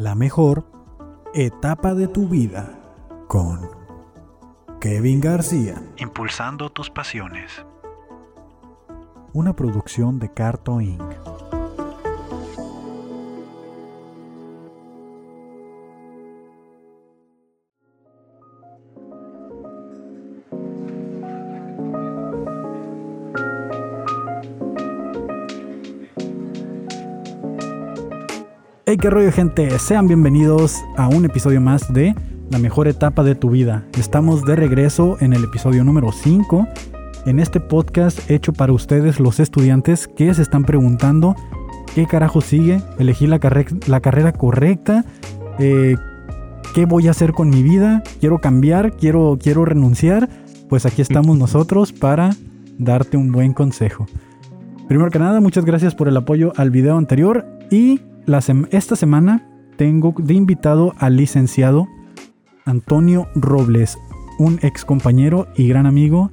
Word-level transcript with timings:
La 0.00 0.14
mejor 0.14 0.64
etapa 1.34 1.92
de 1.92 2.08
tu 2.08 2.26
vida 2.26 2.80
con 3.28 3.68
Kevin 4.80 5.20
García. 5.20 5.74
Impulsando 5.98 6.70
tus 6.70 6.88
pasiones. 6.88 7.66
Una 9.34 9.54
producción 9.54 10.18
de 10.18 10.32
Carto 10.32 10.80
Inc. 10.80 11.02
qué 29.00 29.08
rollo, 29.08 29.32
gente. 29.32 29.78
Sean 29.78 30.08
bienvenidos 30.08 30.84
a 30.98 31.08
un 31.08 31.24
episodio 31.24 31.58
más 31.58 31.90
de 31.90 32.14
La 32.50 32.58
mejor 32.58 32.86
etapa 32.86 33.22
de 33.22 33.34
tu 33.34 33.48
vida. 33.48 33.86
Estamos 33.98 34.44
de 34.44 34.56
regreso 34.56 35.16
en 35.20 35.32
el 35.32 35.44
episodio 35.44 35.84
número 35.84 36.12
5. 36.12 36.68
En 37.24 37.38
este 37.38 37.60
podcast 37.60 38.30
hecho 38.30 38.52
para 38.52 38.74
ustedes, 38.74 39.18
los 39.18 39.40
estudiantes 39.40 40.06
que 40.06 40.34
se 40.34 40.42
están 40.42 40.64
preguntando 40.64 41.34
qué 41.94 42.06
carajo 42.06 42.42
sigue, 42.42 42.82
elegí 42.98 43.26
la, 43.26 43.40
la 43.86 44.00
carrera 44.00 44.32
correcta, 44.32 45.06
eh, 45.58 45.96
qué 46.74 46.84
voy 46.84 47.08
a 47.08 47.12
hacer 47.12 47.32
con 47.32 47.48
mi 47.48 47.62
vida, 47.62 48.02
quiero 48.20 48.38
cambiar, 48.40 48.98
quiero, 48.98 49.38
quiero 49.40 49.64
renunciar. 49.64 50.28
Pues 50.68 50.84
aquí 50.84 51.00
estamos 51.00 51.38
nosotros 51.38 51.94
para 51.94 52.36
darte 52.76 53.16
un 53.16 53.32
buen 53.32 53.54
consejo. 53.54 54.06
Primero 54.88 55.10
que 55.10 55.18
nada, 55.18 55.40
muchas 55.40 55.64
gracias 55.64 55.94
por 55.94 56.06
el 56.06 56.16
apoyo 56.18 56.52
al 56.56 56.70
video 56.70 56.98
anterior 56.98 57.46
y 57.70 58.02
esta 58.70 58.96
semana 58.96 59.46
tengo 59.76 60.14
de 60.18 60.34
invitado 60.34 60.94
al 60.98 61.16
licenciado 61.16 61.88
Antonio 62.64 63.28
Robles, 63.34 63.98
un 64.38 64.58
ex 64.62 64.84
compañero 64.84 65.48
y 65.56 65.68
gran 65.68 65.86
amigo 65.86 66.30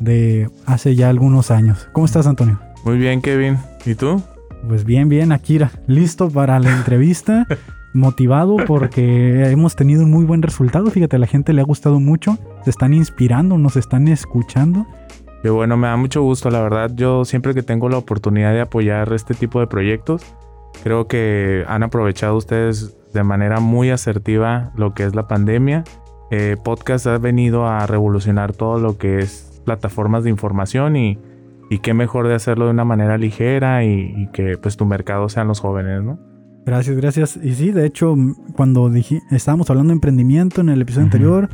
de 0.00 0.50
hace 0.66 0.94
ya 0.94 1.08
algunos 1.08 1.50
años. 1.50 1.88
¿Cómo 1.92 2.06
estás, 2.06 2.26
Antonio? 2.26 2.58
Muy 2.84 2.98
bien, 2.98 3.20
Kevin. 3.20 3.58
¿Y 3.84 3.94
tú? 3.94 4.22
Pues 4.66 4.84
bien, 4.84 5.08
bien, 5.08 5.32
Akira. 5.32 5.70
Listo 5.86 6.30
para 6.30 6.58
la 6.58 6.76
entrevista. 6.76 7.46
motivado 7.96 8.56
porque 8.66 9.50
hemos 9.50 9.74
tenido 9.74 10.04
un 10.04 10.10
muy 10.10 10.24
buen 10.24 10.42
resultado. 10.42 10.90
Fíjate, 10.90 11.16
a 11.16 11.18
la 11.18 11.26
gente 11.26 11.52
le 11.52 11.62
ha 11.62 11.64
gustado 11.64 11.98
mucho. 11.98 12.38
Se 12.62 12.70
están 12.70 12.94
inspirando, 12.94 13.58
nos 13.58 13.76
están 13.76 14.06
escuchando. 14.08 14.86
Qué 15.42 15.50
bueno, 15.50 15.76
me 15.76 15.88
da 15.88 15.96
mucho 15.96 16.22
gusto, 16.22 16.50
la 16.50 16.60
verdad. 16.60 16.90
Yo 16.94 17.24
siempre 17.24 17.54
que 17.54 17.62
tengo 17.62 17.88
la 17.88 17.98
oportunidad 17.98 18.52
de 18.52 18.60
apoyar 18.60 19.12
este 19.12 19.34
tipo 19.34 19.60
de 19.60 19.66
proyectos, 19.66 20.22
Creo 20.82 21.06
que 21.08 21.64
han 21.68 21.82
aprovechado 21.82 22.36
ustedes 22.36 22.96
de 23.12 23.24
manera 23.24 23.60
muy 23.60 23.90
asertiva 23.90 24.72
lo 24.76 24.94
que 24.94 25.04
es 25.04 25.14
la 25.14 25.26
pandemia. 25.26 25.84
Eh, 26.30 26.56
podcast 26.62 27.06
ha 27.06 27.18
venido 27.18 27.66
a 27.66 27.86
revolucionar 27.86 28.52
todo 28.52 28.78
lo 28.78 28.98
que 28.98 29.20
es 29.20 29.62
plataformas 29.64 30.24
de 30.24 30.30
información 30.30 30.96
y, 30.96 31.18
y 31.70 31.78
qué 31.78 31.94
mejor 31.94 32.28
de 32.28 32.34
hacerlo 32.34 32.66
de 32.66 32.70
una 32.72 32.84
manera 32.84 33.18
ligera 33.18 33.84
y, 33.84 34.28
que 34.32 34.58
pues 34.58 34.76
tu 34.76 34.86
mercado 34.86 35.28
sean 35.28 35.48
los 35.48 35.60
jóvenes, 35.60 36.02
¿no? 36.02 36.18
Gracias, 36.64 36.96
gracias. 36.96 37.38
Y 37.42 37.54
sí, 37.54 37.70
de 37.70 37.86
hecho, 37.86 38.16
cuando 38.54 38.90
dije, 38.90 39.22
estábamos 39.30 39.70
hablando 39.70 39.90
de 39.90 39.94
emprendimiento 39.94 40.60
en 40.60 40.68
el 40.68 40.82
episodio 40.82 41.04
anterior 41.04 41.48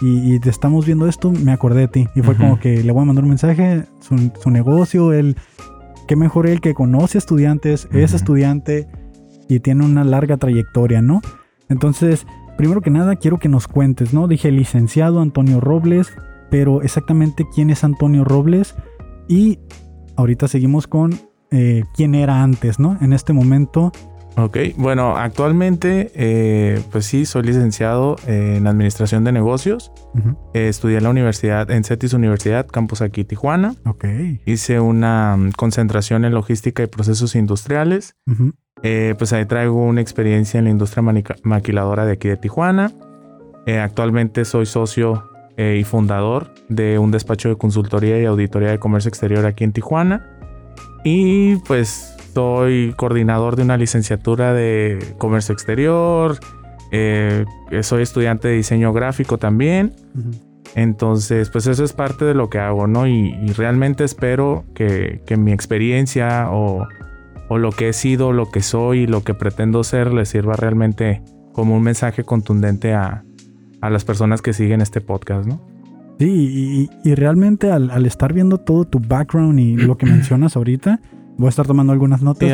y, 0.00 0.38
te 0.40 0.50
estamos 0.50 0.86
viendo 0.86 1.08
esto, 1.08 1.30
me 1.30 1.52
acordé 1.52 1.80
de 1.80 1.88
ti. 1.88 2.08
Y 2.14 2.22
fue 2.22 2.36
como 2.36 2.60
que 2.60 2.82
le 2.82 2.92
voy 2.92 3.02
a 3.02 3.06
mandar 3.06 3.24
un 3.24 3.30
mensaje, 3.30 3.84
su, 4.00 4.30
su 4.40 4.50
negocio, 4.50 5.12
él 5.12 5.36
qué 6.08 6.16
mejor 6.16 6.48
él 6.48 6.60
que 6.60 6.74
conoce 6.74 7.18
estudiantes, 7.18 7.86
es 7.92 8.14
estudiante 8.14 8.88
y 9.48 9.60
tiene 9.60 9.84
una 9.84 10.02
larga 10.02 10.38
trayectoria, 10.38 11.02
¿no? 11.02 11.20
Entonces, 11.68 12.26
primero 12.56 12.80
que 12.80 12.90
nada, 12.90 13.16
quiero 13.16 13.38
que 13.38 13.48
nos 13.48 13.68
cuentes, 13.68 14.12
¿no? 14.12 14.26
Dije 14.26 14.50
licenciado 14.50 15.20
Antonio 15.20 15.60
Robles, 15.60 16.12
pero 16.50 16.82
exactamente 16.82 17.46
quién 17.54 17.70
es 17.70 17.84
Antonio 17.84 18.24
Robles 18.24 18.74
y 19.28 19.60
ahorita 20.16 20.48
seguimos 20.48 20.86
con 20.86 21.14
eh, 21.50 21.84
quién 21.94 22.14
era 22.14 22.42
antes, 22.42 22.80
¿no? 22.80 22.96
En 23.00 23.12
este 23.12 23.34
momento, 23.34 23.92
Ok, 24.36 24.56
bueno, 24.76 25.16
actualmente, 25.16 26.12
eh, 26.14 26.80
pues 26.92 27.06
sí, 27.06 27.26
soy 27.26 27.42
licenciado 27.42 28.16
en 28.26 28.66
Administración 28.68 29.24
de 29.24 29.32
Negocios. 29.32 29.90
Eh, 30.54 30.68
estudié 30.68 30.98
en 30.98 31.04
la 31.04 31.10
universidad, 31.10 31.70
en 31.70 31.82
CETIS 31.82 32.12
Universidad, 32.12 32.66
campus 32.66 33.02
aquí 33.02 33.24
Tijuana. 33.24 33.74
Ok. 33.84 34.04
Hice 34.46 34.78
una 34.78 35.36
mm, 35.36 35.52
concentración 35.52 36.24
en 36.24 36.34
logística 36.34 36.82
y 36.84 36.86
procesos 36.86 37.34
industriales. 37.34 38.14
Eh, 38.82 39.16
pues 39.18 39.32
ahí 39.32 39.44
traigo 39.44 39.82
una 39.82 40.00
experiencia 40.00 40.58
en 40.58 40.64
la 40.64 40.70
industria 40.70 41.02
maquiladora 41.42 42.06
de 42.06 42.12
aquí 42.12 42.28
de 42.28 42.36
Tijuana. 42.36 42.92
actualmente 43.82 44.44
soy 44.44 44.66
socio 44.66 45.24
y 45.58 45.82
fundador 45.82 46.54
de 46.68 47.00
un 47.00 47.10
despacho 47.10 47.48
de 47.48 47.56
consultoría 47.56 48.22
y 48.22 48.24
auditoría 48.24 48.70
de 48.70 48.78
comercio 48.78 49.08
exterior 49.08 49.44
aquí 49.44 49.64
en 49.64 49.72
Tijuana. 49.72 50.24
Y 51.02 51.56
pues 51.66 52.17
soy 52.34 52.94
coordinador 52.96 53.56
de 53.56 53.62
una 53.62 53.76
licenciatura 53.76 54.52
de 54.52 55.14
comercio 55.18 55.52
exterior. 55.52 56.38
Eh, 56.90 57.44
soy 57.82 58.02
estudiante 58.02 58.48
de 58.48 58.54
diseño 58.54 58.92
gráfico 58.92 59.38
también. 59.38 59.92
Entonces, 60.74 61.50
pues 61.50 61.66
eso 61.66 61.84
es 61.84 61.92
parte 61.92 62.24
de 62.24 62.34
lo 62.34 62.50
que 62.50 62.58
hago, 62.58 62.86
¿no? 62.86 63.06
Y, 63.06 63.32
realmente 63.56 64.04
espero 64.04 64.64
que, 64.74 65.20
mi 65.36 65.52
experiencia 65.52 66.48
o, 66.50 66.86
lo 67.50 67.72
que 67.72 67.88
he 67.88 67.92
sido, 67.92 68.32
lo 68.32 68.50
que 68.50 68.60
soy 68.60 69.00
y 69.00 69.06
lo 69.06 69.24
que 69.24 69.34
pretendo 69.34 69.82
ser 69.82 70.12
les 70.12 70.28
sirva 70.28 70.54
realmente 70.54 71.22
como 71.52 71.76
un 71.76 71.82
mensaje 71.82 72.24
contundente 72.24 72.94
a, 72.94 73.24
las 73.80 74.04
personas 74.04 74.42
que 74.42 74.52
siguen 74.52 74.80
este 74.80 75.00
podcast, 75.00 75.46
¿no? 75.46 75.60
Sí, 76.18 76.88
y, 77.04 77.14
realmente 77.14 77.70
al, 77.70 77.90
al, 77.90 78.04
estar 78.06 78.32
viendo 78.32 78.58
todo 78.58 78.84
tu 78.84 78.98
background 78.98 79.58
y 79.60 79.76
lo 79.76 79.96
que 79.96 80.06
mencionas 80.06 80.56
ahorita, 80.56 81.00
Voy 81.38 81.46
a 81.46 81.50
estar 81.50 81.66
tomando 81.66 81.92
algunas 81.92 82.20
notas 82.20 82.50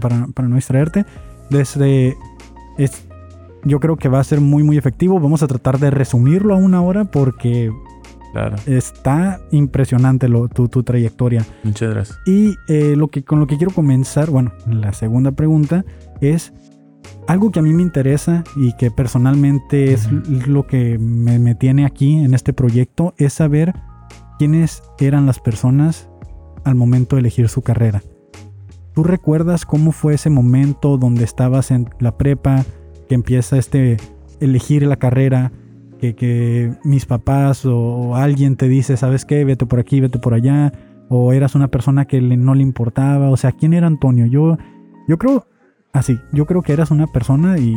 para, 0.00 0.48
no 0.48 0.56
distraerte. 0.56 1.04
Desde. 1.50 2.16
Es, 2.78 3.06
yo 3.64 3.80
creo 3.80 3.96
que 3.96 4.08
va 4.08 4.18
a 4.18 4.24
ser 4.24 4.40
muy, 4.40 4.62
muy 4.62 4.78
efectivo. 4.78 5.20
Vamos 5.20 5.42
a 5.42 5.46
tratar 5.46 5.78
de 5.78 5.90
resumirlo 5.90 6.54
a 6.54 6.56
una 6.56 6.82
hora 6.82 7.04
porque 7.04 7.70
está 8.66 9.40
impresionante 9.50 10.28
tu, 10.54 10.82
trayectoria. 10.82 11.44
Muchas 11.62 11.90
gracias. 11.90 12.18
Y 12.26 12.54
eh, 12.68 12.94
lo 12.96 13.08
que, 13.08 13.24
con 13.24 13.40
lo 13.40 13.46
que 13.46 13.56
quiero 13.56 13.72
comenzar, 13.72 14.30
bueno, 14.30 14.52
la 14.66 14.92
segunda 14.92 15.32
pregunta 15.32 15.84
es 16.20 16.52
algo 17.26 17.50
que 17.50 17.60
a 17.60 17.62
mí 17.62 17.72
me 17.72 17.82
interesa 17.82 18.44
y 18.56 18.74
que 18.76 18.90
personalmente 18.90 19.92
es 19.92 20.10
lo 20.46 20.66
que 20.66 20.98
me, 20.98 21.38
me, 21.38 21.54
tiene 21.54 21.84
aquí 21.84 22.16
en 22.16 22.34
este 22.34 22.52
proyecto, 22.52 23.14
es 23.18 23.34
saber 23.34 23.74
quiénes 24.38 24.82
eran 24.98 25.26
las 25.26 25.38
personas 25.38 26.08
al 26.64 26.74
momento 26.74 27.16
de 27.16 27.20
elegir 27.20 27.48
su 27.48 27.62
carrera. 27.62 28.02
¿Tú 28.94 29.02
recuerdas 29.02 29.66
cómo 29.66 29.90
fue 29.90 30.14
ese 30.14 30.30
momento 30.30 30.98
donde 30.98 31.24
estabas 31.24 31.72
en 31.72 31.90
la 31.98 32.16
prepa, 32.16 32.64
que 33.08 33.16
empieza 33.16 33.58
este 33.58 33.96
elegir 34.40 34.86
la 34.86 34.96
carrera, 34.96 35.50
que, 35.98 36.14
que 36.14 36.72
mis 36.84 37.04
papás 37.04 37.66
o, 37.66 38.14
alguien 38.14 38.56
te 38.56 38.68
dice, 38.68 38.96
¿sabes 38.96 39.24
qué? 39.24 39.44
Vete 39.44 39.66
por 39.66 39.80
aquí, 39.80 40.00
vete 40.00 40.20
por 40.20 40.32
allá, 40.32 40.72
o 41.08 41.32
eras 41.32 41.56
una 41.56 41.68
persona 41.68 42.04
que 42.04 42.20
no 42.20 42.54
le 42.54 42.62
importaba, 42.62 43.30
o 43.30 43.36
sea, 43.36 43.50
¿quién 43.50 43.72
era 43.72 43.88
Antonio? 43.88 44.26
Yo, 44.26 44.58
yo 45.08 45.18
creo, 45.18 45.48
así, 45.92 46.20
yo 46.32 46.46
creo 46.46 46.62
que 46.62 46.72
eras 46.72 46.92
una 46.92 47.08
persona, 47.08 47.58
y, 47.58 47.74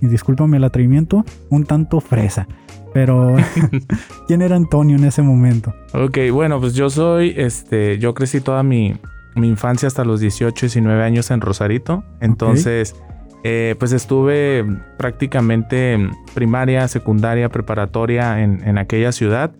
y 0.00 0.06
discúlpame 0.06 0.58
el 0.58 0.64
atrevimiento, 0.64 1.24
un 1.50 1.64
tanto 1.64 2.00
fresa. 2.00 2.46
Pero, 2.94 3.36
¿quién 4.28 4.42
era 4.42 4.54
Antonio 4.54 4.96
en 4.96 5.04
ese 5.04 5.22
momento? 5.22 5.74
Ok, 5.94 6.18
bueno, 6.32 6.60
pues 6.60 6.74
yo 6.74 6.90
soy, 6.90 7.34
este, 7.36 7.98
yo 7.98 8.14
crecí 8.14 8.40
toda 8.40 8.62
mi, 8.62 8.94
mi 9.34 9.48
infancia 9.48 9.86
hasta 9.86 10.04
los 10.04 10.20
18, 10.20 10.66
19 10.66 11.02
años 11.02 11.30
en 11.30 11.40
Rosarito. 11.40 12.04
Entonces, 12.20 12.96
eh, 13.42 13.74
pues 13.78 13.92
estuve 13.92 14.64
prácticamente 14.98 16.10
primaria, 16.34 16.86
secundaria, 16.88 17.48
preparatoria 17.48 18.42
en, 18.42 18.78
aquella 18.78 19.12
ciudad. 19.12 19.52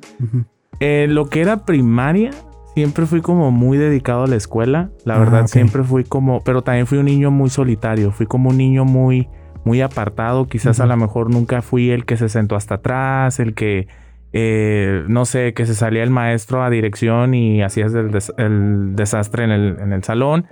Eh, 0.80 1.06
lo 1.08 1.28
que 1.28 1.40
era 1.40 1.64
primaria, 1.64 2.30
siempre 2.74 3.06
fui 3.06 3.20
como 3.20 3.50
muy 3.50 3.78
dedicado 3.78 4.24
a 4.24 4.26
la 4.26 4.36
escuela. 4.36 4.90
La 5.04 5.16
ah, 5.16 5.18
verdad, 5.18 5.46
siempre 5.46 5.82
fui 5.82 6.04
como, 6.04 6.42
pero 6.42 6.62
también 6.62 6.86
fui 6.86 6.98
un 6.98 7.06
niño 7.06 7.30
muy 7.30 7.50
solitario. 7.50 8.12
Fui 8.12 8.26
como 8.26 8.50
un 8.50 8.58
niño 8.58 8.84
muy, 8.84 9.28
muy 9.64 9.80
apartado. 9.80 10.46
Quizás 10.46 10.80
a 10.80 10.86
lo 10.86 10.96
mejor 10.96 11.30
nunca 11.30 11.62
fui 11.62 11.90
el 11.90 12.04
que 12.04 12.16
se 12.16 12.28
sentó 12.28 12.56
hasta 12.56 12.76
atrás, 12.76 13.40
el 13.40 13.54
que 13.54 13.88
eh, 14.32 15.04
no 15.08 15.24
sé, 15.24 15.54
que 15.54 15.66
se 15.66 15.74
salía 15.74 16.02
el 16.02 16.10
maestro 16.10 16.62
a 16.62 16.70
dirección 16.70 17.34
y 17.34 17.62
hacías 17.62 17.92
el, 17.94 18.94
desastre 18.94 19.44
en 19.44 19.92
el, 19.92 20.04
salón. 20.04 20.46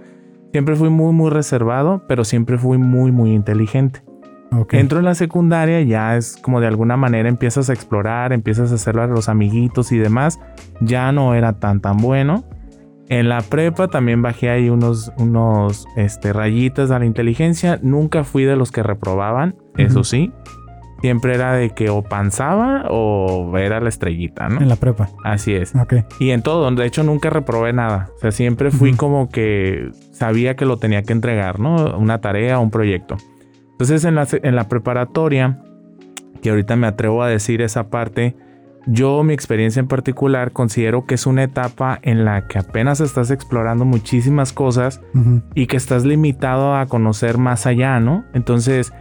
Siempre 0.53 0.75
fui 0.77 0.89
muy, 0.89 1.13
muy 1.13 1.31
reservado, 1.31 2.03
pero 2.09 2.25
siempre 2.25 2.59
fui 2.59 2.79
muy, 2.79 3.13
muy 3.13 3.33
inteligente. 3.33 4.03
Entro 4.71 4.99
en 4.99 5.05
la 5.05 5.15
secundaria, 5.15 5.83
ya 5.83 6.17
es 6.17 6.39
como 6.39 6.61
de 6.61 6.67
alguna 6.67 6.97
manera 6.97 7.29
empiezas 7.29 7.69
a 7.69 7.75
explorar, 7.75 8.33
empiezas 8.33 8.73
a 8.73 8.77
hacerlo 8.77 9.03
a 9.03 9.07
los 9.07 9.29
amiguitos 9.29 9.93
y 9.93 9.99
demás. 9.99 10.41
Ya 10.81 11.13
no 11.13 11.35
era 11.35 11.53
tan, 11.53 11.81
tan 11.81 11.99
bueno. 11.99 12.45
En 13.11 13.29
la 13.29 13.41
prepa 13.43 13.89
también 13.89 14.21
bajé 14.21 14.51
ahí 14.51 14.69
unos, 14.69 15.13
unos 15.19 15.87
este, 15.97 16.33
rayitas 16.33 16.91
a 16.91 16.99
la 16.99 17.07
inteligencia. 17.07 17.79
Nunca 17.83 18.25
fui 18.25 18.45
de 18.45 18.57
los 18.57 18.73
que 18.73 18.83
reprobaban, 18.83 19.57
eso 19.77 20.03
sí. 20.03 20.33
Siempre 21.01 21.35
era 21.35 21.53
de 21.53 21.71
que 21.71 21.91
o 21.91 22.03
panzaba 22.03 22.87
o 22.91 23.57
era 23.57 23.81
la 23.81 23.89
estrellita, 23.89 24.49
¿no? 24.49 24.61
En 24.61 24.69
la 24.69 24.77
prepa. 24.77 25.09
Así 25.25 25.55
es. 25.55 25.75
Ok. 25.77 25.95
Y 26.19 26.31
en 26.31 26.43
todo, 26.43 26.69
de 26.71 26.87
hecho 26.87 27.05
nunca 27.05 27.31
reprobé 27.31 27.73
nada. 27.73 28.11
O 28.17 28.19
sea, 28.19 28.33
siempre 28.33 28.71
fui 28.71 28.95
como 28.95 29.29
que 29.29 29.91
sabía 30.13 30.57
que 30.57 30.65
lo 30.67 30.79
tenía 30.79 31.03
que 31.03 31.13
entregar, 31.13 31.61
¿no? 31.61 31.97
Una 31.97 32.21
tarea, 32.21 32.59
un 32.59 32.71
proyecto. 32.71 33.17
Entonces 33.73 34.05
en 34.05 34.17
la, 34.17 34.27
en 34.31 34.57
la 34.57 34.69
preparatoria, 34.69 35.63
que 36.43 36.51
ahorita 36.51 36.75
me 36.75 36.89
atrevo 36.89 37.23
a 37.23 37.29
decir 37.29 37.63
esa 37.63 37.91
parte, 37.91 38.35
yo 38.87 39.23
mi 39.23 39.35
experiencia 39.35 39.81
en 39.81 39.87
particular 39.87 40.53
considero 40.53 41.05
que 41.05 41.15
es 41.15 41.27
una 41.27 41.43
etapa 41.43 41.99
en 42.03 42.25
la 42.25 42.47
que 42.47 42.59
apenas 42.59 43.01
estás 43.01 43.31
explorando 43.31 43.85
muchísimas 43.85 44.53
cosas 44.53 45.01
y 45.55 45.67
que 45.67 45.77
estás 45.77 46.05
limitado 46.05 46.75
a 46.75 46.87
conocer 46.87 47.39
más 47.39 47.67
allá, 47.67 48.01
¿no? 48.01 48.25
Entonces, 48.33 48.93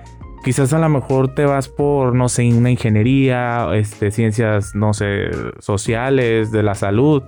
quizás 0.47 0.71
a 0.71 0.79
lo 0.79 0.88
mejor 0.88 1.35
te 1.35 1.44
vas 1.44 1.67
por, 1.67 2.15
no 2.15 2.29
sé, 2.29 2.47
una 2.53 2.71
ingeniería, 2.71 3.67
este, 3.75 4.11
ciencias, 4.11 4.75
no 4.75 4.94
sé, 4.94 5.29
sociales, 5.59 6.53
de 6.53 6.63
la 6.63 6.73
salud, 6.73 7.21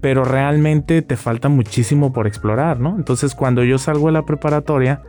pero 0.00 0.24
realmente 0.24 1.02
te 1.02 1.18
falta 1.18 1.50
muchísimo 1.50 2.14
por 2.14 2.26
explorar, 2.26 2.80
¿no? 2.80 2.96
Entonces, 2.96 3.34
cuando 3.34 3.62
yo 3.62 3.76
salgo 3.76 4.06
de 4.06 4.12
la 4.12 4.22
preparatoria, 4.22 5.02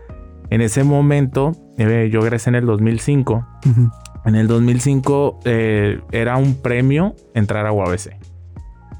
en 0.49 0.59
ese 0.59 0.83
momento, 0.83 1.53
eh, 1.77 2.09
yo 2.11 2.19
egresé 2.19 2.49
en 2.49 2.55
el 2.55 2.65
2005, 2.65 3.47
Ujú. 3.65 3.91
en 4.25 4.35
el 4.35 4.47
2005 4.49 5.39
eh, 5.45 6.01
era 6.11 6.35
un 6.35 6.61
premio 6.61 7.15
entrar 7.33 7.65
a 7.65 7.71
UABC. 7.71 8.09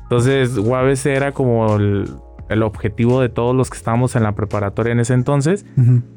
Entonces, 0.03 0.57
UABC 0.57 1.05
era 1.07 1.33
como 1.33 1.75
el, 1.75 2.09
el 2.49 2.63
objetivo 2.63 3.21
de 3.21 3.29
todos 3.29 3.55
los 3.55 3.69
que 3.69 3.77
estábamos 3.77 4.15
en 4.15 4.23
la 4.23 4.33
preparatoria 4.33 4.93
en 4.93 4.99
ese 4.99 5.13
entonces. 5.13 5.65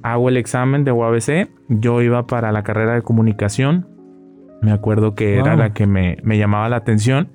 Hago 0.03 0.29
el 0.29 0.37
examen 0.37 0.85
de 0.85 0.93
UABC. 0.93 1.51
Yo 1.69 2.03
iba 2.03 2.27
para 2.27 2.53
la 2.53 2.63
carrera 2.63 2.95
de 2.95 3.03
comunicación. 3.03 3.89
Me 4.63 4.73
acuerdo 4.73 5.15
que 5.15 5.39
era 5.39 5.57
la 5.57 5.73
que 5.73 5.87
me, 5.87 6.19
me 6.23 6.39
llamaba 6.39 6.69
la 6.69 6.77
atención. 6.77 7.31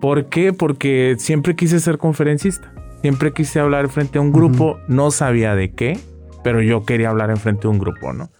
¿Por 0.00 0.26
qué? 0.26 0.52
Porque 0.52 1.16
siempre 1.18 1.56
quise 1.56 1.80
ser 1.80 1.98
conferencista. 1.98 2.72
Siempre 3.00 3.32
quise 3.32 3.60
hablar 3.60 3.88
frente 3.88 4.18
a 4.18 4.20
un 4.20 4.32
grupo. 4.32 4.78
No 4.88 5.10
sabía 5.10 5.54
de 5.54 5.72
qué, 5.72 5.98
pero 6.42 6.62
yo 6.62 6.84
quería 6.84 7.10
hablar 7.10 7.30
en 7.30 7.36
frente 7.36 7.66
a 7.66 7.70
un 7.70 7.78
grupo, 7.78 8.12
¿no? 8.12 8.30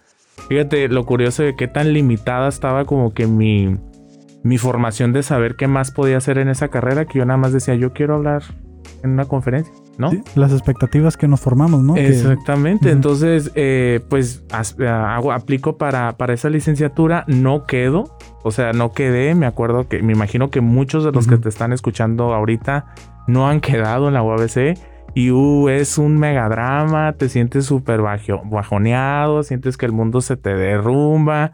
Fíjate 0.47 0.87
lo 0.87 1.05
curioso 1.05 1.43
de 1.43 1.55
qué 1.55 1.67
tan 1.67 1.93
limitada 1.93 2.47
estaba 2.47 2.85
como 2.85 3.13
que 3.13 3.27
mi, 3.27 3.77
mi 4.43 4.57
formación 4.57 5.13
de 5.13 5.23
saber 5.23 5.55
qué 5.55 5.67
más 5.67 5.91
podía 5.91 6.17
hacer 6.17 6.37
en 6.37 6.49
esa 6.49 6.69
carrera 6.69 7.05
que 7.05 7.19
yo 7.19 7.25
nada 7.25 7.37
más 7.37 7.53
decía, 7.53 7.75
yo 7.75 7.93
quiero 7.93 8.15
hablar 8.15 8.43
en 9.03 9.11
una 9.11 9.25
conferencia, 9.25 9.73
¿no? 9.99 10.09
Sí, 10.11 10.23
las 10.35 10.51
expectativas 10.53 11.17
que 11.17 11.27
nos 11.27 11.39
formamos, 11.41 11.83
¿no? 11.83 11.93
Que- 11.93 12.07
Exactamente. 12.07 12.89
Entonces, 12.89 13.51
eh, 13.53 13.99
pues 14.09 14.43
ah, 14.51 15.15
hago, 15.15 15.31
aplico 15.31 15.77
para, 15.77 16.17
para 16.17 16.33
esa 16.33 16.49
licenciatura, 16.49 17.25
no 17.27 17.65
quedo. 17.67 18.17
O 18.43 18.51
sea, 18.51 18.71
no 18.73 18.93
quedé. 18.93 19.35
Me 19.35 19.45
acuerdo 19.45 19.87
que, 19.87 20.01
me 20.01 20.13
imagino 20.13 20.49
que 20.49 20.61
muchos 20.61 21.03
de 21.03 21.11
los 21.11 21.27
que 21.27 21.37
te 21.37 21.49
están 21.49 21.73
escuchando 21.73 22.33
ahorita 22.33 22.85
no 23.27 23.47
han 23.47 23.59
quedado 23.61 24.07
en 24.07 24.13
la 24.15 24.23
UABC. 24.23 24.77
Y 25.15 25.31
uh, 25.31 25.69
es 25.69 25.97
un 25.97 26.17
megadrama, 26.19 27.13
te 27.13 27.29
sientes 27.29 27.65
súper 27.65 27.99
bajo- 28.01 28.43
bajoneado, 28.45 29.41
sientes 29.43 29.75
que 29.75 29.85
el 29.87 29.91
mundo 29.91 30.21
se 30.21 30.37
te 30.37 30.53
derrumba. 30.53 31.53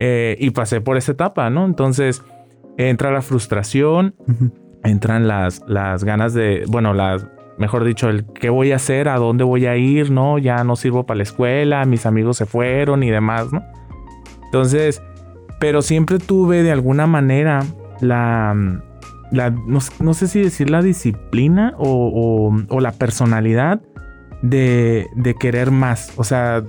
Eh, 0.00 0.36
y 0.40 0.50
pasé 0.50 0.80
por 0.80 0.96
esa 0.96 1.12
etapa, 1.12 1.48
¿no? 1.50 1.64
Entonces 1.64 2.22
entra 2.76 3.10
la 3.12 3.22
frustración, 3.22 4.14
entran 4.82 5.28
las, 5.28 5.62
las 5.68 6.02
ganas 6.04 6.34
de, 6.34 6.64
bueno, 6.68 6.92
las, 6.92 7.26
mejor 7.60 7.84
dicho, 7.84 8.08
el 8.08 8.24
qué 8.26 8.50
voy 8.50 8.72
a 8.72 8.76
hacer, 8.76 9.08
a 9.08 9.16
dónde 9.18 9.44
voy 9.44 9.66
a 9.66 9.76
ir, 9.76 10.10
¿no? 10.10 10.38
Ya 10.38 10.64
no 10.64 10.74
sirvo 10.74 11.04
para 11.06 11.18
la 11.18 11.22
escuela, 11.22 11.84
mis 11.84 12.06
amigos 12.06 12.38
se 12.38 12.46
fueron 12.46 13.02
y 13.04 13.10
demás, 13.10 13.52
¿no? 13.52 13.62
Entonces, 14.46 15.00
pero 15.60 15.82
siempre 15.82 16.18
tuve 16.18 16.62
de 16.64 16.72
alguna 16.72 17.06
manera 17.06 17.60
la, 18.00 18.56
la 19.30 19.50
no, 19.50 19.78
no 20.00 20.14
sé 20.14 20.26
si 20.26 20.40
decir 20.42 20.70
la 20.70 20.82
disciplina 20.82 21.74
o, 21.78 21.86
o- 22.48 22.74
o 22.74 22.80
la 22.80 22.92
personalidad 22.92 23.80
de, 24.42 25.06
de 25.16 25.34
querer 25.34 25.70
más. 25.70 26.12
O 26.16 26.24
sea. 26.24 26.62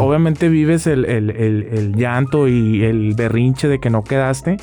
Obviamente 0.00 0.48
vives 0.48 0.86
el, 0.86 1.04
el- 1.04 1.30
el- 1.30 1.62
el 1.72 1.94
llanto 1.96 2.46
y 2.48 2.84
el 2.84 3.14
berrinche 3.14 3.68
de 3.68 3.80
que 3.80 3.90
no 3.90 4.04
quedaste, 4.04 4.56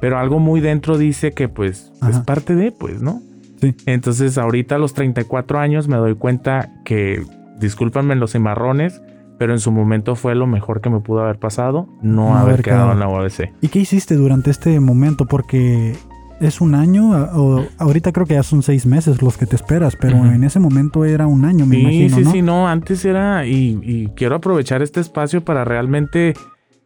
pero 0.00 0.18
algo 0.18 0.38
muy 0.38 0.60
dentro 0.60 0.98
dice 0.98 1.32
que 1.32 1.48
pues 1.48 1.90
es 2.08 2.18
parte 2.20 2.54
de, 2.54 2.70
pues, 2.72 3.00
¿no? 3.02 3.20
Sí. 3.60 3.74
Entonces 3.86 4.38
ahorita 4.38 4.76
a 4.76 4.78
los 4.78 4.94
34 4.94 5.58
años 5.58 5.88
me 5.88 5.96
doy 5.96 6.14
cuenta 6.14 6.70
que, 6.84 7.22
discúlpanme 7.58 8.14
los 8.16 8.32
cimarrones, 8.32 9.02
pero 9.38 9.52
en 9.52 9.58
su 9.60 9.70
momento 9.70 10.16
fue 10.16 10.34
lo 10.34 10.46
mejor 10.46 10.80
que 10.80 10.90
me 10.90 11.00
pudo 11.00 11.20
haber 11.22 11.38
pasado, 11.38 11.88
no, 12.02 12.30
No 12.30 12.34
haber 12.36 12.52
haber 12.54 12.62
quedado 12.62 12.80
quedado. 12.88 12.92
en 12.92 12.98
la 13.00 13.08
UABC. 13.08 13.52
¿Y 13.60 13.68
qué 13.68 13.78
hiciste 13.80 14.14
durante 14.16 14.50
este 14.50 14.80
momento? 14.80 15.26
Porque 15.26 15.94
es 16.40 16.60
un 16.62 16.74
año, 16.74 17.10
o 17.34 17.66
ahorita 17.78 18.12
creo 18.12 18.26
que 18.26 18.32
ya 18.34 18.42
son 18.42 18.62
seis 18.62 18.86
meses 18.86 19.20
los 19.20 19.36
que 19.36 19.44
te 19.46 19.56
esperas, 19.56 19.94
pero 19.96 20.16
en 20.24 20.42
ese 20.44 20.58
momento 20.58 21.04
era 21.04 21.26
un 21.26 21.44
año, 21.44 21.66
me 21.66 21.76
Sí, 21.76 21.80
imagino, 21.82 22.16
sí, 22.16 22.22
¿no? 22.24 22.30
sí, 22.32 22.42
no, 22.42 22.66
antes 22.68 23.04
era, 23.04 23.46
y, 23.46 23.78
y 23.82 24.08
quiero 24.16 24.36
aprovechar 24.36 24.80
este 24.80 25.00
espacio 25.00 25.44
para 25.44 25.64
realmente 25.66 26.32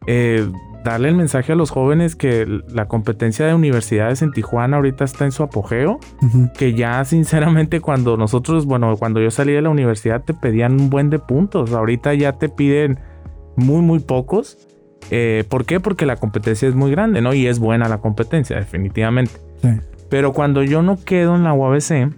eh, 0.09 0.49
darle 0.85 1.09
el 1.09 1.17
mensaje 1.17 1.53
a 1.53 1.57
los 1.57 1.71
jóvenes 1.71 2.15
que 2.15 2.47
la 2.69 2.87
competencia 2.87 3.47
de 3.47 3.55
universidades 3.55 4.23
en 4.23 4.31
Tijuana 4.33 4.77
ahorita 4.77 5.05
está 5.05 5.25
en 5.25 5.33
su 5.33 5.43
apogeo, 5.43 5.99
que 6.57 6.75
ya 6.75 7.05
sinceramente 7.07 7.81
cuando 7.81 8.17
nosotros, 8.17 8.67
bueno, 8.67 8.97
cuando 8.97 9.21
yo 9.21 9.31
salí 9.31 9.53
de 9.53 9.63
la 9.63 9.71
universidad 9.71 10.23
te 10.23 10.35
pedían 10.35 10.81
un 10.81 10.91
buen 10.91 11.11
de 11.11 11.19
puntos, 11.19 11.73
ahorita 11.73 12.15
ya 12.15 12.33
te 12.35 12.49
piden 12.49 12.99
muy, 13.57 13.81
muy 13.83 13.99
pocos. 14.01 14.59
Eh, 15.11 15.45
¿Por 15.49 15.65
qué? 15.65 15.81
Porque 15.81 16.07
la 16.07 16.17
competencia 16.17 16.69
es 16.69 16.75
muy 16.75 16.91
grande, 16.91 17.21
¿no? 17.21 17.35
Y 17.35 17.47
es 17.47 17.59
buena 17.59 17.89
la 17.89 17.99
competencia, 17.99 18.57
definitivamente. 18.57 19.33
Sí. 19.63 19.69
Pero 20.11 20.33
cuando 20.33 20.63
yo 20.63 20.83
no 20.83 20.97
quedo 21.05 21.35
en 21.37 21.45
la 21.45 21.53
UABC, 21.55 22.11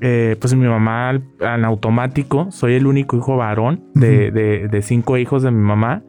eh, 0.00 0.36
pues 0.40 0.54
mi 0.54 0.66
mamá 0.66 1.08
al- 1.10 1.24
en 1.40 1.64
automático, 1.64 2.50
soy 2.50 2.74
el 2.74 2.86
único 2.86 3.16
hijo 3.16 3.36
varón 3.36 3.84
de, 3.94 4.30
de- 4.30 4.68
de 4.68 4.82
cinco 4.82 5.16
hijos 5.16 5.42
de 5.42 5.50
mi 5.50 5.60
mamá, 5.62 6.02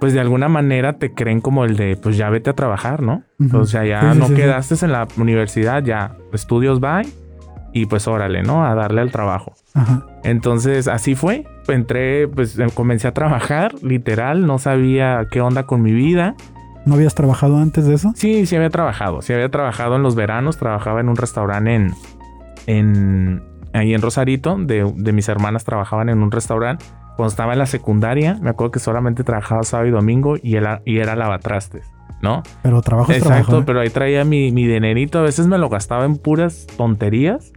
pues 0.00 0.12
de 0.12 0.20
alguna 0.20 0.48
manera 0.48 0.94
te 0.98 1.12
creen 1.14 1.40
como 1.40 1.64
el 1.64 1.76
de, 1.76 1.96
pues 1.96 2.16
ya 2.16 2.30
vete 2.30 2.50
a 2.50 2.54
trabajar, 2.54 3.02
¿no? 3.02 3.22
O 3.52 3.64
sea, 3.66 3.84
ya 3.84 4.12
Sí, 4.12 4.18
no 4.18 4.26
sí, 4.26 4.34
sí. 4.34 4.40
quedaste 4.40 4.84
en 4.84 4.92
la 4.92 5.08
universidad, 5.16 5.82
ya 5.82 6.16
estudios 6.32 6.80
bye 6.80 7.08
y 7.72 7.86
pues 7.86 8.06
órale, 8.08 8.42
¿no? 8.42 8.64
A 8.64 8.74
darle 8.74 9.00
al 9.00 9.10
trabajo. 9.10 9.52
Ajá. 9.74 10.06
Entonces 10.24 10.88
así 10.88 11.14
fue, 11.14 11.44
entré, 11.68 12.28
pues 12.28 12.58
eh, 12.58 12.66
comencé 12.74 13.08
a 13.08 13.12
trabajar, 13.14 13.74
literal, 13.82 14.46
no 14.46 14.58
sabía 14.58 15.26
qué 15.30 15.40
onda 15.40 15.64
con 15.64 15.82
mi 15.82 15.92
vida. 15.92 16.34
¿No 16.86 16.94
habías 16.94 17.14
trabajado 17.14 17.58
antes 17.58 17.86
de 17.86 17.94
eso? 17.94 18.12
Sí, 18.14 18.46
sí 18.46 18.56
había 18.56 18.70
trabajado. 18.70 19.20
Sí 19.20 19.32
había 19.34 19.50
trabajado 19.50 19.96
en 19.96 20.02
los 20.02 20.14
veranos. 20.14 20.56
Trabajaba 20.56 21.00
en 21.00 21.10
un 21.10 21.16
restaurante 21.16 21.74
en, 21.74 21.92
en 22.66 23.42
ahí 23.74 23.92
en 23.92 24.00
Rosarito. 24.00 24.56
De, 24.58 24.90
de 24.96 25.12
mis 25.12 25.28
hermanas 25.28 25.64
trabajaban 25.64 26.08
en 26.08 26.22
un 26.22 26.30
restaurante. 26.30 26.84
Cuando 27.18 27.30
estaba 27.30 27.52
en 27.52 27.58
la 27.58 27.66
secundaria, 27.66 28.38
me 28.40 28.50
acuerdo 28.50 28.70
que 28.70 28.78
solamente 28.78 29.24
trabajaba 29.24 29.64
sábado 29.64 29.88
y 29.88 29.90
domingo 29.90 30.36
y 30.40 30.54
era, 30.54 30.82
y 30.84 30.98
era 30.98 31.16
lavatrastes, 31.16 31.84
¿no? 32.22 32.44
Pero 32.62 32.80
trabajo 32.80 33.10
Exacto, 33.10 33.28
trabajo. 33.28 33.58
¿eh? 33.58 33.62
pero 33.66 33.80
ahí 33.80 33.90
traía 33.90 34.24
mi, 34.24 34.52
mi 34.52 34.68
dinerito. 34.68 35.18
A 35.18 35.22
veces 35.22 35.48
me 35.48 35.58
lo 35.58 35.68
gastaba 35.68 36.04
en 36.04 36.16
puras 36.16 36.68
tonterías. 36.76 37.52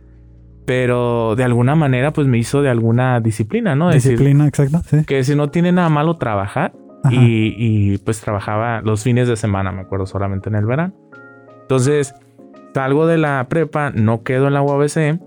Pero 0.66 1.36
de 1.36 1.44
alguna 1.44 1.76
manera, 1.76 2.12
pues 2.12 2.26
me 2.26 2.40
hizo 2.40 2.64
de 2.64 2.70
alguna 2.70 3.20
disciplina, 3.20 3.76
¿no? 3.76 3.90
Decir, 3.90 4.14
Disciplina, 4.14 4.48
exacto. 4.48 4.82
Sí. 4.90 5.06
que 5.06 5.24
si 5.24 5.36
no 5.36 5.52
tiene 5.52 5.72
nada 5.72 5.90
malo 5.90 6.18
trabajar 6.18 6.74
y, 7.12 7.54
y, 7.56 8.00
pues 8.00 8.20
trabajaba 8.22 8.82
los 8.82 9.04
fines 9.04 9.28
de 9.28 9.36
semana, 9.36 9.72
me 9.72 9.82
acuerdo, 9.82 10.08
solamente 10.08 10.50
en 10.50 10.56
el 10.56 10.66
verano. 10.66 10.96
Entonces 11.62 12.16
salgo 12.74 13.06
de 13.06 13.20
la 13.20 13.46
prepa, 13.48 13.92
no 13.92 14.24
quedo 14.24 14.48
en 14.48 14.56
la 14.56 14.64
UABC 14.64 15.20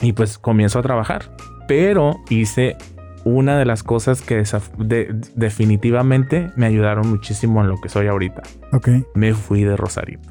y 0.00 0.12
pues 0.14 0.38
comienzo 0.38 0.78
a 0.78 0.82
trabajar. 0.82 1.34
Pero 1.68 2.16
hice 2.30 2.78
una 3.24 3.58
de 3.58 3.64
las 3.64 3.82
cosas 3.82 4.20
que 4.22 4.42
de- 4.78 5.14
definitivamente 5.36 6.50
me 6.56 6.66
ayudaron 6.66 7.08
muchísimo 7.08 7.60
en 7.62 7.68
lo 7.68 7.80
que 7.80 7.88
soy 7.88 8.06
ahorita. 8.08 8.42
Ok. 8.72 8.88
Me 9.14 9.34
fui 9.34 9.62
de 9.64 9.76
Rosarito. 9.76 10.28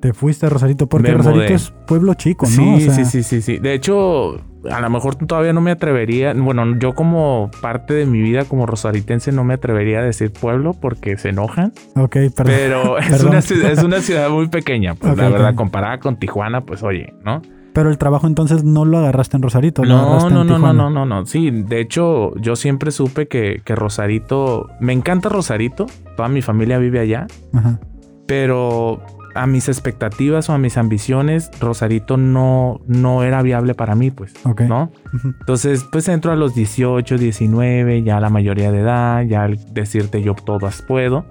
Te 0.00 0.12
fuiste 0.12 0.46
a 0.46 0.48
Rosarito 0.48 0.88
porque 0.88 1.10
Me 1.12 1.14
Rosarito 1.18 1.44
mudé. 1.44 1.54
es 1.54 1.72
pueblo 1.86 2.14
chico, 2.14 2.46
¿no? 2.46 2.50
Sí, 2.50 2.74
O 2.74 2.80
sea, 2.80 2.92
sí, 2.92 3.04
sí, 3.04 3.22
sí, 3.22 3.40
sí. 3.40 3.58
De 3.58 3.72
hecho, 3.72 4.34
a 4.68 4.80
lo 4.80 4.90
mejor 4.90 5.14
todavía 5.14 5.52
no 5.52 5.60
me 5.60 5.70
atrevería. 5.70 6.34
Bueno, 6.34 6.76
yo 6.80 6.96
como 6.96 7.52
parte 7.60 7.94
de 7.94 8.04
mi 8.06 8.20
vida 8.20 8.44
como 8.44 8.66
rosaritense 8.66 9.30
no 9.30 9.44
me 9.44 9.54
atrevería 9.54 10.00
a 10.00 10.02
decir 10.02 10.32
pueblo 10.32 10.72
porque 10.74 11.16
se 11.18 11.28
enojan. 11.28 11.72
Ok, 11.94 12.16
perdón. 12.34 12.54
Pero 12.56 12.98
es 12.98 13.06
Perdón. 13.10 13.28
una, 13.28 13.42
ciudad, 13.42 13.70
es 13.70 13.82
una 13.84 14.00
ciudad 14.00 14.28
muy 14.30 14.48
pequeña, 14.48 14.96
pues 14.96 15.16
la 15.16 15.28
verdad, 15.28 15.54
comparada 15.54 16.00
con 16.00 16.16
Tijuana, 16.16 16.62
pues 16.62 16.82
oye, 16.82 17.14
¿no? 17.24 17.40
Pero 17.74 17.88
el 17.90 17.96
trabajo 17.98 18.26
entonces 18.26 18.64
no 18.64 18.84
lo 18.84 18.98
agarraste 18.98 19.36
en 19.36 19.42
Rosarito, 19.42 19.82
lo 19.84 19.88
No, 19.96 20.00
agarraste 20.02 20.34
no, 20.34 20.40
en 20.42 20.46
no, 20.48 20.58
no, 20.58 20.72
no, 20.74 20.90
no, 20.90 21.06
no. 21.06 21.26
Sí, 21.26 21.50
de 21.50 21.80
hecho, 21.80 22.34
yo 22.36 22.54
siempre 22.56 22.90
supe 22.90 23.28
que, 23.28 23.62
que 23.64 23.74
Rosarito, 23.74 24.68
me 24.80 24.92
encanta 24.92 25.28
Rosarito, 25.30 25.86
toda 26.16 26.28
mi 26.28 26.42
familia 26.42 26.76
vive 26.78 27.00
allá, 27.00 27.26
Ajá. 27.54 27.78
pero 28.26 29.00
a 29.34 29.46
mis 29.46 29.68
expectativas 29.70 30.50
o 30.50 30.52
a 30.52 30.58
mis 30.58 30.76
ambiciones, 30.76 31.50
Rosarito 31.58 32.18
no, 32.18 32.80
no 32.86 33.22
era 33.22 33.40
viable 33.40 33.74
para 33.74 33.94
mí, 33.94 34.10
pues, 34.10 34.34
Ok. 34.44 34.60
¿no? 34.62 34.92
Entonces, 35.40 35.86
pues 35.90 36.06
entro 36.08 36.32
a 36.32 36.36
los 36.36 36.54
18, 36.54 37.16
19, 37.16 38.02
ya 38.02 38.20
la 38.20 38.28
mayoría 38.28 38.70
de 38.70 38.80
edad, 38.80 39.22
ya 39.22 39.44
al 39.44 39.58
decirte 39.72 40.22
yo 40.22 40.34
todas 40.34 40.82
puedo. 40.82 41.24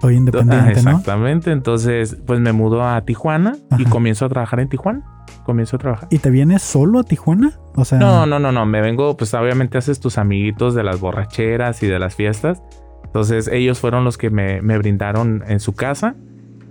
Soy 0.00 0.14
Ah, 0.14 0.18
independiente, 0.18 0.82
¿no? 0.82 0.90
Exactamente, 0.90 1.52
entonces, 1.52 2.16
pues 2.26 2.40
me 2.40 2.52
mudo 2.52 2.82
a 2.84 3.00
Tijuana 3.02 3.54
y 3.78 3.82
Ajá. 3.82 3.90
comienzo 3.90 4.24
a 4.24 4.28
trabajar 4.28 4.58
en 4.58 4.68
Tijuana. 4.68 5.02
Comienzo 5.44 5.76
a 5.76 5.78
trabajar. 5.78 6.08
¿Y 6.10 6.18
te 6.18 6.30
vienes 6.30 6.62
solo 6.62 7.00
a 7.00 7.04
Tijuana? 7.04 7.52
O 7.74 7.84
sea, 7.84 7.98
No, 7.98 8.24
no, 8.26 8.38
no, 8.38 8.50
no. 8.52 8.64
Me 8.66 8.80
vengo, 8.80 9.16
pues 9.16 9.34
obviamente 9.34 9.78
haces 9.78 10.00
tus 10.00 10.18
amiguitos 10.18 10.74
de 10.74 10.82
las 10.82 11.00
borracheras 11.00 11.82
y 11.82 11.86
de 11.86 11.98
las 11.98 12.14
fiestas. 12.14 12.62
Entonces 13.04 13.48
ellos 13.48 13.78
fueron 13.78 14.04
los 14.04 14.16
que 14.18 14.30
me, 14.30 14.62
me 14.62 14.78
brindaron 14.78 15.44
en 15.46 15.60
su 15.60 15.74
casa. 15.74 16.14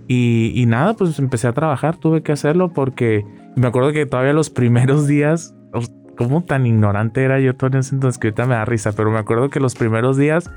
Y, 0.08 0.52
y 0.54 0.66
nada, 0.66 0.94
pues 0.94 1.18
empecé 1.18 1.46
a 1.48 1.52
trabajar. 1.52 1.96
Tuve 1.96 2.22
que 2.22 2.32
hacerlo 2.32 2.72
porque 2.72 3.24
me 3.56 3.66
acuerdo 3.66 3.92
que 3.92 4.06
todavía 4.06 4.32
los 4.32 4.50
primeros 4.50 5.06
días, 5.08 5.54
uf, 5.72 5.86
como 6.16 6.42
tan 6.42 6.66
ignorante 6.66 7.22
era 7.24 7.40
yo 7.40 7.54
todo 7.56 7.68
en 7.68 7.78
ese 7.78 7.94
entonces 7.94 8.18
que 8.18 8.28
ahorita 8.28 8.46
me 8.46 8.54
da 8.54 8.64
risa, 8.64 8.92
pero 8.92 9.10
me 9.10 9.18
acuerdo 9.18 9.50
que 9.50 9.60
los 9.60 9.74
primeros 9.74 10.16
días 10.16 10.50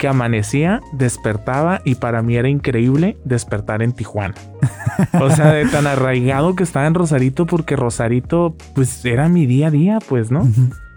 que 0.00 0.08
amanecía, 0.08 0.80
despertaba 0.94 1.82
y 1.84 1.96
para 1.96 2.22
mí 2.22 2.34
era 2.34 2.48
increíble 2.48 3.18
despertar 3.26 3.82
en 3.82 3.92
Tijuana. 3.92 4.34
O 5.20 5.28
sea, 5.28 5.52
de 5.52 5.66
tan 5.66 5.86
arraigado 5.86 6.56
que 6.56 6.62
estaba 6.62 6.86
en 6.86 6.94
Rosarito 6.94 7.44
porque 7.44 7.76
Rosarito 7.76 8.56
pues 8.74 9.04
era 9.04 9.28
mi 9.28 9.44
día 9.44 9.66
a 9.66 9.70
día, 9.70 9.98
pues, 10.08 10.30
¿no? 10.30 10.48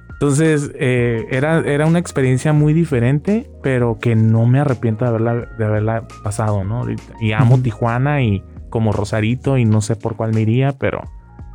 Entonces 0.09 0.71
eh, 0.75 1.25
era, 1.31 1.59
era 1.59 1.85
una 1.85 1.99
experiencia 1.99 2.53
muy 2.53 2.71
diferente, 2.71 3.51
pero 3.61 3.99
que 3.99 4.15
no 4.15 4.45
me 4.45 4.61
arrepiento 4.61 5.03
de 5.03 5.09
haberla, 5.09 5.35
de 5.57 5.65
haberla 5.65 6.07
pasado, 6.23 6.63
¿no? 6.63 6.85
Y 7.19 7.33
amo. 7.33 7.59
Tijuana 7.59 8.23
y 8.23 8.41
como 8.69 8.93
Rosarito 8.93 9.57
y 9.57 9.65
no 9.65 9.81
sé 9.81 9.97
por 9.97 10.15
cuál 10.15 10.33
me 10.33 10.41
iría, 10.41 10.71
pero 10.71 11.01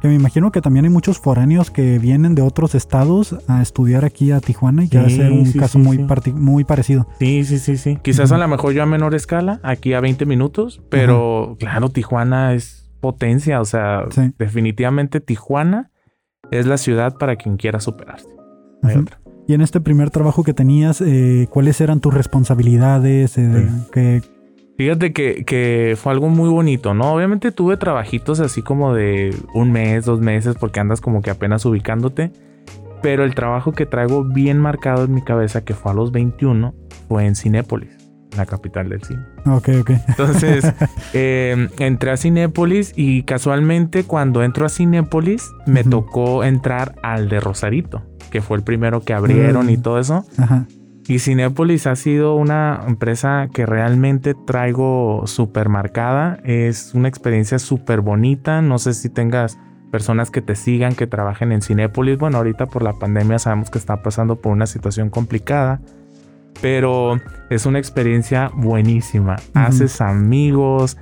Que 0.00 0.07
me 0.09 0.14
imagino 0.14 0.52
que 0.52 0.61
también 0.61 0.85
hay 0.85 0.90
muchos 0.93 1.19
foráneos 1.19 1.71
que 1.73 1.99
vienen 1.99 2.35
de 2.37 2.43
otros 2.43 2.75
estados 2.76 3.37
a 3.49 3.61
estudiar 3.62 4.05
aquí 4.05 4.31
a 4.31 4.40
Tijuana 4.40 4.85
y 4.85 4.88
que 4.88 4.99
va 4.99 5.07
a 5.07 5.11
Sí, 5.11 5.17
ser 5.17 5.33
un 5.33 5.47
sí, 5.47 5.59
caso 5.59 5.78
sí, 5.78 5.85
muy, 5.85 6.07
sí. 6.25 6.33
muy 6.33 6.64
parecido. 6.64 7.09
sí, 7.19 7.43
sí, 7.45 7.59
sí, 7.59 7.76
sí. 7.76 7.99
Quizás 8.02 8.31
a 8.31 8.38
lo 8.38 8.47
mejor 8.47 8.73
yo 8.75 8.83
a 8.83 8.87
menor 8.87 9.14
escala, 9.17 9.59
aquí 9.64 9.95
a 9.95 10.00
20 10.00 10.25
minutos, 10.25 10.81
pero 10.88 11.57
claro, 11.59 11.88
Tijuana 11.88 12.55
es 12.55 12.88
potencia, 13.00 13.61
o 13.61 13.64
sea, 13.64 14.05
Sí. 14.11 14.33
definitivamente 14.38 15.21
Tijuana 15.21 15.90
es 16.52 16.67
la 16.67 16.78
ciudad 16.78 17.14
para 17.19 17.35
quien 17.37 17.57
quiera 17.57 17.81
superarse. 17.81 18.28
No 18.83 18.88
hay 18.88 18.95
Ujú. 18.95 19.02
otra. 19.02 19.21
Y 19.49 19.55
en 19.55 19.62
este 19.62 19.81
primer 19.81 20.11
trabajo 20.11 20.45
que 20.45 20.55
tenías, 20.55 21.00
eh, 21.00 21.49
¿cuáles 21.50 21.81
eran 21.81 22.00
tus 22.00 22.12
responsabilidades? 22.14 23.37
Eh, 23.38 23.49
de- 23.49 23.69
Sí. 23.69 23.75
que- 23.93 24.23
Fíjate 24.79 25.13
que, 25.13 25.45
que 25.45 25.97
fue 26.01 26.13
algo 26.13 26.29
muy 26.29 26.49
bonito, 26.49 26.95
¿no? 26.95 27.13
Obviamente 27.13 27.51
tuve 27.53 27.77
trabajitos 27.77 28.39
así 28.41 28.63
como 28.63 28.95
de 28.95 29.35
un 29.53 29.73
mes, 29.73 30.05
dos 30.07 30.21
meses, 30.21 30.55
porque 30.59 30.79
andas 30.81 31.01
como 31.01 31.21
que 31.21 31.31
apenas 31.31 31.67
ubicándote. 31.67 32.31
Pero 33.03 33.25
el 33.25 33.35
trabajo 33.35 33.73
que 33.73 33.87
traigo 33.87 34.25
bien 34.25 34.59
marcado 34.59 35.05
en 35.05 35.13
mi 35.15 35.23
cabeza, 35.23 35.65
que 35.65 35.75
fue 35.75 35.93
a 35.93 35.95
los 35.95 36.11
21, 36.13 36.75
fue 37.09 37.27
en 37.27 37.35
Cinépolis, 37.37 37.91
la 38.37 38.47
capital 38.47 38.89
del 38.89 39.03
cine. 39.03 39.21
ok, 39.47 39.69
ok. 39.81 39.91
Entonces, 40.09 40.73
eh, 41.13 41.69
entré 41.79 42.11
a 42.13 42.17
Cinépolis 42.17 42.93
y 42.97 43.25
casualmente 43.25 44.05
cuando 44.05 44.43
entro 44.45 44.65
a 44.65 44.69
Cinépolis 44.69 45.49
me 45.67 45.81
Ujú. 45.81 45.91
tocó 45.91 46.45
entrar 46.45 46.95
al 47.03 47.29
de 47.29 47.41
Rosarito, 47.41 48.03
que 48.31 48.43
fue 48.43 48.57
el 48.59 48.63
primero 48.63 49.01
que 49.03 49.13
abrieron 49.13 49.71
y 49.71 49.77
Mm. 49.77 49.83
todo 49.83 49.99
eso. 49.99 50.25
Ajá. 50.37 50.67
Y 51.09 51.21
Cinépolis 51.21 51.87
ha 51.87 51.97
sido 51.97 52.35
una 52.35 52.83
empresa 52.87 53.49
que 53.53 53.65
realmente 53.65 54.35
traigo 54.35 55.23
súper 55.27 55.71
marcada. 55.71 56.38
Es 56.45 56.95
una 56.95 57.09
experiencia 57.09 57.59
súper 57.59 58.03
bonita. 58.03 58.61
No 58.61 58.79
sé 58.79 58.93
si 58.93 59.09
tengas 59.09 59.59
personas 59.91 60.31
que 60.31 60.43
te 60.43 60.55
sigan, 60.55 60.95
que 60.95 61.07
trabajen 61.07 61.50
en 61.50 61.62
Cinépolis. 61.62 62.19
Bueno, 62.19 62.37
ahorita 62.37 62.67
por 62.67 62.83
la 62.83 62.93
pandemia 62.93 63.38
sabemos 63.38 63.71
que 63.71 63.79
está 63.79 64.03
pasando 64.03 64.37
por 64.37 64.53
una 64.53 64.67
situación 64.67 65.09
complicada. 65.09 65.81
Pero 66.61 67.19
es 67.49 67.65
una 67.65 67.79
experiencia 67.79 68.50
buenísima. 68.55 69.37
Ujú. 69.55 69.59
Haces 69.59 70.03
amigos. 70.03 70.99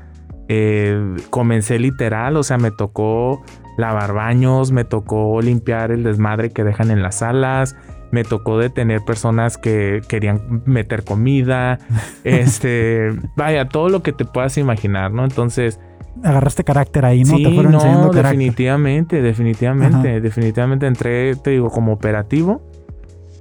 eh, 0.48 1.16
comencé 1.30 1.78
literal, 1.78 2.36
o 2.36 2.42
sea, 2.42 2.58
me 2.58 2.70
tocó 2.70 3.42
lavar 3.76 4.12
baños, 4.12 4.72
me 4.72 4.84
tocó 4.84 5.40
limpiar 5.42 5.90
el 5.90 6.02
desmadre 6.02 6.50
que 6.50 6.64
dejan 6.64 6.90
en 6.90 7.02
las 7.02 7.16
salas, 7.16 7.76
me 8.16 8.24
tocó 8.24 8.58
detener 8.58 9.02
personas 9.04 9.58
que 9.58 10.00
querían 10.08 10.62
meter 10.64 11.04
comida, 11.04 11.78
este, 12.24 13.10
vaya, 13.36 13.68
todo 13.68 13.88
lo 13.90 14.02
que 14.02 14.12
te 14.12 14.24
puedas 14.24 14.56
imaginar, 14.58 15.12
¿no? 15.12 15.24
Entonces, 15.24 15.78
Agarraste 16.24 16.64
carácter 16.64 17.04
ahí, 17.04 17.24
¿no? 17.24 17.36
sí, 17.36 17.42
Te 17.42 17.50
fueron 17.52 17.72
no, 17.72 17.78
enseñando 17.78 18.10
carácter. 18.10 18.38
definitivamente, 18.38 19.20
definitivamente, 19.20 20.08
Ajá. 20.12 20.20
definitivamente 20.20 20.86
entré, 20.86 21.36
te 21.36 21.50
digo, 21.50 21.68
como 21.70 21.92
operativo 21.92 22.62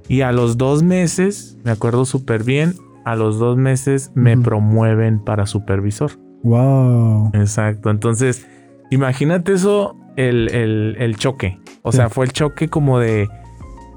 y 0.08 0.20
a 0.20 0.30
los 0.30 0.58
dos 0.58 0.82
meses, 0.82 1.56
me 1.64 1.70
acuerdo 1.70 2.04
súper 2.04 2.44
bien, 2.44 2.74
a 3.06 3.16
los 3.16 3.38
dos 3.38 3.56
meses 3.56 4.10
me 4.14 4.36
promueven 4.36 5.20
para 5.20 5.46
supervisor. 5.46 6.10
Wow. 6.42 7.30
Exacto. 7.32 7.88
Entonces, 7.88 8.46
imagínate 8.90 9.54
eso, 9.54 9.96
el, 10.16 10.54
el- 10.54 10.96
el 10.98 11.16
choque. 11.16 11.58
O 11.80 11.92
sea, 11.92 12.10
fue 12.10 12.26
el 12.26 12.32
choque 12.32 12.68
como 12.68 12.98
de, 12.98 13.26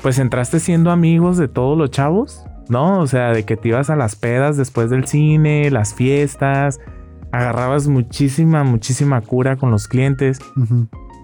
pues 0.02 0.20
entraste 0.20 0.60
siendo 0.60 0.92
amigos 0.92 1.38
de 1.38 1.48
todos 1.48 1.78
los 1.78 1.92
chavos, 1.92 2.46
¿no? 2.70 3.00
O 3.00 3.08
sea, 3.08 3.32
de 3.32 3.44
que 3.44 3.58
te 3.58 3.70
ibas 3.70 3.90
a 3.90 3.96
las 3.96 4.16
pedas 4.16 4.58
después 4.58 4.90
del 4.90 5.06
cine, 5.06 5.70
las 5.72 5.94
fiestas, 5.94 6.80
agarrabas 7.32 7.88
muchísima, 7.88 8.64
muchísima 8.64 9.22
cura 9.22 9.56
con 9.58 9.72
los 9.72 9.88
clientes 9.88 10.40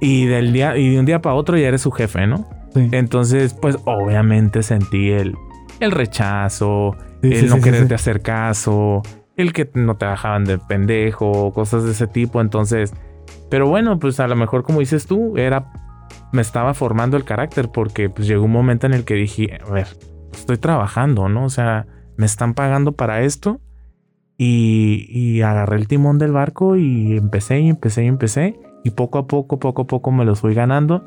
y 0.01 0.25
del 0.25 0.53
día, 0.53 0.77
y 0.77 0.91
de 0.91 0.99
un 0.99 1.05
día 1.05 1.21
para 1.21 1.35
otro 1.35 1.57
ya 1.57 1.67
eres 1.67 1.81
su 1.81 1.91
jefe, 1.91 2.27
¿no? 2.27 2.47
Sí. 2.73 2.89
Entonces, 2.91 3.53
pues 3.53 3.77
obviamente 3.85 4.61
sentí 4.61 5.11
el, 5.11 5.35
el 5.79 5.91
rechazo, 5.91 6.95
Sí, 7.21 7.31
el 7.31 7.39
sí, 7.39 7.45
no 7.47 7.61
quererte 7.61 7.95
hacer 7.95 8.21
caso, 8.21 9.01
el 9.35 9.53
que 9.53 9.69
no 9.73 9.95
te 9.97 10.05
bajaban 10.05 10.45
de 10.45 10.57
pendejo, 10.57 11.51
cosas 11.53 11.83
de 11.83 11.91
ese 11.91 12.07
tipo. 12.07 12.41
Entonces, 12.41 12.93
pero 13.49 13.67
bueno, 13.67 13.99
pues 13.99 14.19
a 14.19 14.27
lo 14.27 14.35
mejor 14.35 14.63
como 14.63 14.79
dices 14.79 15.07
tú, 15.07 15.37
era, 15.37 15.71
me 16.35 16.41
estaba 16.41 16.73
formando 16.73 17.17
el 17.17 17.23
carácter 17.23 17.69
porque 17.73 18.09
pues 18.09 18.27
llegó 18.27 18.45
un 18.45 18.51
momento 18.51 18.85
en 18.85 18.93
el 18.93 19.03
que 19.05 19.15
dije, 19.15 19.57
a 19.65 19.71
ver, 19.71 19.87
estoy 20.33 20.57
trabajando, 20.57 21.29
¿no? 21.29 21.45
O 21.45 21.49
sea, 21.49 21.87
me 22.17 22.25
están 22.25 22.53
pagando 22.53 22.91
para 22.91 23.21
esto 23.21 23.59
y, 24.37 25.07
y 25.09 25.41
agarré 25.41 25.77
el 25.77 25.87
timón 25.87 26.17
del 26.19 26.31
barco 26.31 26.75
y 26.75 27.17
empecé 27.17 27.59
y 27.61 27.69
empecé 27.69 28.03
y 28.03 28.07
empecé 28.07 28.59
y 28.83 28.91
poco 28.91 29.17
a 29.17 29.27
poco, 29.27 29.59
poco 29.59 29.83
a 29.83 29.87
poco 29.87 30.11
me 30.11 30.25
los 30.25 30.41
fui 30.41 30.53
ganando. 30.53 31.03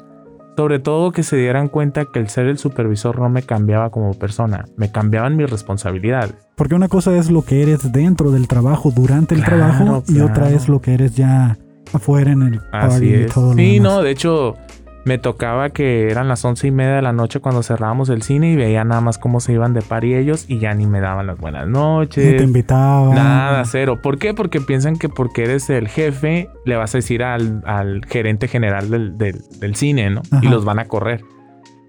Sobre 0.56 0.80
todo 0.80 1.12
que 1.12 1.22
se 1.22 1.36
dieran 1.36 1.68
cuenta 1.68 2.06
que 2.06 2.18
el 2.18 2.28
ser 2.28 2.46
el 2.46 2.58
supervisor 2.58 3.20
no 3.20 3.28
me 3.28 3.42
cambiaba 3.42 3.90
como 3.90 4.12
persona, 4.14 4.64
me 4.76 4.90
cambiaban 4.90 5.36
mis 5.36 5.48
responsabilidades. 5.48 6.34
Porque 6.56 6.74
una 6.74 6.88
cosa 6.88 7.14
es 7.16 7.30
lo 7.30 7.42
que 7.42 7.62
eres 7.62 7.92
dentro 7.92 8.32
del 8.32 8.48
trabajo, 8.48 8.90
durante 8.90 9.36
el 9.36 9.44
Claro, 9.44 9.56
trabajo, 9.58 10.02
y 10.08 10.18
otra 10.18 10.34
claro. 10.34 10.56
es 10.56 10.68
lo 10.68 10.80
que 10.80 10.94
eres 10.94 11.14
ya 11.14 11.56
afuera 11.92 12.32
en 12.32 12.42
el 12.42 12.54
Así 12.72 12.90
party 12.90 13.06
y 13.06 13.14
es. 13.14 13.32
todo 13.32 13.50
lo 13.50 13.56
Sí, 13.56 13.74
demás. 13.78 13.92
no, 13.92 14.02
de 14.02 14.10
hecho, 14.10 14.56
me 15.04 15.16
tocaba 15.16 15.70
que 15.70 16.10
eran 16.10 16.28
las 16.28 16.44
once 16.44 16.66
y 16.66 16.70
media 16.70 16.96
de 16.96 17.02
la 17.02 17.12
noche 17.12 17.40
cuando 17.40 17.62
cerrábamos 17.62 18.08
el 18.10 18.22
cine 18.22 18.50
y 18.52 18.56
veía 18.56 18.84
nada 18.84 19.00
más 19.00 19.16
cómo 19.16 19.40
se 19.40 19.52
iban 19.54 19.72
de 19.72 19.80
par 19.80 20.04
y 20.04 20.14
ellos 20.14 20.44
y 20.48 20.58
ya 20.58 20.74
ni 20.74 20.86
me 20.86 21.00
daban 21.00 21.26
las 21.26 21.38
buenas 21.38 21.66
Ni 21.66 21.72
te 21.72 21.78
noches. 21.78 22.42
invitaba. 22.42 23.14
Nada, 23.14 23.64
cero. 23.64 24.00
¿Por 24.02 24.18
qué? 24.18 24.34
Porque 24.34 24.60
piensan 24.60 24.96
que 24.98 25.08
porque 25.08 25.44
eres 25.44 25.70
el 25.70 25.88
jefe, 25.88 26.50
le 26.66 26.76
vas 26.76 26.94
a 26.94 26.98
decir 26.98 27.22
al, 27.22 27.62
al 27.64 28.04
gerente 28.06 28.48
general 28.48 28.90
del, 28.90 29.16
del- 29.16 29.40
del 29.60 29.74
cine, 29.76 30.10
¿no? 30.10 30.20
Y 30.42 30.48
los 30.48 30.64
van 30.64 30.78
a 30.78 30.84
correr. 30.86 31.22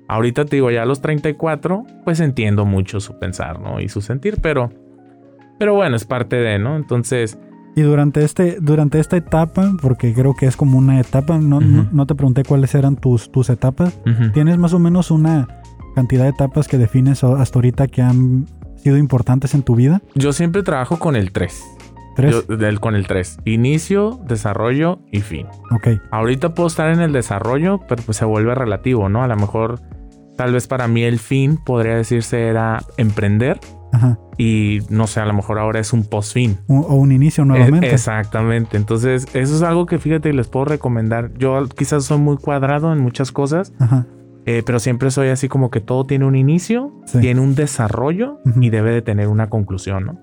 Ahorita 0.07 0.45
te 0.45 0.55
digo, 0.55 0.71
ya 0.71 0.83
a 0.83 0.85
los 0.85 1.01
34, 1.01 1.83
pues 2.05 2.19
entiendo 2.19 2.65
mucho 2.65 2.99
su 2.99 3.19
pensar, 3.19 3.59
¿no? 3.59 3.79
Y 3.81 3.89
su 3.89 4.01
sentir, 4.01 4.37
pero, 4.41 4.71
pero 5.59 5.75
bueno, 5.75 5.95
es 5.95 6.05
parte 6.05 6.37
de, 6.37 6.57
¿no? 6.57 6.75
Entonces, 6.77 7.37
Y 7.79 7.83
durante 7.83 8.25
este, 8.25 8.57
durante 8.59 8.99
esta 8.99 9.15
etapa, 9.15 9.71
porque 9.81 10.13
creo 10.13 10.33
que 10.35 10.47
es 10.47 10.57
como 10.57 10.77
una 10.77 10.99
etapa, 10.99 11.37
no, 11.37 11.61
no, 11.61 11.87
no 11.91 12.05
te 12.05 12.13
pregunté 12.15 12.43
cuáles 12.43 12.75
eran 12.75 12.95
tus, 12.97 13.31
tus 13.31 13.49
etapas. 13.49 13.97
¿Tienes 14.33 14.57
más 14.57 14.73
o 14.73 14.79
menos 14.79 15.11
una 15.11 15.47
cantidad 15.95 16.23
de 16.23 16.31
etapas 16.31 16.67
que 16.67 16.77
defines 16.77 17.23
hasta 17.23 17.57
ahorita 17.57 17.87
que 17.87 18.01
han 18.01 18.47
sido 18.75 18.97
importantes 18.97 19.53
en 19.53 19.63
tu 19.63 19.75
vida? 19.75 20.01
yo 20.15 20.33
siempre 20.33 20.61
trabajo 20.63 20.99
con 20.99 21.15
el 21.15 21.31
3. 21.31 21.63
¿Tres? 22.15 22.45
Yo- 22.49 22.57
del- 22.57 22.81
con 22.81 22.95
el 22.95 23.07
3. 23.07 23.37
Inicio, 23.45 24.19
desarrollo 24.27 24.99
y 25.11 25.21
fin. 25.21 25.47
ok. 25.71 26.01
Ahorita 26.11 26.53
puedo 26.53 26.67
estar 26.67 26.89
en 26.91 26.99
el 26.99 27.13
desarrollo, 27.13 27.79
pero 27.87 28.03
pues 28.03 28.17
se 28.17 28.25
vuelve 28.25 28.53
relativo, 28.55 29.07
¿no? 29.07 29.23
A 29.23 29.27
lo 29.27 29.37
mejor, 29.37 29.79
tal 30.35 30.51
vez 30.51 30.67
para 30.67 30.87
mí 30.89 31.03
el 31.03 31.19
fin 31.19 31.57
podría 31.65 31.95
decirse 31.95 32.47
era 32.47 32.81
emprender 32.97 33.59
Ajá. 33.91 34.19
y 34.37 34.79
no 34.89 35.07
sé, 35.07 35.19
a 35.19 35.25
lo 35.25 35.33
mejor 35.33 35.59
ahora 35.59 35.79
es 35.79 35.91
un 35.93 36.03
post-fin. 36.03 36.57
O, 36.67 36.79
o 36.79 36.95
un 36.95 37.11
inicio 37.11 37.43
nuevamente. 37.45 37.87
Eh, 37.89 37.93
Exactamente. 37.93 38.77
Entonces, 38.77 39.25
eso 39.33 39.55
es 39.55 39.61
algo 39.61 39.85
que 39.85 39.97
fíjate, 39.99 40.31
les 40.33 40.47
puedo 40.47 40.65
recomendar. 40.65 41.31
Yo 41.37 41.65
quizás 41.67 42.05
soy 42.05 42.19
muy 42.19 42.37
cuadrado 42.37 42.93
en 42.93 42.99
muchas 42.99 43.31
cosas, 43.31 43.73
Ajá. 43.79 44.05
eh, 44.45 44.63
pero 44.65 44.79
siempre 44.79 45.11
soy 45.11 45.29
así 45.29 45.47
como 45.49 45.69
que 45.71 45.81
todo 45.81 46.05
tiene 46.05 46.25
un 46.25 46.35
inicio, 46.35 46.93
Sí. 47.05 47.19
tiene 47.19 47.41
un 47.41 47.55
desarrollo 47.55 48.39
y 48.61 48.69
debe 48.69 48.91
de 48.91 49.01
tener 49.01 49.27
una 49.27 49.49
conclusión, 49.49 50.05
¿no? 50.05 50.19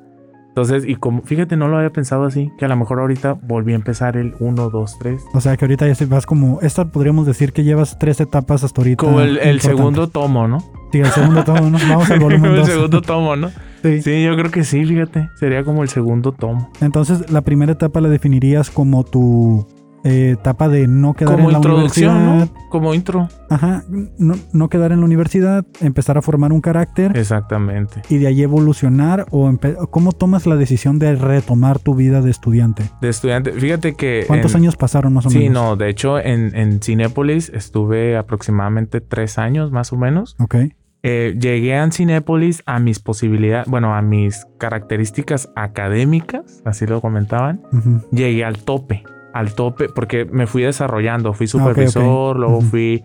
Entonces, 0.57 0.89
y 0.89 0.97
como, 0.97 1.21
fíjate, 1.21 1.55
no 1.59 1.69
lo 1.69 1.77
había 1.77 1.91
pensado 1.91 2.25
así, 2.25 2.51
que 2.57 2.65
a 2.65 2.69
lo 2.69 2.77
mejor 2.77 3.01
ahorita 3.01 3.35
volví 3.35 3.73
a 3.73 3.75
empezar 3.75 4.17
el 4.17 4.35
1, 4.41 4.71
2, 4.71 4.99
3. 4.99 5.25
O 5.35 5.41
sea, 5.43 5.55
que 5.55 5.67
ahorita 5.67 5.87
ya 5.87 6.07
vas 6.07 6.25
como, 6.25 6.61
esta 6.63 6.91
podríamos 6.91 7.27
decir 7.27 7.53
que 7.53 7.63
llevas 7.63 7.99
tres 7.99 8.23
etapas 8.23 8.65
hasta 8.65 8.81
ahorita. 8.81 9.05
Como 9.05 9.21
el, 9.21 9.61
segundo 9.61 10.09
tomo, 10.09 10.49
¿no? 10.49 10.61
Sí, 10.93 11.01
el 11.01 11.09
segundo 11.09 11.45
tomo, 11.45 11.69
¿no? 11.69 11.77
Vamos 11.91 12.11
al 12.11 12.21
volumen 12.21 12.53
el 12.53 12.57
2. 12.61 12.69
segundo 12.69 13.03
tomo, 13.03 13.37
¿no? 13.37 13.51
Sí. 13.83 14.01
Sí, 14.01 14.25
yo 14.25 14.35
creo 14.35 14.51
que 14.51 14.65
sí, 14.65 14.83
fíjate. 14.87 15.29
Sería 15.35 15.63
como 15.63 15.83
el 15.83 15.91
segundo 15.91 16.33
tomo. 16.33 16.71
Entonces, 16.81 17.31
la 17.31 17.43
primera 17.43 17.73
etapa 17.73 18.01
la 18.01 18.09
definirías 18.09 18.71
como 18.71 19.05
tu 19.05 19.67
eh, 20.05 20.33
etapa 20.39 20.69
de 20.69 20.87
no 20.87 21.15
quedar 21.15 21.35
Como 21.37 21.49
en 21.49 21.53
la 21.53 21.59
introducción, 21.59 22.15
universidad. 22.17 22.51
¿no? 22.55 22.69
Como 22.71 22.95
intro. 22.95 23.29
Ajá, 23.51 23.83
no, 24.19 24.35
no 24.53 24.69
quedar 24.69 24.93
en 24.93 25.01
la 25.01 25.05
universidad, 25.07 25.65
empezar 25.81 26.17
a 26.19 26.23
formar 26.23 26.53
un 26.53 26.61
carácter 26.61 27.17
Exactamente. 27.17 28.03
y 28.09 28.19
de 28.19 28.27
ahí 28.29 28.43
evolucionar 28.43 29.27
o 29.31 29.51
¿cómo 29.91 30.13
tomas 30.13 30.47
la 30.47 30.57
decisión 30.57 30.99
de 30.99 31.15
retomar 31.17 31.79
tu 31.79 31.95
vida 31.95 32.21
de 32.23 32.31
estudiante? 32.31 32.85
De 33.01 33.09
estudiante. 33.09 33.53
Fíjate 33.53 33.95
que. 33.95 34.25
¿Cuántos 34.27 34.53
en- 34.55 34.63
años 34.63 34.77
pasaron 34.77 35.13
más 35.15 35.27
o 35.27 35.31
Sí, 35.31 35.39
menos? 35.39 35.53
no. 35.55 35.77
De 35.77 35.89
hecho, 35.89 36.19
en, 36.19 36.55
en 36.57 36.81
Cinépolis 36.83 37.49
estuve 37.55 38.17
aproximadamente 38.17 39.01
tres 39.01 39.39
años, 39.39 39.71
más 39.73 39.93
o 39.93 39.97
menos. 39.97 40.37
Ok. 40.39 40.57
Eh, 41.03 41.37
llegué 41.41 41.77
a 41.77 41.89
Cinépolis 41.93 42.63
a 42.67 42.81
mis 42.81 42.99
posibilidades, 42.99 43.69
bueno, 43.69 43.95
a 43.95 44.03
mis 44.03 44.47
características 44.59 45.51
académicas, 45.55 46.63
así 46.65 46.85
lo 46.87 47.01
comentaban. 47.01 47.63
Llegué 48.11 48.45
al 48.45 48.59
tope, 48.59 49.05
al 49.39 49.55
tope, 49.55 49.89
porque 49.89 50.25
me 50.25 50.47
fui 50.47 50.63
desarrollando. 50.63 51.33
Fui 51.33 51.47
Ah, 51.47 51.57
ok, 51.57 51.63
ok. 51.63 51.69
supervisor, 51.69 52.37
luego 52.39 52.59
Ujú. 52.59 52.67
fui 52.67 53.05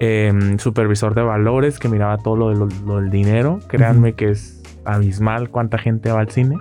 em, 0.00 0.58
supervisor 0.58 1.14
de 1.14 1.22
valores, 1.22 1.78
que 1.80 1.88
miraba 1.88 2.18
todo 2.18 2.36
lo, 2.36 2.54
lo- 2.54 2.68
lo 2.86 2.96
del 3.00 3.10
dinero. 3.10 3.58
Créanme 3.68 4.12
que 4.12 4.30
es 4.30 4.62
abismal 4.84 5.50
cuánta 5.50 5.76
gente 5.78 6.10
va 6.12 6.20
al 6.20 6.30
cine. 6.30 6.56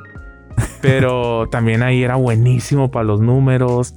Pero 0.81 1.47
también 1.51 1.83
ahí 1.83 2.03
era 2.03 2.15
buenísimo 2.15 2.89
para 2.89 3.03
los 3.05 3.21
números. 3.21 3.93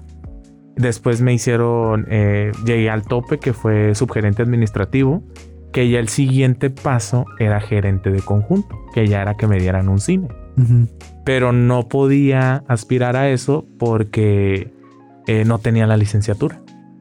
Después 0.76 1.20
me 1.20 1.32
hicieron, 1.32 2.06
eh, 2.10 2.52
llegué 2.64 2.90
al 2.90 3.02
tope 3.02 3.38
que 3.38 3.52
fue 3.52 3.94
subgerente 3.94 4.42
administrativo, 4.42 5.22
que 5.72 5.88
ya 5.88 5.98
el 6.00 6.08
siguiente 6.08 6.70
paso 6.70 7.24
era 7.38 7.60
gerente 7.60 8.10
de 8.10 8.20
conjunto, 8.20 8.78
que 8.94 9.06
ya 9.06 9.22
era 9.22 9.36
que 9.36 9.46
me 9.46 9.58
dieran 9.58 9.88
un 9.88 9.98
cine. 10.00 10.28
Ujú. 10.58 10.86
Pero 11.24 11.52
no 11.52 11.88
podía 11.88 12.64
aspirar 12.66 13.16
a 13.16 13.28
eso 13.30 13.66
porque 13.78 14.72
eh, 15.26 15.44
no 15.44 15.58
tenía 15.58 15.86
la 15.86 15.96
licenciatura. 15.96 16.60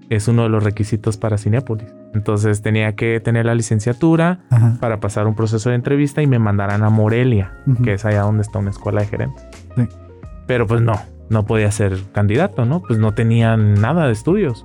Es 0.09 0.27
uno 0.27 0.43
de 0.43 0.49
los 0.49 0.63
requisitos 0.63 1.17
para 1.17 1.37
Cinepolis. 1.37 1.87
Entonces 2.15 2.61
tenía 2.63 2.95
que 2.95 3.19
tener 3.19 3.45
la 3.45 3.53
licenciatura 3.53 4.39
Ajá. 4.49 4.77
para 4.79 4.99
pasar 4.99 5.27
un 5.27 5.35
proceso 5.35 5.69
de 5.69 5.75
entrevista 5.75 6.23
y 6.23 6.27
me 6.27 6.39
mandaran 6.39 6.83
a 6.83 6.89
Morelia, 6.89 7.53
que 7.83 7.93
es 7.93 8.05
allá 8.05 8.21
donde 8.23 8.41
está 8.41 8.57
una 8.57 8.71
escuela 8.71 9.01
de 9.01 9.07
gerentes. 9.07 9.43
Sí. 9.75 9.87
Pero 10.47 10.65
pues 10.65 10.81
no, 10.81 10.93
no 11.29 11.45
podía 11.45 11.69
ser 11.71 11.99
candidato, 12.11 12.65
¿no? 12.65 12.81
Pues 12.81 12.97
no 12.97 13.13
tenía 13.13 13.55
nada 13.55 14.07
de 14.07 14.13
estudios. 14.13 14.63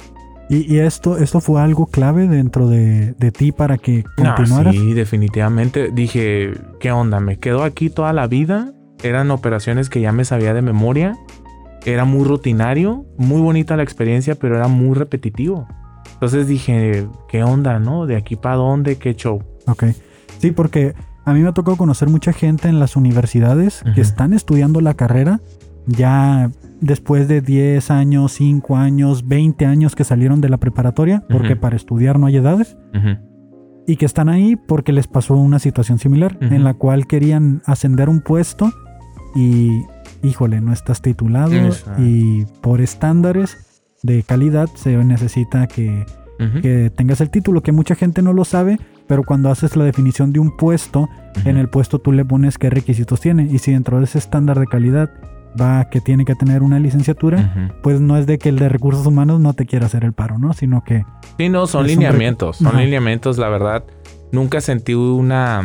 ¿Y, 0.48 0.74
y 0.74 0.78
esto, 0.78 1.18
esto 1.18 1.40
fue 1.42 1.60
algo 1.60 1.86
clave 1.86 2.26
dentro 2.26 2.68
de, 2.68 3.12
de 3.18 3.30
ti 3.30 3.52
para 3.52 3.76
que 3.76 4.04
No, 4.16 4.34
continuaras? 4.34 4.74
sí, 4.74 4.94
definitivamente. 4.94 5.90
Dije, 5.92 6.52
¿qué 6.80 6.90
onda? 6.90 7.20
¿Me 7.20 7.38
quedo 7.38 7.64
aquí 7.64 7.90
toda 7.90 8.14
la 8.14 8.26
vida? 8.26 8.72
Eran 9.02 9.30
operaciones 9.30 9.90
que 9.90 10.00
ya 10.00 10.12
me 10.12 10.24
sabía 10.24 10.54
de 10.54 10.62
memoria. 10.62 11.16
Era 11.84 12.04
muy 12.04 12.24
rutinario, 12.24 13.06
muy 13.18 13.40
bonita 13.40 13.76
la 13.76 13.82
experiencia, 13.82 14.34
pero 14.34 14.56
era 14.56 14.68
muy 14.68 14.94
repetitivo. 14.94 15.66
Entonces 16.14 16.46
dije, 16.46 17.06
¿qué 17.28 17.42
onda, 17.42 17.78
no? 17.78 18.06
¿De 18.06 18.16
aquí 18.16 18.36
para 18.36 18.56
dónde? 18.56 18.96
¿Qué 18.96 19.14
show? 19.14 19.42
Ok. 19.66 19.84
Sí, 20.38 20.50
porque 20.50 20.94
a 21.24 21.32
mí 21.32 21.40
me 21.40 21.48
ha 21.48 21.52
tocado 21.52 21.76
conocer 21.76 22.08
mucha 22.08 22.32
gente 22.32 22.68
en 22.68 22.78
las 22.78 22.96
universidades 22.96 23.82
que 23.94 24.00
están 24.00 24.32
estudiando 24.32 24.80
la 24.80 24.94
carrera 24.94 25.40
ya 25.86 26.50
después 26.80 27.28
de 27.28 27.40
10 27.40 27.90
años, 27.90 28.32
5 28.32 28.76
años, 28.76 29.26
20 29.26 29.66
años 29.66 29.94
que 29.94 30.04
salieron 30.04 30.40
de 30.40 30.48
la 30.48 30.58
preparatoria, 30.58 31.24
porque 31.30 31.56
para 31.56 31.76
estudiar 31.76 32.18
no 32.18 32.26
hay 32.26 32.36
edades, 32.36 32.76
y 33.86 33.96
que 33.96 34.06
están 34.06 34.28
ahí 34.28 34.56
porque 34.56 34.92
les 34.92 35.06
pasó 35.06 35.34
una 35.34 35.58
situación 35.58 35.98
similar 35.98 36.38
en 36.40 36.64
la 36.64 36.74
cual 36.74 37.06
querían 37.06 37.62
ascender 37.66 38.08
un 38.08 38.20
puesto 38.20 38.70
y, 39.34 39.82
híjole, 40.24 40.60
no 40.60 40.72
estás 40.72 41.02
titulado 41.02 41.54
Exacto. 41.54 42.02
y 42.02 42.46
por 42.60 42.80
estándares 42.80 43.82
de 44.02 44.22
calidad 44.22 44.68
se 44.74 44.96
necesita 44.96 45.66
que 45.66 46.06
tengas 46.96 47.20
el 47.20 47.30
título, 47.30 47.62
que 47.62 47.72
mucha 47.72 47.94
gente 47.94 48.20
no 48.20 48.32
lo 48.32 48.44
sabe, 48.44 48.78
pero 49.06 49.22
cuando 49.22 49.50
haces 49.50 49.76
la 49.76 49.84
definición 49.84 50.32
de 50.32 50.40
un 50.40 50.56
puesto, 50.56 51.08
en 51.44 51.56
el 51.56 51.68
puesto 51.68 51.98
tú 51.98 52.12
le 52.12 52.24
pones 52.24 52.58
qué 52.58 52.70
requisitos 52.70 53.20
tiene. 53.20 53.44
Y 53.50 53.58
si 53.58 53.72
dentro 53.72 53.98
de 53.98 54.04
ese 54.04 54.18
estándar 54.18 54.58
de 54.58 54.66
calidad 54.66 55.10
va 55.60 55.88
que 55.88 56.00
tiene 56.00 56.24
que 56.24 56.34
tener 56.34 56.62
una 56.62 56.78
licenciatura, 56.80 57.72
pues 57.82 58.00
no 58.00 58.16
es 58.16 58.26
de 58.26 58.38
que 58.38 58.48
el 58.48 58.58
de 58.58 58.68
recursos 58.68 59.06
humanos 59.06 59.40
no 59.40 59.54
te 59.54 59.66
quiera 59.66 59.86
hacer 59.86 60.04
el 60.04 60.12
paro, 60.12 60.38
¿no? 60.38 60.52
Sino 60.52 60.82
que... 60.82 61.04
Sí, 61.38 61.48
no, 61.48 61.66
son 61.66 61.86
lineamientos. 61.86 62.56
Son 62.58 62.76
lineamientos, 62.76 63.38
la 63.38 63.48
verdad. 63.48 63.84
Nunca 64.32 64.60
sentí 64.60 64.94
una 64.94 65.62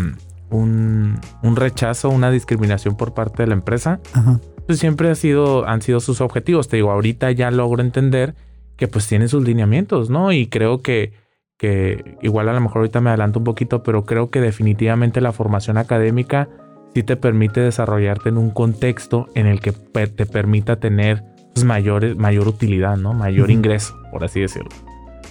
un, 0.49 1.19
un 1.43 1.55
rechazo, 1.55 2.09
una 2.09 2.31
discriminación 2.31 2.95
por 2.95 3.13
parte 3.13 3.43
de 3.43 3.47
la 3.47 3.53
empresa. 3.53 3.99
Ajá, 4.13 4.39
Pues 4.65 4.79
siempre 4.79 5.09
ha 5.09 5.15
sido, 5.15 5.67
han 5.67 5.81
sido 5.81 5.99
sus 5.99 6.21
objetivos. 6.21 6.67
Te 6.67 6.77
digo, 6.77 6.91
ahorita 6.91 7.31
ya 7.31 7.51
logro 7.51 7.81
entender 7.81 8.35
que 8.75 8.87
pues 8.87 9.07
tiene 9.07 9.27
sus 9.27 9.43
lineamientos, 9.43 10.09
¿no? 10.09 10.31
Y 10.31 10.47
creo 10.47 10.81
que, 10.81 11.13
que 11.57 12.17
igual 12.21 12.47
a 12.49 12.53
lo 12.53 12.61
mejor 12.61 12.77
ahorita 12.77 13.01
me 13.01 13.09
adelanto 13.09 13.39
un 13.39 13.45
poquito, 13.45 13.83
pero 13.83 14.05
creo 14.05 14.29
que 14.29 14.39
definitivamente 14.41 15.21
la 15.21 15.31
formación 15.31 15.77
académica 15.77 16.49
sí 16.93 17.03
te 17.03 17.17
permite 17.17 17.59
desarrollarte 17.59 18.29
en 18.29 18.37
un 18.37 18.51
contexto 18.51 19.27
en 19.35 19.47
el 19.47 19.59
que 19.59 19.71
te 19.71 20.25
permita 20.25 20.77
tener 20.77 21.23
pues, 21.53 21.65
mayores, 21.65 22.15
mayor 22.15 22.47
utilidad, 22.47 22.97
¿no? 22.97 23.13
Mayor 23.13 23.51
ingreso, 23.51 23.95
por 24.11 24.23
así 24.23 24.39
decirlo. 24.39 24.69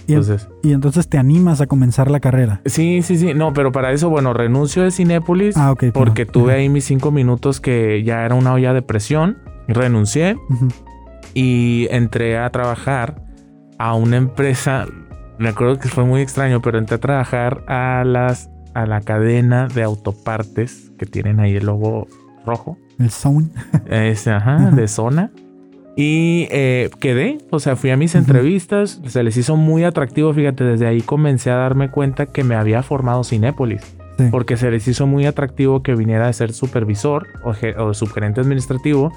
Y, 0.09 0.13
en- 0.13 0.19
Entonces, 0.19 0.49
y 0.63 0.71
entonces 0.73 1.07
te 1.07 1.17
animas 1.17 1.61
a 1.61 1.67
comenzar 1.67 2.09
la 2.11 2.19
carrera. 2.19 2.61
sí, 2.65 3.01
sí, 3.01 3.17
sí. 3.17 3.33
No, 3.33 3.53
pero 3.53 3.71
para 3.71 3.91
eso, 3.91 4.09
bueno, 4.09 4.33
renuncio 4.33 4.83
de 4.83 4.91
Cinépolis 4.91 5.55
Ah, 5.57 5.71
ok. 5.71 5.85
porque 5.93 6.25
tuve 6.25 6.53
ahí 6.53 6.67
mis 6.69 6.83
cinco 6.85 7.11
minutos 7.11 7.59
que 7.61 8.03
ya 8.03 8.25
era 8.25 8.35
una 8.35 8.53
olla 8.53 8.73
de 8.73 8.81
presión. 8.81 9.37
Renuncié 9.67 10.35
ujú. 10.49 10.69
y 11.35 11.87
entré 11.91 12.37
a 12.39 12.49
trabajar 12.49 13.21
a 13.77 13.93
una 13.93 14.17
empresa. 14.17 14.85
Me 15.37 15.49
acuerdo 15.49 15.77
que 15.79 15.87
fue 15.89 16.03
muy 16.03 16.21
extraño, 16.21 16.61
pero 16.61 16.79
entré 16.79 16.95
a 16.95 16.99
trabajar 16.99 17.63
a 17.67 18.03
las 18.03 18.49
a 18.73 18.85
la 18.85 19.01
cadena 19.01 19.67
de 19.67 19.83
autopartes 19.83 20.91
que 20.97 21.05
tienen 21.05 21.39
ahí 21.39 21.55
el 21.55 21.65
logo 21.65 22.07
rojo. 22.45 22.77
El. 22.97 23.09
Es, 23.89 24.27
ajá, 24.27 24.55
Ajá. 24.55 24.71
de 24.71 24.87
zona. 24.87 25.31
Y 26.01 26.47
eh, 26.49 26.89
quedé, 27.01 27.39
o 27.51 27.59
sea, 27.59 27.75
fui 27.75 27.89
a 27.89 27.97
mis 27.97 28.15
Ujú. 28.15 28.19
entrevistas, 28.23 29.01
se 29.05 29.21
les 29.21 29.35
hizo 29.35 29.57
muy 29.57 29.83
atractivo, 29.83 30.33
fíjate, 30.33 30.63
desde 30.63 30.87
ahí 30.87 31.01
comencé 31.01 31.51
a 31.51 31.55
darme 31.55 31.91
cuenta 31.91 32.25
que 32.27 32.45
me 32.45 32.55
había 32.55 32.81
formado 32.83 33.25
Cinépolis, 33.25 33.81
Sí. 34.17 34.29
porque 34.31 34.55
se 34.55 34.71
les 34.71 34.87
hizo 34.87 35.07
muy 35.07 35.25
atractivo 35.25 35.83
que 35.83 35.95
viniera 35.95 36.29
a 36.29 36.31
ser 36.33 36.53
supervisor 36.53 37.27
o, 37.43 37.51
o 37.83 37.93
subgerente 37.93 38.39
administrativo 38.39 39.11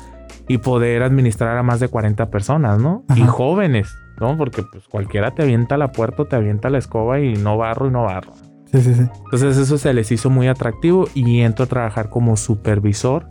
y 0.49 0.59
poder 0.59 1.05
administrar 1.05 1.57
a 1.57 1.63
más 1.63 1.79
de 1.79 1.87
40 1.87 2.31
personas, 2.31 2.81
¿no? 2.81 3.05
Y 3.15 3.23
Ajá. 3.23 3.31
jóvenes, 3.31 3.89
¿no? 4.21 4.37
Porque 4.37 4.65
pues 4.65 4.89
cualquiera 4.89 5.31
te 5.37 5.43
avienta 5.43 5.77
la 5.77 5.93
puerta, 5.93 6.25
te 6.25 6.35
avienta 6.35 6.69
la 6.69 6.79
escoba 6.79 7.21
y 7.21 7.35
no 7.35 7.57
barro 7.59 7.87
y 7.87 7.91
no 7.93 8.03
barro. 8.03 8.33
Sí, 8.73 8.81
sí, 8.81 8.93
sí. 8.95 9.03
Entonces 9.25 9.57
eso 9.57 9.79
se 9.79 9.95
les 9.95 10.11
hizo 10.11 10.31
muy 10.31 10.49
atractivo 10.49 11.07
y 11.15 11.43
entro 11.43 11.65
a 11.65 11.69
trabajar 11.69 12.09
como 12.09 12.37
supervisor 12.37 13.29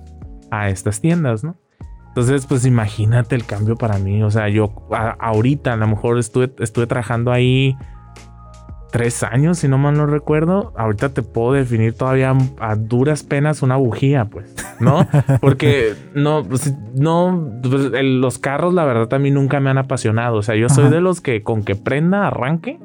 a 0.52 0.70
estas 0.70 1.02
tiendas, 1.02 1.44
¿no? 1.44 1.58
Entonces, 2.12 2.46
pues 2.46 2.66
imagínate 2.66 3.36
el 3.36 3.46
cambio 3.46 3.76
para 3.78 3.98
mí. 3.98 4.22
O 4.24 4.30
sea, 4.32 4.50
yo 4.50 4.74
a- 4.92 5.16
ahorita 5.20 5.74
a 5.74 5.76
lo 5.78 5.88
mejor 5.88 6.20
estuve, 6.20 6.52
estuve 6.60 6.86
trabajando 6.88 7.32
ahí 7.32 7.78
tres 8.92 9.24
años, 9.24 9.60
si 9.60 9.70
no 9.70 9.78
mal 9.78 9.94
no 9.96 10.06
recuerdo. 10.06 10.74
Ahorita 10.76 11.10
te 11.14 11.22
puedo 11.22 11.54
definir 11.54 11.94
todavía 11.94 12.34
a 12.60 12.76
duras 12.76 13.24
penas 13.24 13.62
una 13.62 13.78
bujía, 13.78 14.26
pues, 14.26 14.54
¿no? 14.82 15.08
Porque 15.42 15.94
no, 16.14 16.44
pues, 16.44 16.74
no, 16.94 17.50
pues, 17.64 17.94
el- 17.94 18.20
los 18.20 18.38
carros, 18.38 18.74
la 18.74 18.84
verdad, 18.84 19.08
mí 19.20 19.32
nunca 19.32 19.62
me 19.62 19.70
han 19.70 19.78
apasionado. 19.78 20.36
O 20.36 20.42
sea, 20.44 20.56
yo 20.56 20.68
soy 20.68 20.86
Ajá. 20.88 20.96
de 20.96 21.02
los 21.02 21.22
que 21.22 21.42
con 21.44 21.64
que 21.64 21.76
prenda, 21.78 22.28
arranque 22.28 22.80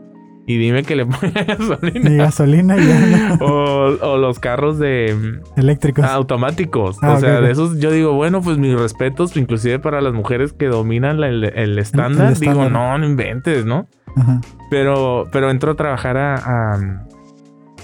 y 0.46 0.58
dime 0.58 0.82
que 0.84 0.94
le 0.96 1.04
ponga 1.06 1.42
gasolina. 1.44 2.10
Y 2.10 2.16
gasolina 2.16 2.76
y 2.76 2.86
ya, 2.86 3.00
¿no? 3.00 3.34
O, 3.46 4.12
o 4.12 4.16
los 4.18 4.38
carros 4.38 4.78
de 4.78 5.40
eléctricos. 5.56 6.04
ah, 6.04 6.14
automáticos. 6.14 6.98
Ah, 7.02 7.14
o 7.14 7.20
sea, 7.20 7.40
de 7.40 7.50
esos 7.50 7.78
yo 7.80 7.90
digo, 7.90 8.12
bueno, 8.14 8.40
pues 8.42 8.56
mis 8.58 8.78
respetos, 8.78 9.36
inclusive 9.36 9.78
para 9.78 10.00
las 10.00 10.12
mujeres 10.12 10.52
que 10.52 10.66
dominan 10.66 11.20
la- 11.20 11.28
el, 11.28 11.44
el 11.44 11.78
estándar. 11.78 12.28
el 12.32 12.38
Digo, 12.38 12.52
estándar. 12.52 12.72
no, 12.72 12.98
no 12.98 13.06
inventes, 13.06 13.64
¿no? 13.64 13.88
Ajá. 14.16 14.40
Pero, 14.70 15.24
pero 15.32 15.50
entro 15.50 15.72
a 15.72 15.74
trabajar 15.74 16.16
a, 16.16 16.34
a 16.36 16.80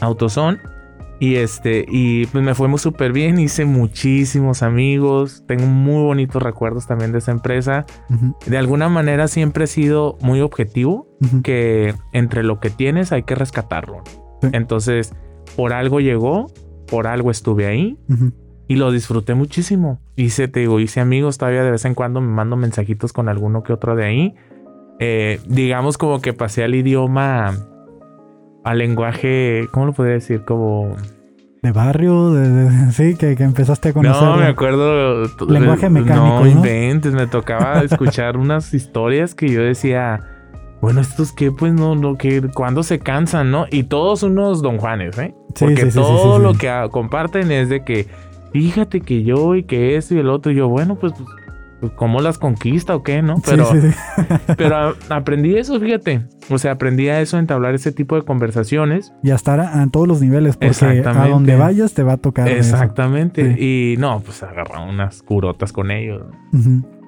AutoZone 0.00 0.58
y 1.22 1.36
este, 1.36 1.84
y 1.88 2.26
pues 2.26 2.42
me 2.42 2.52
fue 2.52 2.66
muy 2.66 2.80
súper 2.80 3.12
bien. 3.12 3.38
Hice 3.38 3.64
muchísimos 3.64 4.64
amigos. 4.64 5.44
Tengo 5.46 5.66
muy 5.66 6.02
bonitos 6.02 6.42
recuerdos 6.42 6.88
también 6.88 7.12
de 7.12 7.18
esa 7.18 7.30
empresa. 7.30 7.86
De 8.44 8.58
alguna 8.58 8.88
manera 8.88 9.28
siempre 9.28 9.62
he 9.62 9.66
sido 9.68 10.18
muy 10.20 10.40
objetivo 10.40 11.06
que 11.44 11.94
entre 12.12 12.42
lo 12.42 12.58
que 12.58 12.70
tienes 12.70 13.12
hay 13.12 13.22
que 13.22 13.36
rescatarlo. 13.36 14.02
Sí. 14.40 14.48
Entonces, 14.52 15.14
por 15.54 15.72
algo 15.72 16.00
llegó, 16.00 16.50
por 16.88 17.06
algo 17.06 17.30
estuve 17.30 17.66
ahí. 17.66 17.96
Y 18.66 18.74
lo 18.74 18.90
disfruté 18.90 19.34
muchísimo. 19.34 20.00
Hice, 20.16 20.48
te 20.48 20.58
digo, 20.58 20.80
hice 20.80 20.98
amigos 20.98 21.38
todavía 21.38 21.62
de 21.62 21.70
vez 21.70 21.84
en 21.84 21.94
cuando 21.94 22.20
me 22.20 22.34
mando 22.34 22.56
mensajitos 22.56 23.12
con 23.12 23.28
alguno 23.28 23.62
que 23.62 23.72
otro 23.72 23.94
de 23.94 24.04
ahí. 24.04 24.34
Eh, 24.98 25.38
digamos 25.46 25.98
como 25.98 26.20
que 26.20 26.32
pasé 26.32 26.64
al 26.64 26.74
idioma, 26.74 27.54
al 28.64 28.78
lenguaje, 28.78 29.68
¿cómo 29.70 29.86
lo 29.86 29.92
podría 29.92 30.14
decir? 30.14 30.44
Como... 30.44 30.96
De 31.62 31.70
barrio, 31.70 32.32
de, 32.32 32.90
sí, 32.90 33.14
que, 33.14 33.36
empezaste 33.38 33.90
a 33.90 33.92
conocer. 33.92 34.20
No, 34.20 34.36
me 34.36 34.46
acuerdo. 34.46 35.22
Lenguaje 35.48 35.88
mecánico. 35.88 36.40
No, 36.40 36.46
inventes, 36.48 37.14
me 37.14 37.28
tocaba 37.28 37.80
escuchar 37.84 38.36
unas 38.36 38.74
historias 38.74 39.36
que 39.36 39.48
yo 39.48 39.62
decía, 39.62 40.20
bueno, 40.80 41.00
estos 41.00 41.30
que, 41.30 41.52
pues 41.52 41.72
no, 41.72 41.94
no, 41.94 42.18
que 42.18 42.42
cuando 42.52 42.82
se 42.82 42.98
cansan, 42.98 43.52
¿no? 43.52 43.66
Y 43.70 43.84
todos 43.84 44.24
unos 44.24 44.60
don 44.60 44.78
Juanes, 44.78 45.16
¿eh? 45.18 45.36
Porque 45.56 45.86
todo 45.86 46.40
lo 46.40 46.54
que 46.54 46.68
comparten 46.90 47.52
es 47.52 47.68
de 47.68 47.84
que, 47.84 48.08
fíjate 48.52 49.00
que 49.00 49.22
yo 49.22 49.54
y 49.54 49.62
que 49.62 49.94
eso 49.94 50.16
y 50.16 50.18
el 50.18 50.30
otro, 50.30 50.50
y 50.50 50.56
yo, 50.56 50.68
bueno, 50.68 50.96
pues 50.96 51.12
pues, 51.12 51.28
cómo 51.90 52.20
las 52.20 52.38
conquista 52.38 52.94
o 52.94 53.02
qué, 53.02 53.22
¿no? 53.22 53.36
Pero, 53.44 53.68
pero 54.56 54.94
aprendí 55.08 55.56
eso, 55.56 55.78
fíjate. 55.80 56.22
O 56.50 56.58
sea, 56.58 56.72
aprendí 56.72 57.08
a 57.08 57.20
eso, 57.20 57.38
entablar 57.38 57.74
ese 57.74 57.92
tipo 57.92 58.16
de 58.16 58.22
conversaciones. 58.22 59.12
Y 59.22 59.30
a 59.30 59.34
estar 59.34 59.60
a, 59.60 59.86
todos 59.88 60.08
los 60.08 60.20
niveles, 60.20 60.56
porque 60.56 61.02
a 61.04 61.28
donde 61.28 61.56
vayas 61.56 61.94
te 61.94 62.02
va 62.02 62.14
a 62.14 62.16
tocar. 62.16 62.48
Exactamente. 62.48 63.56
Y 63.58 63.96
no, 63.98 64.20
pues 64.20 64.42
agarraba 64.42 64.84
unas 64.84 65.22
curotas 65.22 65.72
con 65.72 65.90
ellos. 65.90 66.22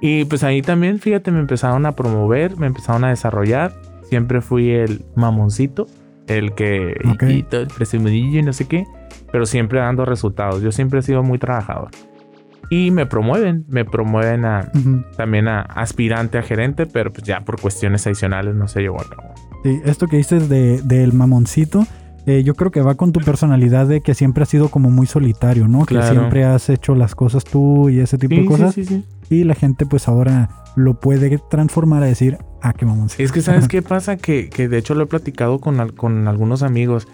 Y 0.01 0.25
pues 0.27 0.45
ahí 0.45 0.63
también, 0.63 0.99
fíjate, 0.99 1.31
me 1.31 1.41
empezaron 1.41 1.87
a 1.87 1.93
promover, 1.93 2.57
me 2.57 2.67
empezaron 2.67 3.05
a 3.05 3.09
desarrollar. 3.09 3.73
Siempre 4.03 4.41
fui 4.41 4.71
el 4.71 5.05
mamoncito, 5.15 5.87
el 6.27 6.55
que... 6.55 6.95
Y, 7.23 7.47
el 7.55 7.69
presumidillo 7.69 8.41
y 8.41 8.43
no 8.43 8.53
sé 8.53 8.67
qué. 8.67 8.85
Pero 9.33 9.47
siempre 9.47 9.81
dando 9.81 10.05
resultados. 10.05 10.63
Yo 10.63 10.73
siempre 10.73 11.01
he 11.01 11.03
sido 11.03 11.23
muy 11.23 11.39
trabajador 11.39 11.91
y 12.71 12.91
me 12.91 13.07
promueven, 13.07 13.65
me 13.69 13.85
promueven 13.85 14.45
a 14.45 14.71
también 15.17 15.49
a 15.49 15.61
aspirante 15.63 16.39
a 16.39 16.43
gerente, 16.43 16.87
pero 16.87 17.13
pues 17.13 17.25
ya 17.25 17.41
por 17.41 17.61
cuestiones 17.61 18.07
adicionales 18.07 18.55
no 18.55 18.69
se 18.69 18.81
llevó 18.81 19.01
a 19.01 19.09
cabo. 19.09 19.35
Sí, 19.63 19.81
esto 19.85 20.07
que 20.07 20.17
dices 20.17 20.49
de, 20.49 20.83
del 20.83 21.13
mamoncito, 21.13 21.87
eh, 22.27 22.43
yo 22.43 22.55
creo 22.55 22.71
que 22.71 22.81
va 22.81 22.95
con 22.95 23.13
tu 23.13 23.21
personalidad 23.21 23.87
de 23.87 24.01
que 24.01 24.15
siempre 24.15 24.43
has 24.43 24.49
sido 24.49 24.69
como 24.69 24.91
muy 24.91 25.07
solitario, 25.07 25.69
¿no? 25.69 25.85
Que 25.87 26.01
siempre 26.03 26.45
has 26.45 26.69
hecho 26.71 26.95
las 26.95 27.15
cosas 27.15 27.45
tú 27.45 27.89
y 27.89 28.01
ese 28.01 28.19
tipo 28.19 28.35
de 28.35 28.45
cosas. 28.47 28.75
Sí, 28.75 28.85
sí, 28.85 29.05
y 29.31 29.45
la 29.45 29.55
gente 29.55 29.87
pues 29.87 30.09
ahora 30.09 30.51
lo 30.77 31.01
puede 31.01 31.39
transformar 31.51 32.03
a 32.03 32.07
decir, 32.07 32.39
ah, 32.63 32.73
qué 32.73 32.87
mamoncito. 32.87 33.23
Es 33.23 33.33
que 33.33 33.43
sabes 33.43 33.69
qué 33.69 33.83
pasa, 33.83 34.17
que, 34.17 34.49
que, 34.49 34.69
de 34.69 34.79
hecho 34.79 34.95
lo 34.95 35.05
he 35.05 35.07
platicado 35.07 35.59
con, 35.61 35.91
con 35.93 36.29
algunos 36.29 36.63
amigos 36.63 37.09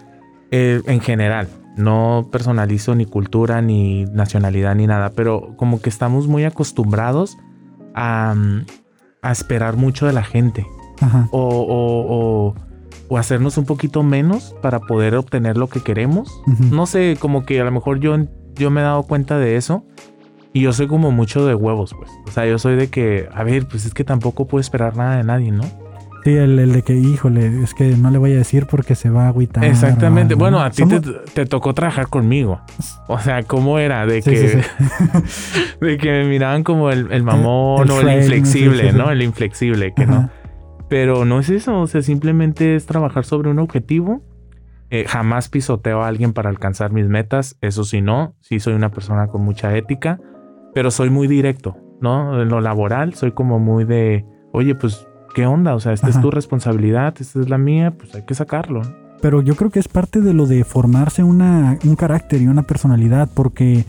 eh, 0.51 0.81
en 0.85 0.99
general 0.99 1.47
no 1.77 2.27
personalizo 2.31 2.95
ni 2.95 3.05
cultura, 3.05 3.61
ni 3.61 4.05
nacionalidad, 4.05 4.75
ni 4.75 4.87
nada, 4.87 5.11
pero 5.15 5.55
como 5.57 5.81
que 5.81 5.89
estamos 5.89 6.27
muy 6.27 6.43
acostumbrados 6.43 7.37
a, 7.93 8.35
esperar 9.29 9.77
mucho 9.77 10.05
de 10.05 10.13
la 10.13 10.23
gente. 10.23 10.65
O, 11.31 12.53
o, 13.09 13.17
hacernos 13.17 13.57
un 13.57 13.65
poquito 13.65 14.03
menos 14.03 14.55
para 14.61 14.79
poder 14.79 15.15
obtener 15.15 15.57
lo 15.57 15.67
que 15.67 15.81
queremos. 15.81 16.41
No 16.71 16.85
sé, 16.85 17.17
como 17.19 17.45
que 17.45 17.59
a 17.59 17.63
lo 17.63 17.71
mejor 17.71 17.99
yo, 17.99 18.15
yo 18.55 18.69
me 18.71 18.81
he 18.81 18.83
dado 18.83 19.03
cuenta 19.03 19.37
de 19.37 19.57
eso. 19.57 19.85
Y 20.53 20.61
yo 20.61 20.73
soy 20.73 20.87
como 20.87 21.11
mucho 21.11 21.45
de 21.45 21.55
huevos, 21.55 21.93
pues. 21.97 22.11
O 22.27 22.31
sea, 22.31 22.45
yo 22.45 22.59
soy 22.59 22.75
de 22.75 22.89
que, 22.89 23.29
a 23.33 23.43
ver, 23.43 23.67
pues 23.67 23.85
es 23.85 23.93
que 23.93 24.03
tampoco 24.03 24.47
puedo 24.47 24.59
esperar 24.59 24.97
nada 24.97 25.15
de 25.15 25.23
nadie, 25.23 25.51
¿no? 25.51 25.63
Sí, 26.23 26.35
el, 26.35 26.71
de 26.71 26.81
que, 26.83 26.93
híjole, 26.93 27.63
es 27.63 27.73
que 27.73 27.95
no 27.97 28.11
le 28.11 28.19
voy 28.19 28.33
a 28.33 28.37
decir 28.37 28.67
porque 28.67 28.93
se 28.93 29.09
va 29.09 29.25
a 29.25 29.27
agüitar. 29.29 29.63
Exactamente. 29.65 30.35
Bueno, 30.35 30.61
a 30.61 30.69
ti 30.69 30.83
te, 31.33 31.45
tocó 31.45 31.73
trabajar 31.73 32.07
conmigo. 32.07 32.61
O 33.07 33.19
sea, 33.19 33.41
¿cómo 33.43 33.79
era? 33.79 34.05
De 34.05 34.21
que, 34.21 34.63
de 35.81 35.97
que 35.97 36.11
me 36.11 36.25
miraban 36.25 36.63
como 36.63 36.91
el, 36.91 37.23
mamón 37.23 37.89
o 37.89 38.01
el 38.01 38.21
inflexible, 38.21 38.93
¿no? 38.93 39.09
El 39.09 39.23
inflexible, 39.23 39.93
que 39.95 40.05
no. 40.05 40.29
Pero 40.89 41.25
no 41.25 41.39
es 41.39 41.49
eso. 41.49 41.79
O 41.79 41.87
sea, 41.87 42.01
simplemente 42.01 42.75
es 42.75 42.85
trabajar 42.85 43.25
sobre 43.25 43.49
un 43.49 43.59
objetivo. 43.59 44.21
Eh, 44.91 45.05
jamás 45.07 45.47
pisoteo 45.47 46.03
a 46.03 46.07
alguien 46.07 46.33
para 46.33 46.49
alcanzar 46.49 46.91
mis 46.91 47.07
metas. 47.07 47.57
Eso 47.61 47.83
sí, 47.83 48.01
no. 48.01 48.35
Sí, 48.41 48.59
soy 48.59 48.73
una 48.73 48.91
persona 48.91 49.27
con 49.27 49.41
mucha 49.41 49.75
ética. 49.75 50.19
Pero 50.75 50.91
soy 50.91 51.09
muy 51.09 51.27
directo, 51.27 51.77
¿no? 51.99 52.41
En 52.41 52.49
lo 52.49 52.61
laboral, 52.61 53.13
soy 53.15 53.31
como 53.31 53.59
muy 53.59 53.85
de, 53.85 54.25
oye, 54.53 54.75
pues 54.75 55.07
¿qué 55.33 55.45
onda? 55.45 55.75
O 55.75 55.79
sea, 55.79 55.93
esta 55.93 56.09
es 56.09 56.19
tu 56.19 56.31
responsabilidad, 56.31 57.15
esta 57.19 57.39
es 57.39 57.49
la 57.49 57.57
mía, 57.57 57.91
pues 57.97 58.13
hay 58.15 58.23
que 58.23 58.35
sacarlo. 58.35 58.81
Pero 59.21 59.41
yo 59.41 59.55
creo 59.55 59.69
que 59.69 59.79
es 59.79 59.87
parte 59.87 60.19
de 60.21 60.33
lo 60.33 60.47
de 60.47 60.63
formarse 60.63 61.23
una, 61.23 61.77
un 61.83 61.95
carácter 61.95 62.41
y 62.41 62.47
una 62.47 62.63
personalidad, 62.63 63.29
porque 63.33 63.85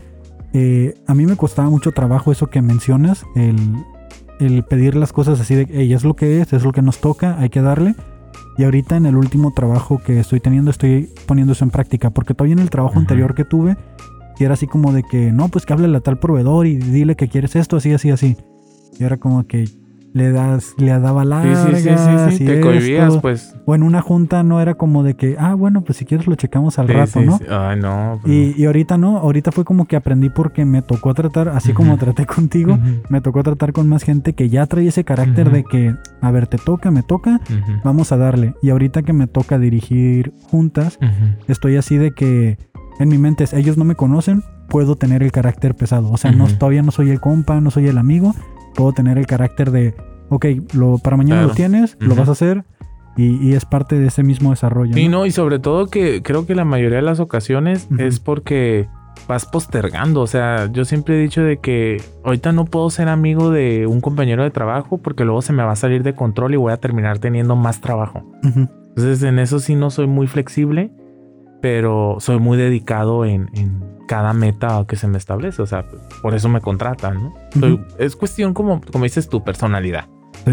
eh, 0.53 0.93
a 1.07 1.15
mí 1.15 1.25
me 1.25 1.35
costaba 1.35 1.69
mucho 1.69 1.91
trabajo 1.91 2.31
eso 2.31 2.47
que 2.47 2.61
mencionas, 2.61 3.25
el, 3.35 3.57
el 4.39 4.63
pedir 4.63 4.95
las 4.95 5.11
cosas 5.11 5.39
así 5.39 5.55
de, 5.55 5.67
hey, 5.71 5.91
es 5.93 6.03
lo 6.03 6.15
que 6.15 6.41
es, 6.41 6.53
es 6.53 6.63
lo 6.63 6.71
que 6.71 6.81
nos 6.81 6.99
toca, 6.99 7.37
hay 7.39 7.49
que 7.49 7.61
darle. 7.61 7.95
Y 8.57 8.65
ahorita 8.65 8.95
en 8.95 9.07
el 9.07 9.17
último 9.17 9.51
trabajo 9.51 9.99
que 10.05 10.19
estoy 10.19 10.39
teniendo 10.39 10.69
estoy 10.69 11.09
poniendo 11.25 11.53
eso 11.53 11.63
en 11.63 11.71
práctica, 11.71 12.11
porque 12.11 12.35
todavía 12.35 12.53
en 12.53 12.59
el 12.59 12.69
trabajo 12.69 12.99
anterior 12.99 13.33
que 13.33 13.45
tuve, 13.45 13.77
y 14.37 14.43
era 14.43 14.53
así 14.53 14.67
como 14.67 14.93
de 14.93 15.03
que, 15.03 15.31
no, 15.31 15.49
pues 15.49 15.65
que 15.65 15.73
hable 15.73 15.95
a 15.95 15.99
tal 16.01 16.19
proveedor 16.19 16.67
y 16.67 16.77
dile 16.77 17.15
que 17.15 17.27
quieres 17.27 17.55
esto, 17.55 17.77
así, 17.77 17.91
así, 17.93 18.11
así. 18.11 18.37
Y 18.99 19.03
era 19.03 19.17
como 19.17 19.45
que 19.47 19.67
le 20.13 20.31
das, 20.31 20.75
le 20.77 20.91
daba 20.99 21.25
largas. 21.25 21.67
Sí, 21.69 21.75
sí, 21.75 21.89
sí, 21.89 22.37
sí, 22.37 22.45
te 22.45 22.61
cohibías, 22.61 23.17
pues. 23.17 23.55
O 23.65 23.75
en 23.75 23.83
una 23.83 24.01
junta 24.01 24.43
no 24.43 24.61
era 24.61 24.75
como 24.75 25.03
de 25.03 25.15
que, 25.15 25.35
ah, 25.39 25.55
bueno, 25.55 25.81
pues 25.81 25.97
si 25.97 26.05
quieres 26.05 26.27
lo 26.27 26.35
checamos 26.35 26.77
al 26.79 26.87
rato, 26.87 27.21
¿no? 27.21 27.39
Ay, 27.49 27.79
no. 27.79 28.19
Pues 28.21 28.33
y, 28.33 28.61
y, 28.61 28.65
ahorita 28.65 28.97
no, 28.97 29.17
ahorita 29.17 29.51
fue 29.51 29.65
como 29.65 29.85
que 29.85 29.95
aprendí 29.95 30.29
porque 30.29 30.65
me 30.65 30.81
tocó 30.81 31.13
tratar, 31.13 31.49
así 31.49 31.73
como 31.73 31.97
traté 31.97 32.25
contigo, 32.25 32.77
me 33.09 33.21
tocó 33.21 33.43
tratar 33.43 33.73
con 33.73 33.89
más 33.89 34.03
gente 34.03 34.33
que 34.33 34.49
ya 34.49 34.67
trae 34.67 34.87
ese 34.87 35.03
carácter 35.03 35.51
de 35.51 35.63
que, 35.63 35.95
a 36.21 36.31
ver, 36.31 36.47
te 36.47 36.57
toca, 36.57 36.91
me 36.91 37.03
toca, 37.03 37.41
vamos 37.83 38.11
a 38.11 38.17
darle. 38.17 38.53
Y 38.61 38.69
ahorita 38.69 39.01
que 39.01 39.13
me 39.13 39.27
toca 39.27 39.57
dirigir 39.57 40.33
juntas, 40.49 40.99
estoy 41.47 41.77
así 41.77 41.97
de 41.97 42.11
que 42.11 42.57
en 42.99 43.09
mi 43.09 43.17
mente 43.17 43.43
es, 43.43 43.53
ellos 43.53 43.77
no 43.77 43.85
me 43.85 43.95
conocen, 43.95 44.43
puedo 44.69 44.95
tener 44.95 45.23
el 45.23 45.31
carácter 45.31 45.75
pesado. 45.75 46.11
O 46.11 46.17
sea, 46.17 46.31
no, 46.31 46.47
todavía 46.47 46.83
no 46.83 46.91
soy 46.91 47.09
el 47.09 47.19
compa, 47.19 47.59
no 47.61 47.71
soy 47.71 47.87
el 47.87 47.97
amigo, 47.97 48.35
puedo 48.73 48.91
tener 48.93 49.17
el 49.17 49.25
carácter 49.25 49.71
de, 49.71 49.95
ok, 50.29 50.45
lo, 50.73 50.97
para 50.97 51.17
mañana 51.17 51.43
lo 51.43 51.53
tienes, 51.53 51.97
lo 51.99 52.15
vas 52.15 52.29
a 52.29 52.33
hacer. 52.33 52.65
Y, 53.15 53.53
es 53.53 53.65
parte 53.65 53.99
de 53.99 54.07
ese 54.07 54.23
mismo 54.23 54.49
desarrollo. 54.49 54.97
Y 54.97 55.07
¿no? 55.07 55.27
y 55.27 55.31
sobre 55.31 55.59
todo 55.59 55.85
que 55.87 56.23
creo 56.23 56.47
que 56.47 56.55
la 56.55 56.65
mayoría 56.65 56.97
de 56.97 57.03
las 57.03 57.19
ocasiones 57.19 57.87
es 57.99 58.19
porque 58.19 58.87
vas 59.27 59.45
postergando. 59.45 60.21
O 60.21 60.27
sea, 60.27 60.71
yo 60.71 60.83
siempre 60.83 61.15
he 61.15 61.21
dicho 61.21 61.43
de 61.43 61.57
que 61.57 62.01
ahorita 62.23 62.51
no 62.53 62.65
puedo 62.65 62.89
ser 62.89 63.09
amigo 63.09 63.51
de 63.51 63.85
un 63.85 64.01
compañero 64.01 64.41
de 64.41 64.49
trabajo 64.49 64.97
porque 64.97 65.25
luego 65.25 65.43
se 65.43 65.53
me 65.53 65.63
va 65.63 65.73
a 65.73 65.75
salir 65.75 66.01
de 66.01 66.15
control 66.15 66.55
y 66.55 66.57
voy 66.57 66.73
a 66.73 66.77
terminar 66.77 67.19
teniendo 67.19 67.55
más 67.55 67.81
trabajo. 67.81 68.23
Entonces, 68.43 69.21
en 69.21 69.37
eso 69.37 69.59
sí 69.59 69.75
no 69.75 69.91
soy 69.91 70.07
muy 70.07 70.25
flexible, 70.25 70.91
pero 71.61 72.17
soy 72.19 72.39
muy 72.39 72.57
dedicado 72.57 73.25
en 73.25 73.47
cada 74.07 74.33
meta 74.33 74.85
que 74.87 74.95
se 74.95 75.07
me 75.07 75.17
establece. 75.17 75.61
O 75.61 75.65
sea, 75.65 75.85
por 76.21 76.35
eso 76.35 76.49
me 76.49 76.61
contratan, 76.61 77.31
¿no? 77.55 77.79
es 77.97 78.15
cuestión 78.15 78.53
como, 78.53 78.81
como 78.81 79.03
dices, 79.03 79.29
tu 79.29 79.43
personalidad. 79.43 80.07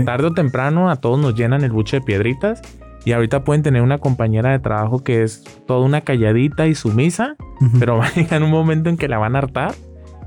Tarde 0.04 0.28
o 0.28 0.32
temprano 0.32 0.88
a 0.88 0.96
todos 0.96 1.18
nos 1.18 1.34
llenan 1.34 1.64
el 1.64 1.72
buche 1.72 1.98
de 1.98 2.02
piedritas 2.02 2.62
y 3.04 3.12
ahorita 3.12 3.44
pueden 3.44 3.62
tener 3.62 3.82
una 3.82 3.98
compañera 3.98 4.50
de 4.50 4.58
trabajo 4.58 5.02
que 5.02 5.22
es 5.22 5.42
toda 5.66 5.84
una 5.84 6.02
calladita 6.02 6.66
y 6.66 6.74
sumisa, 6.74 7.36
pero 7.78 7.96
va 7.98 8.06
a 8.06 8.12
llegar 8.12 8.42
un 8.42 8.50
momento 8.50 8.88
en 8.88 8.96
que 8.96 9.08
la 9.08 9.18
van 9.18 9.34
a 9.34 9.38
hartar 9.38 9.74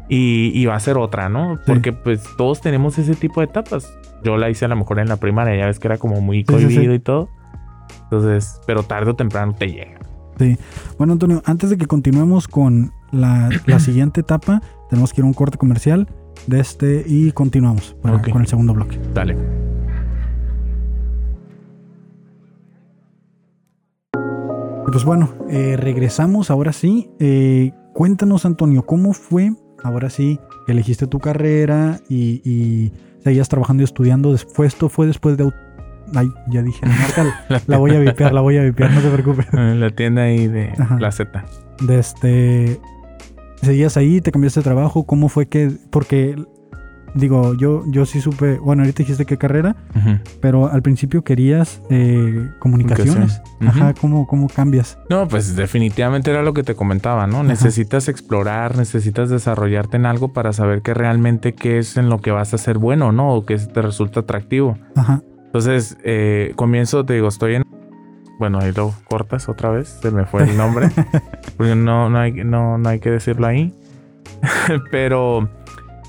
y, 0.09 0.65
va 0.65 0.75
a 0.75 0.79
ser 0.79 0.97
otra, 0.97 1.29
¿no? 1.29 1.59
Porque 1.65 1.93
pues 1.93 2.23
todos 2.37 2.61
tenemos 2.61 2.97
ese 2.99 3.15
tipo 3.15 3.39
de 3.39 3.45
etapas. 3.45 3.91
Yo 4.23 4.37
la 4.37 4.49
hice 4.49 4.65
a 4.65 4.67
lo 4.67 4.75
mejor 4.75 4.99
en 4.99 5.07
la 5.07 5.17
primaria, 5.17 5.55
ya 5.55 5.65
ves 5.65 5.79
que 5.79 5.87
era 5.87 5.97
como 5.97 6.21
muy 6.21 6.43
cohibido 6.43 6.93
y 6.93 6.99
todo. 6.99 7.29
Entonces, 8.03 8.61
pero 8.67 8.83
tarde 8.83 9.11
o 9.11 9.15
temprano 9.15 9.55
te 9.55 9.67
llega. 9.67 9.99
Sí. 10.37 10.57
Bueno, 10.97 11.13
Antonio, 11.13 11.41
antes 11.45 11.69
de 11.69 11.77
que 11.77 11.85
continuemos 11.85 12.47
con 12.47 12.91
la, 13.11 13.49
siguiente 13.79 14.21
etapa, 14.21 14.61
tenemos 14.89 15.13
que 15.13 15.21
ir 15.21 15.25
a 15.25 15.27
un 15.27 15.33
corte 15.33 15.57
comercial 15.57 16.07
de 16.47 16.59
este 16.59 17.03
y 17.07 17.31
continuamos 17.31 17.95
con 18.01 18.41
el 18.41 18.47
segundo 18.47 18.73
bloque. 18.73 18.99
Dale. 19.13 19.37
Pues 24.93 25.05
bueno, 25.05 25.33
eh, 25.49 25.75
regresamos 25.75 26.51
ahora 26.51 26.71
sí. 26.71 27.09
Eh, 27.19 27.71
cuéntanos, 27.93 28.45
Antonio, 28.45 28.85
¿cómo 28.85 29.13
fue 29.13 29.51
ahora 29.83 30.11
sí 30.11 30.39
que 30.67 30.71
elegiste 30.71 31.07
tu 31.07 31.17
carrera 31.17 31.99
y, 32.09 32.47
y 32.47 32.91
seguías 33.23 33.49
trabajando 33.49 33.81
y 33.81 33.85
estudiando? 33.85 34.31
Después, 34.31 34.73
esto 34.73 34.89
fue 34.89 35.07
después 35.07 35.35
de 35.35 35.51
Ay, 36.15 36.31
ya 36.49 36.61
dije 36.61 36.85
la 36.85 36.95
marca. 36.95 37.63
la 37.67 37.77
voy 37.77 37.91
a 37.91 37.99
vipear, 37.99 38.33
la 38.33 38.41
voy 38.41 38.57
a 38.57 38.61
vipear, 38.61 38.91
no 38.91 39.01
te 39.01 39.09
preocupes. 39.09 39.47
La 39.53 39.89
tienda 39.89 40.23
ahí 40.23 40.47
de 40.47 40.73
la 40.99 41.11
Z. 41.11 41.45
De 41.81 41.99
este. 41.99 42.79
Seguías 43.61 43.97
ahí, 43.97 44.21
te 44.21 44.31
cambiaste 44.31 44.59
de 44.59 44.63
trabajo. 44.63 45.05
¿Cómo 45.05 45.29
fue 45.29 45.47
que.? 45.47 45.71
Porque 45.89 46.35
digo, 47.15 47.53
yo, 47.53 47.83
yo 47.87 48.05
sí 48.05 48.21
supe, 48.21 48.57
bueno, 48.57 48.83
ahorita 48.83 48.99
dijiste 48.99 49.25
qué 49.25 49.37
carrera, 49.37 49.75
pero 50.41 50.71
al 50.71 50.81
principio 50.81 51.23
querías 51.23 51.81
eh, 51.89 52.49
comunicaciones. 52.59 53.41
Ajá. 53.61 53.93
¿cómo, 53.93 54.27
¿cómo 54.27 54.47
cambias? 54.47 54.97
No, 55.09 55.27
pues 55.27 55.55
definitivamente 55.55 56.31
era 56.31 56.41
lo 56.41 56.53
que 56.53 56.63
te 56.63 56.75
comentaba, 56.75 57.27
¿no? 57.27 57.43
Necesitas 57.43 58.07
explorar, 58.07 58.77
necesitas 58.77 59.29
desarrollarte 59.29 59.97
en 59.97 60.05
algo 60.05 60.33
para 60.33 60.53
saber 60.53 60.81
que 60.81 60.93
realmente 60.93 61.53
qué 61.53 61.79
es 61.79 61.97
en 61.97 62.09
lo 62.09 62.19
que 62.19 62.31
vas 62.31 62.53
a 62.53 62.57
ser 62.57 62.77
bueno, 62.77 63.11
¿no? 63.11 63.33
O 63.33 63.45
qué 63.45 63.57
te 63.57 63.81
resulta 63.81 64.21
atractivo. 64.21 64.77
Ajá, 64.95 65.21
Entonces, 65.53 65.97
eh, 66.03 66.53
comienzo, 66.55 67.05
te 67.05 67.13
digo, 67.13 67.27
estoy 67.27 67.53
en... 67.55 67.63
Bueno, 68.39 68.57
ahí 68.59 68.71
lo 68.75 68.91
cortas 69.07 69.47
otra 69.47 69.69
vez, 69.69 69.99
se 70.01 70.09
me 70.09 70.25
fue 70.25 70.43
el 70.43 70.57
nombre. 70.57 70.87
porque 71.57 71.75
no, 71.75 72.09
no, 72.09 72.17
hay, 72.17 72.31
no, 72.31 72.79
no 72.79 72.89
hay 72.89 72.99
que 72.99 73.11
decirlo 73.11 73.45
ahí. 73.45 73.71
Pero 74.91 75.47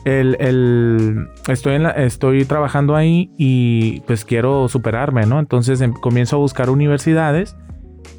el, 0.06 0.36
el- 0.40 1.28
estoy, 1.48 1.74
en 1.74 1.82
la- 1.82 1.90
estoy 1.90 2.46
trabajando 2.46 2.96
ahí 2.96 3.30
y 3.36 4.00
pues 4.06 4.24
quiero 4.24 4.66
superarme, 4.68 5.26
¿no? 5.26 5.38
Entonces 5.38 5.82
em- 5.82 5.92
comienzo 5.92 6.36
a 6.36 6.38
buscar 6.38 6.70
universidades 6.70 7.54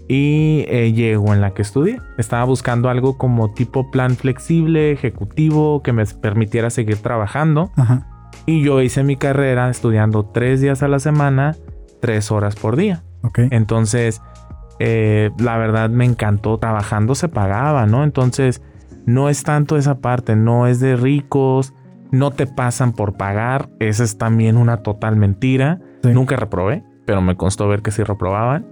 y 0.07 0.65
eh, 0.67 0.93
llego 0.93 1.33
en 1.33 1.41
la 1.41 1.55
que 1.55 1.63
estudié. 1.63 1.99
Estaba 2.19 2.43
buscando 2.45 2.87
algo 2.89 3.17
como 3.17 3.51
tipo 3.51 3.89
plan 3.89 4.15
flexible, 4.15 4.91
ejecutivo, 4.91 5.81
que 5.81 5.91
me 5.91 6.05
permitiera 6.05 6.69
seguir 6.69 6.97
trabajando. 6.97 7.71
ajá, 7.75 8.07
Y 8.45 8.63
yo 8.63 8.81
hice 8.81 9.03
mi 9.03 9.15
carrera 9.15 9.69
estudiando 9.69 10.23
tres 10.25 10.61
días 10.61 10.83
a 10.83 10.87
la 10.87 10.99
semana, 10.99 11.55
tres 12.01 12.31
horas 12.31 12.55
por 12.55 12.75
día. 12.75 13.03
ok. 13.23 13.39
Entonces, 13.51 14.21
eh, 14.79 15.31
la 15.39 15.57
verdad 15.57 15.89
me 15.89 16.05
encantó. 16.05 16.57
Trabajando 16.57 17.15
se 17.15 17.29
pagaba, 17.29 17.85
¿no? 17.85 18.03
Entonces, 18.03 18.61
no 19.05 19.29
es 19.29 19.43
tanto 19.43 19.77
esa 19.77 19.99
parte, 19.99 20.35
no 20.35 20.67
es 20.67 20.79
de 20.79 20.95
ricos, 20.95 21.73
no 22.11 22.31
te 22.31 22.45
pasan 22.47 22.93
por 22.93 23.13
pagar. 23.17 23.69
Esa 23.79 24.03
es 24.03 24.17
también 24.17 24.57
una 24.57 24.77
total 24.77 25.15
mentira. 25.15 25.79
Sí. 26.03 26.09
Nunca 26.09 26.35
reprobé, 26.35 26.83
pero 27.05 27.21
me 27.21 27.35
constó 27.35 27.67
ver 27.67 27.81
que 27.81 27.91
sí 27.91 28.03
reprobaban. 28.03 28.67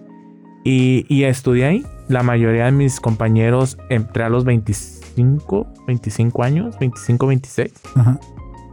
Y, 0.64 1.06
y 1.10 1.24
estudié 1.24 1.66
ahí. 1.66 1.86
La 2.08 2.22
mayoría 2.22 2.66
de 2.66 2.72
mis 2.72 3.00
compañeros 3.00 3.78
entré 3.90 4.24
a 4.24 4.30
los 4.30 4.44
25, 4.46 5.68
25 5.88 6.44
años, 6.44 6.78
25, 6.80 7.28
26. 7.28 7.74
Ajá, 7.96 8.20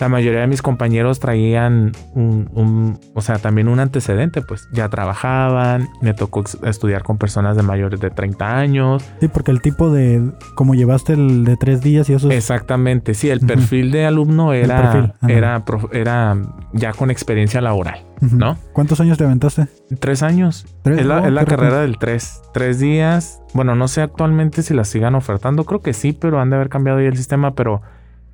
La 0.00 0.08
mayoría 0.08 0.40
de 0.40 0.46
mis 0.46 0.62
compañeros 0.62 1.20
traían 1.20 1.92
un, 2.14 2.48
un- 2.54 2.98
o 3.14 3.20
sea, 3.20 3.38
también 3.38 3.68
un 3.68 3.80
antecedente, 3.80 4.40
pues 4.42 4.66
ya 4.72 4.88
trabajaban, 4.88 5.88
me 6.00 6.14
tocó 6.14 6.42
estudiar 6.64 7.02
con 7.02 7.18
personas 7.18 7.56
de 7.56 7.62
mayores 7.62 8.00
de 8.00 8.10
30 8.10 8.58
años. 8.58 9.04
Sí, 9.20 9.28
porque 9.28 9.50
el 9.50 9.60
tipo 9.60 9.90
de, 9.90 10.32
como 10.54 10.74
llevaste 10.74 11.12
el 11.12 11.44
de 11.44 11.56
tres 11.56 11.82
días 11.82 12.08
y 12.08 12.14
eso 12.14 12.30
es... 12.30 12.36
Exactamente, 12.36 13.14
sí, 13.14 13.28
el 13.30 13.40
perfil 13.40 13.90
de 13.92 14.06
alumno 14.06 14.52
era, 14.52 15.14
era, 15.28 15.62
era 15.92 16.36
ya 16.72 16.92
con 16.92 17.10
experiencia 17.10 17.60
laboral. 17.60 18.06
¿no? 18.20 18.58
¿Cuántos 18.74 19.00
años 19.00 19.16
te 19.18 19.24
aventaste? 19.24 19.66
Tres 19.98 20.22
años. 20.22 20.66
Tres, 20.82 21.00
Es 21.00 21.06
la, 21.06 21.22
oh, 21.22 21.26
es 21.26 21.32
la 21.32 21.44
carrera 21.46 21.80
del 21.80 21.96
tres. 21.98 22.42
Tres 22.52 22.78
días. 22.78 23.40
Bueno, 23.54 23.74
no 23.74 23.88
sé 23.88 24.02
actualmente 24.02 24.62
si 24.62 24.74
la 24.74 24.84
sigan 24.84 25.14
ofertando. 25.14 25.64
Creo 25.64 25.80
que 25.80 25.94
sí, 25.94 26.12
pero 26.12 26.38
han 26.38 26.50
de 26.50 26.56
haber 26.56 26.68
cambiado 26.68 26.98
ahí 26.98 27.06
el 27.06 27.16
sistema. 27.16 27.54
Pero 27.54 27.80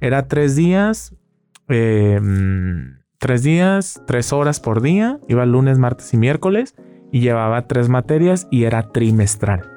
era 0.01 0.27
tres 0.27 0.57
días. 0.57 1.15
Eh, 1.69 2.21
tres 3.19 3.43
días, 3.43 4.03
tres 4.07 4.33
horas 4.33 4.61
por 4.61 4.83
día. 4.83 5.19
Iba 5.29 5.47
lunes, 5.47 5.79
martes 5.79 6.13
y 6.15 6.17
miércoles. 6.17 6.75
Y 7.13 7.21
llevaba 7.21 7.67
tres 7.67 7.89
materias 7.89 8.49
y 8.51 8.65
era 8.65 8.91
trimestral. 8.93 9.71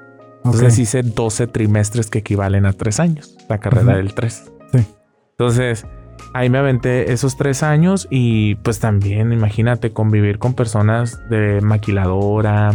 Entonces 0.43 0.79
hice 0.79 1.03
12 1.03 1.47
trimestres 1.47 2.09
que 2.09 2.19
equivalen 2.19 2.65
a 2.65 2.73
tres 2.73 2.99
años. 2.99 3.37
La 3.49 3.59
carrera 3.59 3.97
del 3.97 4.13
3. 4.13 4.51
Sí. 4.71 4.85
Entonces, 5.31 5.85
ahí 6.33 6.49
me 6.49 6.57
aventé 6.57 7.11
esos 7.11 7.37
tres 7.37 7.61
años 7.63 8.07
y 8.09 8.55
pues 8.55 8.79
también 8.79 9.33
imagínate 9.33 9.91
convivir 9.91 10.39
con 10.39 10.53
personas 10.53 11.19
de 11.29 11.59
maquiladora, 11.61 12.71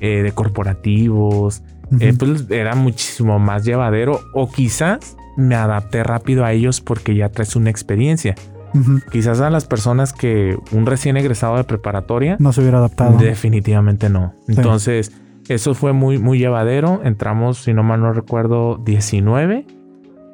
eh, 0.00 0.22
de 0.22 0.32
corporativos. 0.32 1.62
Ujú. 1.90 1.98
eh, 2.00 2.14
pues 2.18 2.50
era 2.50 2.74
muchísimo 2.74 3.38
más 3.38 3.64
llevadero 3.64 4.20
o 4.32 4.50
quizás 4.50 5.16
me 5.36 5.54
adapté 5.54 6.02
rápido 6.02 6.44
a 6.44 6.52
ellos 6.52 6.80
porque 6.80 7.14
ya 7.14 7.30
traes 7.30 7.56
una 7.56 7.70
experiencia. 7.70 8.34
Quizás 9.12 9.40
a 9.40 9.50
las 9.50 9.66
personas 9.66 10.12
que 10.12 10.58
un 10.72 10.84
recién 10.84 11.16
egresado 11.16 11.56
de 11.56 11.62
preparatoria 11.62 12.36
No 12.40 12.52
se 12.52 12.60
hubiera 12.60 12.78
adaptado. 12.78 13.16
Definitivamente 13.18 14.10
no. 14.10 14.34
Entonces, 14.48 15.12
eso 15.48 15.74
fue 15.74 15.92
muy, 15.92 16.18
muy 16.18 16.38
llevadero. 16.38 17.00
Entramos, 17.04 17.58
si 17.58 17.72
no 17.72 17.84
mal 17.84 18.00
no 18.00 18.12
recuerdo, 18.12 18.80
19 18.84 19.66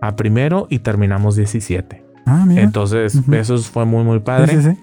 a 0.00 0.16
primero 0.16 0.66
y 0.70 0.78
terminamos 0.78 1.36
17. 1.36 2.02
Ah, 2.24 2.44
mira. 2.46 2.62
Entonces, 2.62 3.20
eso 3.30 3.58
fue 3.58 3.84
muy, 3.84 4.04
muy 4.04 4.20
padre. 4.20 4.62
sí, 4.62 4.70
sí. 4.70 4.78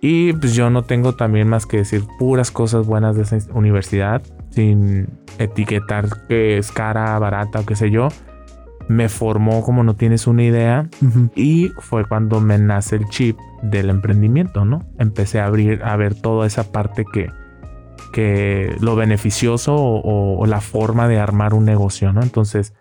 Y 0.00 0.34
pues 0.34 0.54
yo 0.54 0.70
no 0.70 0.84
tengo 0.84 1.14
también 1.14 1.48
más 1.48 1.66
que 1.66 1.78
decir 1.78 2.04
puras 2.18 2.50
cosas 2.50 2.86
buenas 2.86 3.16
de 3.16 3.22
esa 3.22 3.38
universidad, 3.54 4.22
sin 4.50 5.08
etiquetar 5.38 6.06
que 6.28 6.58
es 6.58 6.70
cara, 6.70 7.18
barata 7.18 7.60
o 7.60 7.66
qué 7.66 7.76
sé 7.76 7.90
yo. 7.90 8.08
Me 8.88 9.08
formó 9.08 9.62
como 9.62 9.82
no 9.82 9.96
tienes 9.96 10.26
una 10.26 10.44
idea. 10.44 10.88
Y 11.34 11.72
fue 11.78 12.04
cuando 12.04 12.40
me 12.40 12.58
nace 12.58 12.96
el 12.96 13.08
chip 13.08 13.36
del 13.62 13.90
emprendimiento, 13.90 14.64
¿no? 14.64 14.84
Empecé 14.98 15.40
a 15.40 15.46
abrir, 15.46 15.82
a 15.84 15.96
ver 15.96 16.14
toda 16.14 16.46
esa 16.46 16.70
parte 16.72 17.04
que, 17.12 17.30
que 18.12 18.76
lo 18.80 18.96
beneficioso 18.96 19.74
o, 19.74 20.38
o 20.38 20.46
la 20.46 20.60
forma 20.60 21.08
de 21.08 21.18
armar 21.18 21.54
un 21.54 21.64
negocio, 21.64 22.12
¿no? 22.12 22.22
Entonces, 22.22 22.74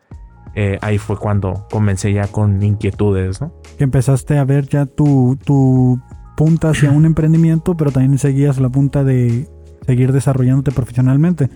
eh, 0.55 0.79
ahí 0.81 0.97
fue 0.97 1.17
cuando 1.17 1.67
comencé 1.69 2.13
ya 2.13 2.27
con 2.27 2.63
inquietudes, 2.63 3.41
¿no? 3.41 3.53
Que 3.77 3.83
empezaste 3.83 4.37
a 4.37 4.45
ver 4.45 4.67
ya 4.69 4.85
tu, 4.85 5.37
tu 5.43 5.99
punta 6.37 6.69
hacia 6.69 6.91
un 6.91 7.05
emprendimiento, 7.05 7.75
pero 7.75 7.91
también 7.91 8.17
seguías 8.17 8.57
la 8.57 8.69
punta 8.69 9.03
de 9.03 9.49
seguir 9.85 10.11
desarrollándote 10.11 10.71
profesionalmente. 10.71 11.49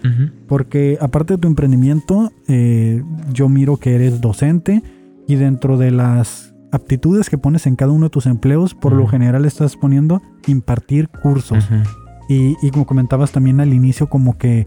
Porque 0.47 0.97
aparte 1.01 1.35
de 1.35 1.37
tu 1.39 1.47
emprendimiento, 1.47 2.31
eh, 2.47 3.03
yo 3.31 3.49
miro 3.49 3.77
que 3.77 3.95
eres 3.95 4.21
docente 4.21 4.83
y 5.27 5.35
dentro 5.35 5.77
de 5.77 5.91
las 5.91 6.53
aptitudes 6.71 7.29
que 7.29 7.37
pones 7.37 7.65
en 7.65 7.75
cada 7.75 7.91
uno 7.91 8.05
de 8.05 8.09
tus 8.09 8.25
empleos, 8.25 8.75
por 8.75 8.93
lo 8.93 9.07
general 9.07 9.45
estás 9.45 9.75
poniendo 9.75 10.21
impartir 10.47 11.09
cursos. 11.09 11.67
Y, 12.27 12.55
y 12.61 12.69
como 12.71 12.85
comentabas 12.85 13.31
también 13.31 13.59
al 13.59 13.73
inicio, 13.73 14.07
como 14.07 14.37
que 14.37 14.65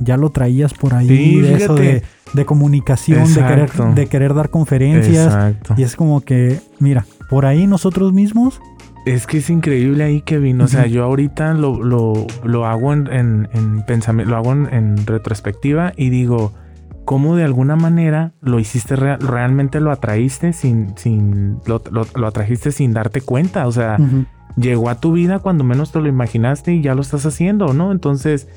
ya 0.00 0.16
lo 0.16 0.30
traías 0.30 0.74
por 0.74 0.94
ahí, 0.94 1.08
Sí, 1.08 1.40
de 1.40 1.54
eso 1.54 1.74
de, 1.74 2.02
de 2.32 2.44
comunicación, 2.44 3.32
de 3.32 3.40
querer, 3.40 3.72
de 3.94 4.06
querer 4.06 4.34
dar 4.34 4.50
conferencias. 4.50 5.26
Exacto. 5.26 5.74
Y 5.76 5.82
es 5.82 5.96
como 5.96 6.20
que, 6.20 6.60
mira, 6.78 7.06
por 7.30 7.46
ahí 7.46 7.66
nosotros 7.66 8.12
mismos, 8.12 8.60
Es 9.06 9.26
que 9.26 9.38
es 9.38 9.48
increíble 9.50 10.02
ahí, 10.04 10.20
Kevin. 10.20 10.60
O 10.60 10.66
sea, 10.68 10.86
yo 10.86 11.04
ahorita 11.04 11.54
lo, 11.54 11.82
lo, 11.82 12.26
lo 12.44 12.66
hago 12.66 12.92
en, 12.92 13.06
en, 13.12 13.48
en 13.54 13.82
pensamiento, 13.86 14.30
lo 14.32 14.36
hago 14.36 14.52
en, 14.52 14.66
en 14.74 15.06
retrospectiva 15.06 15.92
y 15.96 16.10
digo, 16.10 16.52
¿cómo 17.04 17.36
de 17.36 17.44
alguna 17.44 17.76
manera 17.76 18.32
lo 18.40 18.58
hiciste 18.58 18.96
real- 18.96 19.20
realmente 19.20 19.78
lo 19.80 19.92
atraíste 19.92 20.52
sin, 20.52 20.98
sin, 20.98 21.58
lo, 21.66 21.82
lo- 21.92 22.06
lo 22.16 22.26
atrajiste 22.26 22.72
sin 22.72 22.92
darte 22.92 23.20
cuenta? 23.20 23.68
O 23.68 23.72
sea, 23.72 23.96
llegó 24.56 24.90
a 24.90 24.98
tu 24.98 25.12
vida 25.12 25.38
cuando 25.38 25.62
menos 25.62 25.92
te 25.92 26.00
lo 26.00 26.08
imaginaste 26.08 26.74
y 26.74 26.82
ya 26.82 26.96
lo 26.96 27.02
estás 27.02 27.24
haciendo, 27.26 27.72
¿no? 27.74 27.92
Entonces, 27.92 28.48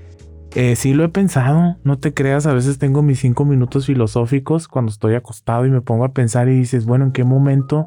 eh, 0.55 0.75
sí 0.75 0.95
lo 0.95 1.03
he 1.03 1.09
pensado, 1.09 1.77
no 1.83 1.99
te 1.99 2.15
creas, 2.15 2.47
a 2.47 2.53
veces 2.53 2.79
tengo 2.79 3.03
mis 3.03 3.19
cinco 3.19 3.45
minutos 3.45 3.85
filosóficos 3.85 4.67
cuando 4.67 4.91
estoy 4.91 5.13
acostado 5.13 5.67
y 5.67 5.69
me 5.69 5.81
pongo 5.81 6.05
a 6.05 6.13
pensar 6.13 6.47
y 6.49 6.57
dices, 6.57 6.87
bueno, 6.87 7.05
¿en 7.05 7.11
qué 7.11 7.23
momento 7.23 7.85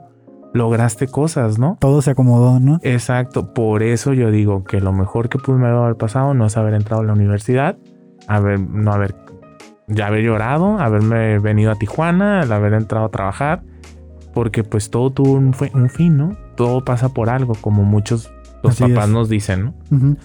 lograste 0.54 1.06
cosas, 1.08 1.58
no? 1.58 1.76
todo 1.80 2.02
se 2.02 2.10
acomodó, 2.10 2.60
¿no? 2.60 2.78
Exacto, 2.82 3.52
por 3.54 3.82
eso 3.82 4.12
yo 4.12 4.30
digo 4.30 4.64
que 4.64 4.80
lo 4.80 4.92
mejor 4.92 5.28
que 5.28 5.38
pudo 5.38 5.64
haber 5.64 5.96
pasado 5.96 6.34
no 6.34 6.46
es 6.46 6.56
haber 6.56 6.74
entrado 6.74 7.02
a 7.02 7.04
la 7.04 7.12
universidad, 7.12 7.76
haber, 8.28 8.60
no 8.60 8.92
haber, 8.92 9.14
ya 9.88 10.06
haber 10.06 10.22
llorado, 10.22 10.78
haberme 10.78 11.38
venido 11.38 11.70
a 11.70 11.76
Tijuana, 11.76 12.42
el 12.42 12.52
haber 12.52 12.74
entrado 12.74 13.06
a 13.06 13.08
trabajar, 13.10 13.62
porque 14.34 14.64
pues 14.64 14.90
todo 14.90 15.10
tuvo 15.10 15.32
un, 15.32 15.54
un 15.74 15.88
fin, 15.90 16.16
¿no? 16.16 16.36
Todo 16.56 16.84
pasa 16.84 17.08
por 17.10 17.30
algo, 17.30 17.54
como 17.60 17.82
muchos 17.82 18.32
los 18.62 18.74
Así 18.74 18.92
papás 18.92 19.08
es. 19.08 19.12
nos 19.12 19.28
dicen, 19.28 19.74
¿no? 19.90 20.16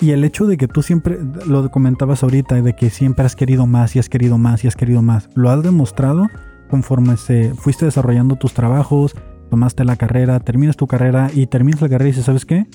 Y 0.00 0.10
el 0.10 0.24
hecho 0.24 0.46
de 0.46 0.56
que 0.56 0.66
tú 0.66 0.82
siempre, 0.82 1.18
lo 1.46 1.70
comentabas 1.70 2.24
ahorita, 2.24 2.60
de 2.60 2.74
que 2.74 2.90
siempre 2.90 3.24
has 3.24 3.36
querido 3.36 3.66
más 3.66 3.94
y 3.94 4.00
has 4.00 4.08
querido 4.08 4.36
más 4.36 4.64
y 4.64 4.68
has 4.68 4.74
querido 4.74 5.00
más, 5.00 5.28
lo 5.34 5.48
has 5.50 5.62
demostrado 5.62 6.26
conforme 6.68 7.16
se 7.16 7.54
fuiste 7.54 7.84
desarrollando 7.84 8.36
tus 8.36 8.54
trabajos, 8.54 9.14
tomaste 9.52 9.84
la 9.84 9.96
carrera, 9.96 10.40
terminas 10.40 10.78
tu 10.78 10.86
carrera 10.86 11.28
y 11.30 11.46
terminas 11.46 11.82
la 11.82 11.90
carrera 11.90 12.08
y 12.08 12.12
dices, 12.12 12.24
¿sabes 12.24 12.46
qué? 12.46 12.66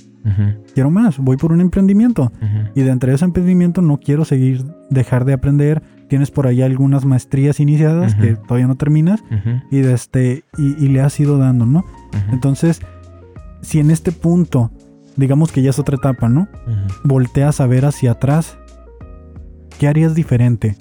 Quiero 0.75 0.91
más, 0.91 1.17
voy 1.17 1.35
por 1.35 1.51
un 1.51 1.59
emprendimiento. 1.59 2.31
ujú, 2.39 2.69
Y 2.75 2.81
dentro 2.83 3.09
de 3.09 3.15
ese 3.15 3.25
emprendimiento 3.25 3.81
no 3.81 3.97
quiero 3.97 4.25
seguir, 4.25 4.63
dejar 4.91 5.25
de 5.25 5.33
aprender. 5.33 5.81
Tienes 6.07 6.29
por 6.29 6.45
ahí 6.45 6.61
algunas 6.61 7.03
maestrías 7.03 7.59
iniciadas 7.59 8.13
que 8.13 8.35
todavía 8.35 8.67
no 8.67 8.75
terminas 8.75 9.23
y, 9.71 9.79
de 9.79 9.93
este, 9.95 10.43
y, 10.55 10.75
y 10.85 10.89
le 10.89 11.01
has 11.01 11.19
ido 11.19 11.39
dando, 11.39 11.65
¿no? 11.65 11.83
Entonces, 12.31 12.79
si 13.61 13.79
en 13.79 13.89
este 13.89 14.11
punto, 14.11 14.69
digamos 15.15 15.51
que 15.51 15.63
ya 15.63 15.71
es 15.71 15.79
otra 15.79 15.95
etapa, 15.95 16.29
¿no? 16.29 16.47
Volteas 17.05 17.59
a 17.59 17.65
ver 17.65 17.85
hacia 17.85 18.11
atrás, 18.11 18.55
¿qué 19.79 19.87
harías 19.87 20.13
diferente? 20.13 20.75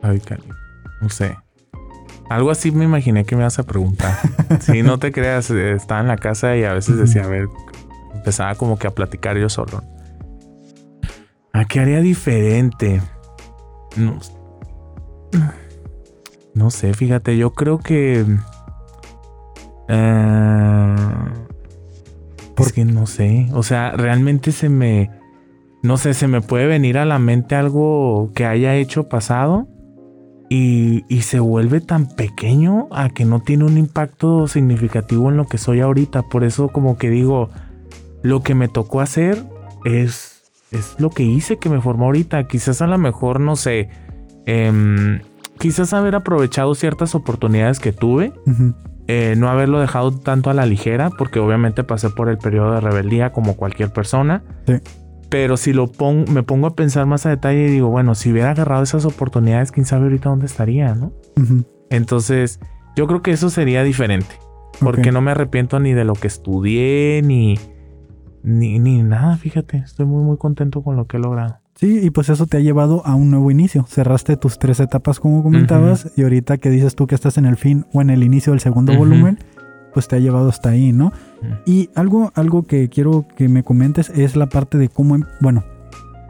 Ay, 0.00 0.20
Cali, 0.20 0.44
no 1.02 1.10
sé. 1.10 1.36
Algo 2.28 2.50
así 2.50 2.70
me 2.70 2.84
imaginé 2.84 3.24
que 3.24 3.36
me 3.36 3.42
ibas 3.42 3.58
a 3.58 3.64
preguntar. 3.64 4.18
Si 4.60 4.82
no 4.82 4.98
te 4.98 5.12
creas, 5.12 5.50
eh, 5.50 5.72
estaba 5.72 6.00
en 6.00 6.08
la 6.08 6.16
casa 6.16 6.56
y 6.56 6.64
a 6.64 6.72
veces 6.72 6.96
decía, 6.96 7.24
a 7.24 7.28
ver, 7.28 7.48
empezaba 8.14 8.54
como 8.54 8.78
que 8.78 8.86
a 8.86 8.90
platicar 8.92 9.36
yo 9.36 9.48
solo. 9.48 9.82
¿A 11.52 11.64
qué 11.66 11.80
haría 11.80 12.00
diferente? 12.00 13.02
No, 13.96 14.18
no 16.54 16.70
sé, 16.70 16.94
fíjate, 16.94 17.36
yo 17.36 17.52
creo 17.52 17.78
que... 17.78 18.24
Eh, 19.88 20.96
porque 22.54 22.84
no 22.84 23.06
sé, 23.06 23.48
o 23.52 23.62
sea, 23.62 23.92
realmente 23.92 24.52
se 24.52 24.68
me... 24.68 25.10
No 25.82 25.98
sé, 25.98 26.14
se 26.14 26.28
me 26.28 26.40
puede 26.40 26.66
venir 26.66 26.96
a 26.96 27.04
la 27.04 27.18
mente 27.18 27.54
algo 27.54 28.30
que 28.34 28.46
haya 28.46 28.74
hecho 28.76 29.08
pasado 29.08 29.68
y, 30.48 31.04
y, 31.08 31.22
se 31.22 31.40
vuelve 31.40 31.80
tan 31.80 32.06
pequeño 32.06 32.88
a 32.92 33.08
que 33.08 33.24
no 33.24 33.40
tiene 33.40 33.64
un 33.64 33.78
impacto 33.78 34.46
significativo 34.46 35.30
en 35.30 35.36
lo 35.36 35.46
que 35.46 35.58
soy 35.58 35.80
ahorita. 35.80 36.22
Por 36.22 36.44
eso 36.44 36.68
como 36.68 36.98
que 36.98 37.10
digo, 37.10 37.50
lo 38.22 38.42
que 38.42 38.54
me 38.54 38.68
tocó 38.68 39.00
hacer 39.00 39.42
es, 39.84 40.42
es 40.70 40.96
lo 40.98 41.10
que 41.10 41.22
hice 41.22 41.58
que 41.58 41.68
me 41.68 41.80
formó 41.80 42.06
ahorita. 42.06 42.46
Quizás 42.46 42.82
a 42.82 42.86
lo 42.86 42.98
mejor, 42.98 43.40
no 43.40 43.56
sé, 43.56 43.88
eh, 44.46 45.20
quizás 45.58 45.92
haber 45.92 46.14
aprovechado 46.14 46.74
ciertas 46.74 47.14
oportunidades 47.14 47.80
que 47.80 47.92
tuve. 47.92 48.32
eh, 49.06 49.34
no 49.36 49.48
haberlo 49.48 49.80
dejado 49.80 50.12
tanto 50.12 50.50
a 50.50 50.54
la 50.54 50.66
ligera, 50.66 51.10
porque 51.10 51.38
obviamente 51.38 51.84
pasé 51.84 52.10
por 52.10 52.28
el 52.28 52.38
periodo 52.38 52.72
de 52.72 52.80
rebeldía 52.80 53.32
como 53.32 53.56
cualquier 53.56 53.92
persona. 53.92 54.42
Sí. 54.66 54.74
Pero 55.34 55.56
si 55.56 55.72
lo 55.72 55.88
pongo, 55.88 56.30
me 56.30 56.44
pongo 56.44 56.68
a 56.68 56.76
pensar 56.76 57.06
más 57.06 57.26
a 57.26 57.30
detalle 57.30 57.66
y 57.66 57.70
digo, 57.72 57.88
bueno, 57.88 58.14
si 58.14 58.30
hubiera 58.30 58.52
agarrado 58.52 58.84
esas 58.84 59.04
oportunidades, 59.04 59.72
quién 59.72 59.84
sabe 59.84 60.04
ahorita 60.04 60.28
dónde 60.28 60.46
estaría, 60.46 60.94
¿no? 60.94 61.12
Entonces, 61.90 62.60
yo 62.94 63.08
creo 63.08 63.20
que 63.20 63.32
eso 63.32 63.50
sería 63.50 63.82
diferente. 63.82 64.38
Porque 64.78 65.10
no 65.10 65.22
me 65.22 65.32
arrepiento 65.32 65.80
ni 65.80 65.92
de 65.92 66.04
lo 66.04 66.12
que 66.12 66.28
estudié, 66.28 67.20
ni, 67.24 67.58
ni, 68.44 68.78
ni 68.78 69.02
nada, 69.02 69.36
fíjate. 69.36 69.78
Estoy 69.78 70.06
muy, 70.06 70.22
muy 70.22 70.36
contento 70.36 70.84
con 70.84 70.94
lo 70.94 71.08
que 71.08 71.16
he 71.16 71.20
logrado. 71.20 71.58
Sí, 71.74 71.98
y 72.00 72.10
pues 72.10 72.28
eso 72.28 72.46
te 72.46 72.58
ha 72.58 72.60
llevado 72.60 73.04
a 73.04 73.16
un 73.16 73.32
nuevo 73.32 73.50
inicio. 73.50 73.86
Cerraste 73.88 74.36
tus 74.36 74.60
tres 74.60 74.78
etapas 74.78 75.18
como 75.18 75.42
comentabas 75.42 76.12
y 76.16 76.22
ahorita 76.22 76.58
que 76.58 76.70
dices 76.70 76.94
tú 76.94 77.08
que 77.08 77.16
estás 77.16 77.38
en 77.38 77.46
el 77.46 77.56
fin 77.56 77.86
o 77.92 78.00
en 78.00 78.10
el 78.10 78.22
inicio 78.22 78.52
del 78.52 78.60
segundo 78.60 78.96
volumen, 78.96 79.40
pues 79.94 80.08
te 80.08 80.16
ha 80.16 80.18
llevado 80.18 80.48
hasta 80.50 80.70
ahí, 80.70 80.92
¿no? 80.92 81.12
Y 81.64 81.88
algo, 81.94 82.32
algo 82.34 82.66
que 82.66 82.88
quiero 82.90 83.26
que 83.36 83.48
me 83.48 83.62
comentes 83.62 84.10
es 84.10 84.36
la 84.36 84.48
parte 84.48 84.76
de 84.76 84.88
cómo, 84.90 85.14
em- 85.14 85.24
bueno, 85.40 85.64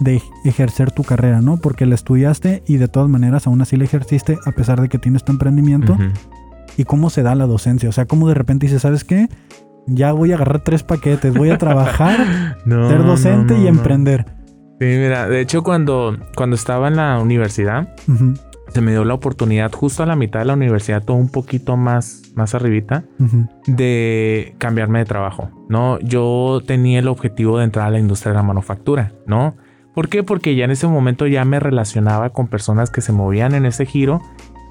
de 0.01 0.21
ejercer 0.45 0.91
tu 0.93 1.03
carrera, 1.03 1.41
¿no? 1.41 1.57
Porque 1.57 1.87
la 1.87 1.95
estudiaste 1.95 2.63
y 2.67 2.77
de 2.77 2.89
todas 2.89 3.09
maneras 3.09 3.47
aún 3.47 3.61
así 3.63 3.77
la 3.77 3.85
ejerciste 3.85 4.39
a 4.45 4.53
pesar 4.53 4.81
de 4.81 4.89
que 4.89 4.99
tienes 4.99 5.25
tu 5.25 5.33
emprendimiento. 5.33 5.97
Y 6.77 6.85
cómo 6.85 7.09
se 7.11 7.23
da 7.23 7.35
la 7.35 7.47
docencia. 7.47 7.89
O 7.89 7.93
sea, 7.93 8.07
cómo 8.07 8.29
de 8.29 8.35
repente 8.35 8.67
dices, 8.67 8.83
¿sabes 8.83 9.05
qué? 9.05 9.29
Ya 9.87 10.13
voy 10.13 10.33
a 10.33 10.35
agarrar 10.37 10.65
tres 10.65 10.83
paquetes, 10.83 11.33
voy 11.35 11.51
a 11.51 11.59
trabajar, 11.59 12.57
No, 12.65 12.89
ser 12.89 13.05
docente 13.05 13.55
no, 13.55 13.61
no, 13.61 13.65
y 13.65 13.69
emprender. 13.69 14.27
Sí, 14.81 14.87
mira, 14.87 15.29
de 15.29 15.41
hecho 15.41 15.63
cuando, 15.63 16.17
cuando 16.35 16.57
estaba 16.57 16.89
en 16.89 16.97
la 16.97 17.21
universidad, 17.21 17.95
se 18.75 18.81
me 18.81 18.91
dio 18.91 19.05
la 19.05 19.15
oportunidad 19.15 19.71
justo 19.73 20.03
a 20.03 20.07
la 20.07 20.17
mitad 20.17 20.41
de 20.41 20.47
la 20.47 20.55
universidad, 20.55 21.05
todo 21.05 21.17
un 21.17 21.29
poquito 21.29 21.77
más, 21.77 22.33
más 22.35 22.57
arribita, 22.57 23.05
de 23.67 24.57
cambiarme 24.59 24.99
de 24.99 25.05
trabajo, 25.05 25.51
¿no? 25.69 26.01
Yo 26.01 26.61
tenía 26.67 26.99
el 26.99 27.07
objetivo 27.07 27.59
de 27.59 27.65
entrar 27.65 27.87
a 27.87 27.91
la 27.91 28.01
industria 28.01 28.33
de 28.33 28.39
la 28.39 28.43
manufactura, 28.43 29.13
¿no? 29.27 29.55
¿Por 29.95 30.09
qué? 30.09 30.25
Porque 30.25 30.57
ya 30.57 30.65
en 30.65 30.73
ese 30.73 30.89
momento 30.89 31.29
ya 31.29 31.45
me 31.45 31.61
relacionaba 31.61 32.31
con 32.31 32.49
personas 32.49 32.91
que 32.91 33.01
se 33.01 33.13
movían 33.13 33.55
en 33.55 33.65
ese 33.65 33.87
giro 33.87 34.21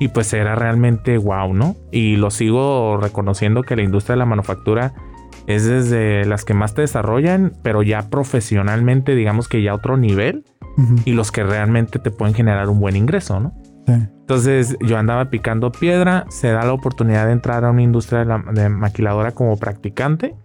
y 0.02 0.10
pues 0.10 0.34
era 0.34 0.54
realmente 0.56 1.18
wow, 1.18 1.54
¿no? 1.54 1.78
Y 1.94 2.18
lo 2.18 2.30
sigo 2.30 2.98
reconociendo 2.98 3.64
que 3.64 3.78
la 3.78 3.84
industria 3.84 4.16
de 4.16 4.20
la 4.20 4.26
manufactura 4.26 4.94
es 5.48 5.66
desde 5.66 6.26
las 6.26 6.44
que 6.44 6.54
más 6.54 6.74
te 6.74 6.82
desarrollan, 6.82 7.54
pero 7.64 7.84
ya 7.84 8.10
profesionalmente, 8.10 9.16
digamos 9.16 9.48
que 9.48 9.62
ya 9.62 9.74
otro 9.74 9.96
nivel 9.96 10.44
y 11.06 11.14
los 11.14 11.32
que 11.32 11.44
realmente 11.44 12.00
te 12.00 12.12
pueden 12.12 12.34
generar 12.34 12.68
un 12.68 12.80
buen 12.80 12.96
ingreso, 12.98 13.40
¿no? 13.40 13.54
Sí. 13.88 13.94
Entonces 14.22 14.78
yo 14.82 14.98
andaba 14.98 15.30
picando 15.30 15.72
piedra, 15.72 16.26
se 16.30 16.50
da 16.52 16.64
la 16.66 16.74
oportunidad 16.74 17.26
de 17.26 17.34
entrar 17.34 17.66
a 17.66 17.72
una 17.72 17.82
industria 17.82 18.20
de, 18.20 18.26
la- 18.26 18.44
de 18.54 18.70
maquiladora 18.70 19.32
como 19.34 19.58
practicante. 19.58 20.36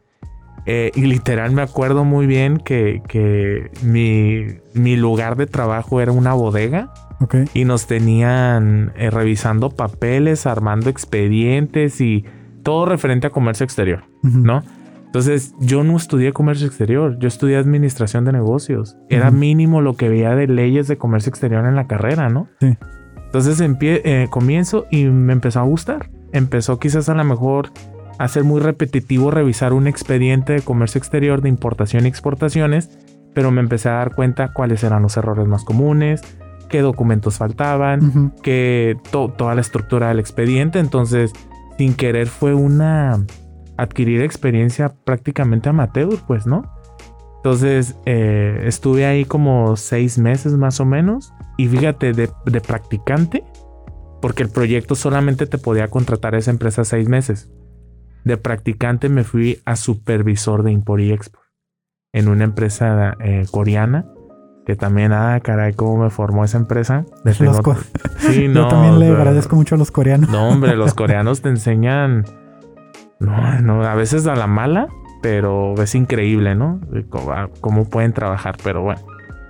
eh, 0.66 0.90
y 0.94 1.03
literal 1.03 1.53
me 1.53 1.62
acuerdo 1.62 2.05
muy 2.05 2.27
bien 2.27 2.59
que, 2.59 3.01
que 3.09 3.70
mi, 3.83 4.46
mi 4.74 4.96
lugar 4.96 5.37
de 5.37 5.46
trabajo 5.46 6.01
era 6.01 6.12
una 6.12 6.35
bodega 6.35 6.92
Ok. 7.20 7.37
y 7.55 7.64
nos 7.64 7.87
tenían 7.87 8.92
eh, 8.96 9.09
revisando 9.11 9.70
papeles, 9.70 10.46
armando 10.46 10.90
expedientes 10.90 12.01
y 12.03 12.24
todo 12.64 12.85
referente 12.87 13.29
a 13.29 13.31
comercio 13.31 13.64
exterior, 13.64 14.05
Ujú. 14.24 14.38
¿no? 14.40 14.62
Entonces 15.07 15.55
yo 15.59 15.85
no 15.85 15.96
estudié 15.96 16.35
comercio 16.35 16.66
exterior, 16.66 17.16
yo 17.18 17.29
estudié 17.29 17.57
administración 17.57 18.27
de 18.27 18.33
negocios. 18.33 18.94
Era 19.09 19.29
Ujú. 19.29 19.38
mínimo 19.38 19.81
lo 19.81 19.94
que 19.94 20.11
veía 20.11 20.35
de 20.35 20.48
leyes 20.48 20.87
de 20.87 20.98
comercio 20.98 21.31
exterior 21.31 21.64
en 21.64 21.77
la 21.77 21.87
carrera, 21.87 22.29
¿no? 22.29 22.48
Sí. 22.61 22.77
Entonces 23.29 23.61
empie- 23.61 24.01
eh, 24.05 24.27
comienzo 24.31 24.87
y 24.91 25.05
me 25.05 25.33
empezó 25.33 25.61
a 25.61 25.64
gustar. 25.64 26.11
Empezó 26.33 26.79
quizás 26.79 27.09
a 27.09 27.14
lo 27.14 27.25
mejor 27.25 27.71
a 28.19 28.27
ser 28.29 28.43
muy 28.45 28.61
repetitivo 28.61 29.31
revisar 29.31 29.73
un 29.73 29.87
expediente 29.87 30.55
de 30.55 30.62
comercio 30.62 30.99
exterior 30.99 31.41
de 31.43 31.49
importación 31.49 32.05
y 32.05 32.09
exportaciones, 32.09 32.91
pero 33.35 33.51
me 33.51 33.61
empecé 33.61 33.88
a 33.91 33.93
dar 33.93 34.14
cuenta 34.14 34.53
cuáles 34.53 34.83
eran 34.83 35.03
los 35.03 35.17
errores 35.17 35.47
más 35.47 35.64
comunes, 35.64 36.23
qué 36.69 36.81
documentos 36.81 37.37
faltaban, 37.38 38.05
Ujú. 38.09 38.33
que 38.43 38.97
to- 39.11 39.29
toda 39.37 39.55
la 39.55 39.61
estructura 39.61 40.09
del 40.09 40.19
expediente. 40.19 40.79
Entonces, 40.81 41.33
sin 41.79 41.95
querer 41.95 42.27
fue 42.29 42.55
una 42.55 43.25
adquirir 43.77 44.23
experiencia 44.23 44.93
prácticamente 45.05 45.69
amateur, 45.69 46.17
pues, 46.27 46.47
¿no? 46.47 46.64
Entonces, 47.37 47.95
eh, 48.07 48.64
estuve 48.67 49.07
ahí 49.07 49.25
como 49.25 49.77
seis 49.77 50.19
meses 50.19 50.55
más 50.55 50.81
o 50.81 50.85
menos. 50.85 51.33
Y 51.59 51.68
fíjate, 51.68 52.14
de, 52.14 52.31
de 52.47 52.61
practicante, 52.62 53.44
porque 54.23 54.42
el 54.42 54.49
proyecto 54.49 54.94
solamente 54.94 55.47
te 55.47 55.59
podía 55.59 55.88
contratar 55.88 56.35
a 56.35 56.38
esa 56.38 56.51
empresa 56.51 56.85
seis 56.85 57.09
meses. 57.09 57.51
De 58.25 58.37
practicante 58.37 59.09
me 59.09 59.25
fui 59.25 59.61
a 59.66 59.77
supervisor 59.77 60.62
de 60.62 60.73
import 60.73 61.03
y 61.03 61.12
export 61.12 61.49
en 62.12 62.29
una 62.29 62.44
empresa 62.44 63.16
eh, 63.21 63.47
coreana. 63.51 64.07
Que 64.66 64.77
también, 64.77 65.12
ah, 65.12 65.40
caray, 65.42 65.73
cómo 65.73 66.05
me 66.05 66.11
formó 66.11 66.44
esa 66.44 66.59
empresa. 66.59 67.07
Los 67.25 67.38
Sí, 68.18 68.49
Yo 68.55 68.68
también 68.68 68.99
le 68.99 69.09
agradezco 69.09 69.57
mucho 69.57 69.77
a 69.77 69.79
los 69.79 69.90
coreanos. 69.90 70.29
No, 70.29 70.49
hombre, 70.49 70.77
los 70.77 70.92
coreanos 70.94 71.40
te 71.40 71.49
enseñan. 71.49 72.25
No, 73.18 73.61
no, 73.61 73.83
a 73.83 73.94
veces 73.94 74.27
a 74.27 74.37
la 74.37 74.47
mala, 74.47 74.88
pero 75.23 75.75
es 75.83 75.94
increíble, 75.94 76.55
¿no? 76.55 76.81
Cómo 77.61 77.88
pueden 77.88 78.12
trabajar, 78.12 78.57
pero 78.62 78.83
bueno. 78.83 79.01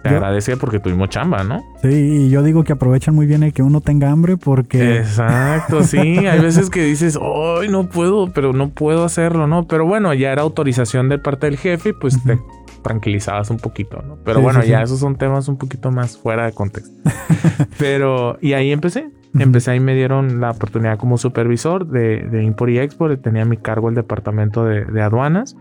Te 0.09 0.15
Yo- 0.15 0.17
agradece 0.17 0.57
porque 0.57 0.81
tuvimos 0.81 1.09
chamba, 1.11 1.45
¿no? 1.45 1.63
Sí, 1.83 1.89
y 2.27 2.31
yo 2.31 2.43
digo 2.43 2.65
que 2.65 2.73
aprovechan 2.73 3.15
muy 3.15 3.27
bien 3.27 3.43
el 3.43 3.53
que 3.53 3.63
uno 3.63 3.81
tenga 3.81 4.11
hambre 4.11 4.37
porque 4.37 4.99
Exacto, 4.99 5.83
sí. 5.83 5.99
Hay 5.99 6.41
veces 6.41 6.71
que 6.71 6.83
dices, 6.83 7.19
ay, 7.21 7.69
no 7.69 7.89
puedo, 7.89 8.33
pero 8.33 8.53
no 8.53 8.71
puedo 8.71 9.05
hacerlo, 9.05 9.47
¿no? 9.47 9.67
Pero 9.69 9.87
bueno, 9.87 10.13
ya 10.15 10.33
era 10.33 10.43
autorización 10.43 11.09
de 11.09 11.19
parte 11.19 11.47
del 11.47 11.57
jefe 11.59 11.91
y 11.91 11.93
pues 11.93 12.23
te 12.25 12.35
Ujú. 12.35 12.45
tranquilizabas 12.83 13.51
un 13.51 13.59
poquito, 13.59 14.03
¿no? 14.07 14.17
Pero 14.25 14.39
Sí, 14.39 14.43
bueno, 14.45 14.63
sí, 14.63 14.69
ya 14.69 14.79
sí. 14.79 14.85
esos 14.85 14.99
son 15.01 15.17
temas 15.17 15.49
un 15.49 15.57
poquito 15.59 15.91
más 15.91 16.17
fuera 16.17 16.47
de 16.47 16.53
contexto. 16.53 16.91
pero, 17.79 18.39
y 18.41 18.53
ahí 18.55 18.73
empecé. 18.73 19.11
Empecé 19.39 19.73
ahí 19.73 19.81
me 19.81 19.95
dieron 19.95 20.41
la 20.41 20.51
oportunidad 20.51 20.99
como 20.99 21.19
supervisor 21.19 21.87
de, 21.87 22.23
de 22.29 22.43
Import 22.43 22.73
y 22.73 22.79
Export. 22.79 23.21
Tenía 23.23 23.43
a 23.43 23.45
mi 23.45 23.57
cargo 23.59 23.89
el 23.91 23.95
departamento 23.95 24.65
de, 24.65 24.85
de 24.87 25.03
aduanas. 25.03 25.55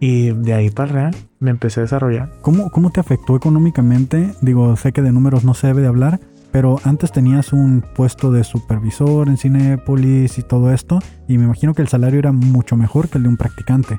Y 0.00 0.30
de 0.30 0.54
ahí 0.54 0.70
para 0.70 0.92
real 0.92 1.16
me 1.40 1.50
empecé 1.50 1.80
a 1.80 1.82
desarrollar. 1.84 2.30
¿cómo, 2.42 2.70
¿cómo 2.70 2.90
te 2.90 3.00
afectó 3.00 3.36
económicamente? 3.36 4.32
Digo, 4.40 4.76
sé 4.76 4.92
que 4.92 5.02
de 5.02 5.12
números 5.12 5.44
no 5.44 5.54
se 5.54 5.68
debe 5.68 5.82
de 5.82 5.88
hablar, 5.88 6.20
pero 6.52 6.80
antes 6.84 7.12
tenías 7.12 7.52
un 7.52 7.84
puesto 7.94 8.30
de 8.30 8.44
supervisor 8.44 9.28
en 9.28 9.36
Cinepolis 9.36 10.38
y 10.38 10.42
todo 10.42 10.72
esto, 10.72 11.00
y 11.26 11.38
me 11.38 11.44
imagino 11.44 11.74
que 11.74 11.82
el 11.82 11.88
salario 11.88 12.18
era 12.18 12.32
mucho 12.32 12.76
mejor 12.76 13.08
que 13.08 13.18
el 13.18 13.24
de 13.24 13.30
un 13.30 13.36
practicante. 13.36 13.98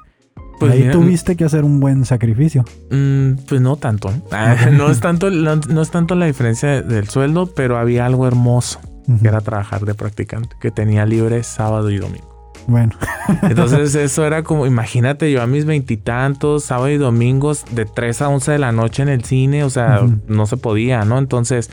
Pues 0.59 0.73
Ahí 0.73 0.81
mira, 0.81 0.91
tuviste 0.91 1.37
que 1.37 1.45
hacer 1.45 1.63
un 1.63 1.79
buen 1.79 2.03
sacrificio. 2.03 2.65
Mm, 2.91 3.45
pues 3.47 3.61
no 3.61 3.77
tanto. 3.77 4.09
¿eh? 4.09 4.21
Ah, 4.31 4.55
no, 4.71 4.89
es 4.89 4.99
tanto 4.99 5.29
no, 5.29 5.55
no 5.55 5.81
es 5.81 5.89
tanto 5.89 6.15
la 6.15 6.25
diferencia 6.25 6.81
del 6.81 7.07
sueldo, 7.07 7.47
pero 7.53 7.77
había 7.77 8.05
algo 8.05 8.27
hermoso 8.27 8.81
que 9.21 9.27
era 9.27 9.41
trabajar 9.41 9.85
de 9.85 9.95
practicante, 9.95 10.55
que 10.59 10.69
tenía 10.69 11.05
libre 11.05 11.43
sábado 11.43 11.89
y 11.89 11.97
domingo. 11.97 12.28
Bueno, 12.69 12.93
Entonces 13.41 13.95
eso 13.95 14.25
era 14.25 14.43
como, 14.43 14.67
imagínate 14.67 15.31
yo 15.31 15.41
a 15.41 15.47
mis 15.47 15.65
veintitantos, 15.65 16.65
sábado 16.65 16.89
y 16.89 16.97
domingos, 16.97 17.65
de 17.71 17.85
3 17.85 18.21
a 18.21 18.29
11 18.29 18.51
de 18.51 18.59
la 18.59 18.71
noche 18.71 19.01
en 19.01 19.09
el 19.09 19.23
cine, 19.23 19.63
o 19.63 19.69
sea, 19.71 20.01
no 20.27 20.45
se 20.45 20.55
podía, 20.57 21.03
¿no? 21.03 21.17
Entonces, 21.17 21.71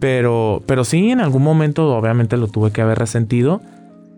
pero, 0.00 0.62
pero 0.66 0.84
sí, 0.84 1.10
en 1.10 1.20
algún 1.20 1.42
momento 1.42 1.96
obviamente 1.96 2.36
lo 2.36 2.48
tuve 2.48 2.70
que 2.70 2.82
haber 2.82 2.98
resentido, 2.98 3.62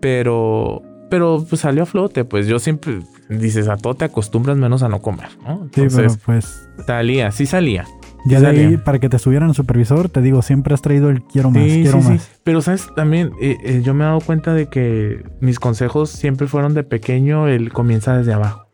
pero, 0.01 0.81
pero 1.09 1.45
pues 1.47 1.61
salió 1.61 1.83
a 1.83 1.85
flote, 1.85 2.25
pues 2.25 2.45
yo 2.45 2.59
siempre, 2.59 2.99
dices, 3.29 3.69
a 3.69 3.77
todo 3.77 3.95
te 3.95 4.05
acostumbras 4.05 4.57
menos 4.57 4.83
a 4.83 4.89
no 4.89 5.01
comer, 5.01 5.29
¿no? 5.45 5.69
sí, 5.73 5.83
pero 5.95 6.13
pues 6.25 6.67
salía, 6.85 7.31
sí 7.31 7.45
salía. 7.45 7.85
Ya 8.25 8.39
de 8.39 8.47
ahí, 8.47 8.77
para 8.77 8.99
que 8.99 9.09
te 9.09 9.17
estuvieran 9.17 9.49
el 9.49 9.55
supervisor, 9.55 10.09
te 10.09 10.21
digo, 10.21 10.41
siempre 10.41 10.73
has 10.73 10.81
traído 10.81 11.09
el 11.09 11.23
quiero 11.23 11.49
más, 11.49 11.63
quiero 11.63 12.01
más. 12.01 12.29
Pero, 12.43 12.61
¿sabes? 12.61 12.87
También 12.95 13.31
eh, 13.41 13.57
eh, 13.63 13.81
yo 13.83 13.93
me 13.93 14.03
he 14.03 14.07
dado 14.07 14.19
cuenta 14.21 14.53
de 14.53 14.67
que 14.67 15.23
mis 15.39 15.59
consejos 15.59 16.11
siempre 16.11 16.47
fueron 16.47 16.73
de 16.73 16.83
pequeño, 16.83 17.47
el 17.47 17.73
comienza 17.73 18.15
desde 18.15 18.33
abajo. 18.33 18.67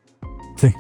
Sí. 0.58 0.74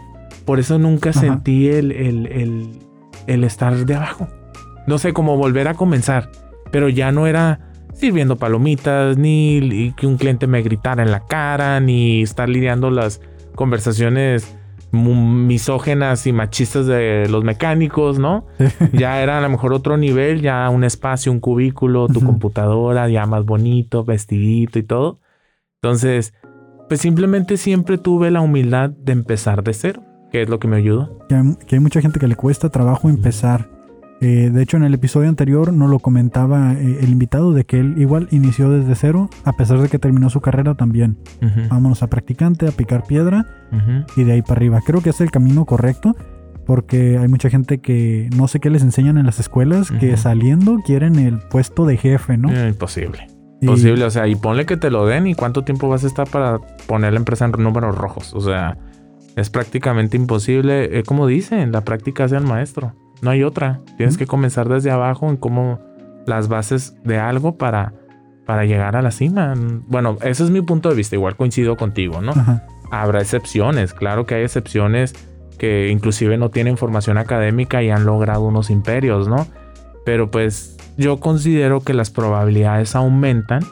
Por 0.46 0.60
eso 0.60 0.78
nunca 0.80 1.14
sentí 1.14 1.70
el, 1.70 1.92
el, 1.92 2.80
el, 3.28 3.44
estar 3.44 3.74
de 3.86 3.96
abajo. 3.96 4.28
No 4.86 4.98
sé, 4.98 5.14
cómo 5.14 5.38
volver 5.38 5.68
a 5.68 5.74
comenzar. 5.74 6.30
Pero 6.72 6.90
ya 6.90 7.12
no 7.12 7.28
era 7.28 7.60
sirviendo 7.94 8.36
palomitas, 8.36 9.18
ni 9.18 9.94
que 9.98 10.08
un 10.08 10.18
cliente 10.18 10.46
me 10.46 10.62
gritara 10.62 11.04
en 11.04 11.12
la 11.12 11.22
cara, 11.22 11.80
ni 11.80 12.22
estar 12.22 12.48
lidiando 12.50 12.92
las 12.92 13.22
conversaciones 13.56 14.58
misógenas 14.92 16.26
y 16.28 16.34
machistas 16.34 16.86
de 16.86 17.28
los 17.30 17.44
mecánicos, 17.44 18.20
¿no? 18.20 18.46
ya 18.94 19.22
era 19.22 19.38
a 19.38 19.42
lo 19.42 19.50
mejor 19.50 19.74
otro 19.74 19.98
nivel, 19.98 20.42
ya 20.42 20.70
un 20.70 20.84
espacio, 20.84 21.32
un 21.32 21.40
cubículo, 21.40 22.08
tu 22.08 22.22
computadora, 22.22 23.10
ya 23.10 23.26
más 23.26 23.46
bonito, 23.46 24.04
vestidito 24.04 24.80
y 24.80 24.84
todo. 24.84 25.20
Entonces, 25.82 26.34
pues 26.88 27.02
simplemente 27.02 27.58
siempre 27.58 27.98
tuve 27.98 28.32
la 28.32 28.42
humildad 28.42 28.90
de 28.90 29.12
empezar 29.12 29.64
de 29.64 29.74
cero, 29.74 30.04
que 30.32 30.42
es 30.42 30.50
lo 30.50 30.60
que 30.60 30.68
me 30.68 30.78
ayudó. 30.78 31.20
Que 31.28 31.36
hay, 31.36 31.56
que 31.68 31.76
hay 31.76 31.82
mucha 31.82 32.02
gente 32.02 32.20
que 32.20 32.28
le 32.28 32.36
cuesta 32.36 32.70
trabajo 32.70 33.10
empezar 33.10 33.77
eh, 34.20 34.50
de 34.52 34.64
hecho, 34.64 34.78
en 34.78 34.84
el 34.84 34.94
episodio 34.94 35.30
anterior 35.30 35.72
nos 35.72 35.90
lo 35.90 36.00
comentaba 36.00 36.74
eh, 36.74 37.00
el 37.02 37.10
invitado 37.10 37.54
de 37.54 37.66
que 37.66 37.80
él 37.80 37.96
igual 37.98 38.28
inició 38.32 38.70
desde 38.70 38.96
cero, 38.96 39.30
a 39.44 39.54
pesar 39.54 39.80
de 39.80 39.90
que 39.90 40.00
terminó 40.00 40.30
su 40.30 40.42
carrera 40.42 40.76
también. 40.76 41.18
Vámonos 41.70 42.02
a 42.02 42.08
practicante, 42.08 42.68
a 42.68 42.72
picar 42.72 43.04
piedra 43.04 43.46
y 44.16 44.24
de 44.24 44.32
ahí 44.32 44.42
para 44.42 44.56
arriba. 44.56 44.82
Creo 44.86 45.02
que 45.02 45.12
es 45.12 45.22
el 45.22 45.30
camino 45.30 45.66
correcto 45.66 46.16
porque 46.66 47.18
hay 47.18 47.28
mucha 47.28 47.50
gente 47.50 47.80
que 47.80 48.30
no 48.36 48.48
sé 48.48 48.60
qué 48.60 48.70
les 48.70 48.82
enseñan 48.82 49.18
en 49.18 49.26
las 49.26 49.40
escuelas, 49.40 49.90
que 49.90 50.18
saliendo 50.18 50.80
quieren 50.86 51.18
el 51.18 51.40
puesto 51.40 51.86
de 51.86 51.96
jefe, 51.96 52.38
¿no? 52.38 52.52
Eh, 52.52 52.70
imposible. 52.70 53.28
Imposible, 53.62 54.04
o 54.04 54.10
sea, 54.10 54.28
y 54.28 54.36
ponle 54.36 54.66
que 54.66 54.78
te 54.78 54.92
lo 54.92 55.06
den 55.06 55.28
y 55.28 55.34
cuánto 55.34 55.64
tiempo 55.64 55.88
vas 55.88 56.04
a 56.04 56.08
estar 56.08 56.30
para 56.30 56.60
poner 56.88 57.14
la 57.14 57.20
empresa 57.20 57.46
en 57.46 57.52
números 57.52 57.98
rojos. 57.98 58.34
O 58.34 58.42
sea, 58.42 58.78
es 59.36 59.50
prácticamente 59.50 60.18
imposible. 60.18 61.04
como 61.06 61.26
dicen, 61.26 61.72
la 61.72 61.82
práctica 61.82 62.26
hace 62.26 62.36
al 62.36 62.44
maestro. 62.44 62.94
No 63.22 63.32
hay 63.32 63.44
otra. 63.44 63.82
Tienes 63.98 64.18
que 64.18 64.28
comenzar 64.28 64.70
desde 64.70 64.92
abajo 64.92 65.30
en 65.30 65.38
cómo 65.38 65.80
las 66.26 66.48
bases 66.48 66.96
de 67.04 67.18
algo 67.18 67.58
para, 67.58 67.94
para 68.46 68.66
llegar 68.66 68.96
a 68.96 69.02
la 69.02 69.12
cima. 69.12 69.54
Bueno, 69.88 70.18
ese 70.22 70.44
es 70.44 70.50
mi 70.50 70.62
punto 70.62 70.90
de 70.90 70.96
vista. 70.96 71.16
Igual 71.16 71.36
coincido 71.36 71.78
contigo, 71.78 72.22
¿no? 72.22 72.34
Habrá 72.92 73.22
excepciones. 73.22 73.94
Claro 73.94 74.26
que 74.26 74.36
hay 74.36 74.44
excepciones 74.44 75.14
que 75.58 75.90
inclusive 75.90 76.38
no 76.38 76.50
tienen 76.50 76.78
formación 76.78 77.18
académica 77.18 77.82
y 77.82 77.90
han 77.90 78.06
logrado 78.06 78.44
unos 78.44 78.70
imperios, 78.70 79.28
¿no? 79.28 79.48
Pero 80.06 80.30
pues 80.30 80.78
yo 80.98 81.20
considero 81.20 81.82
que 81.82 81.94
las 81.94 82.10
probabilidades 82.10 82.96
aumentan 82.96 83.64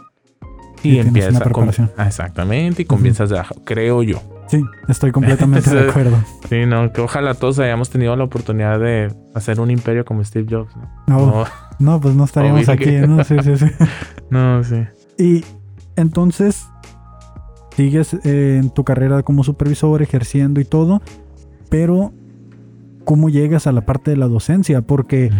y, 0.83 0.99
empieza 0.99 1.49
con, 1.49 1.69
exactamente 1.97 2.83
y 2.83 2.85
comienzas 2.85 3.29
de 3.29 3.37
abajo, 3.37 3.55
creo 3.63 4.03
yo. 4.03 4.21
Sí, 4.47 4.63
estoy 4.87 5.11
completamente 5.11 5.69
de 5.75 5.89
acuerdo. 5.89 6.17
Sí, 6.49 6.65
no, 6.65 6.91
que 6.91 7.01
ojalá 7.01 7.33
todos 7.33 7.59
hayamos 7.59 7.89
tenido 7.89 8.15
la 8.15 8.23
oportunidad 8.23 8.79
de 8.79 9.13
hacer 9.33 9.59
un 9.59 9.71
imperio 9.71 10.05
como 10.05 10.23
Steve 10.23 10.47
Jobs. 10.49 10.71
No, 11.07 11.45
no, 11.79 12.01
pues 12.01 12.15
no 12.15 12.23
estaríamos 12.25 12.69
aquí, 12.69 12.91
¿no? 12.91 13.23
Sí, 13.23 13.35
sí, 13.43 13.57
sí. 13.57 13.65
no, 14.29 14.63
sí. 14.63 14.83
Y 15.17 15.43
entonces 15.95 16.67
sigues 17.75 18.13
eh, 18.23 18.59
en 18.61 18.69
tu 18.69 18.83
carrera 18.83 19.23
como 19.23 19.43
supervisor, 19.43 20.01
ejerciendo 20.01 20.59
y 20.61 20.65
todo, 20.65 21.01
pero 21.69 22.13
¿cómo 23.03 23.29
llegas 23.29 23.67
a 23.67 23.71
la 23.71 23.85
parte 23.85 24.11
de 24.11 24.17
la 24.17 24.27
docencia? 24.27 24.81
Porque 24.81 25.31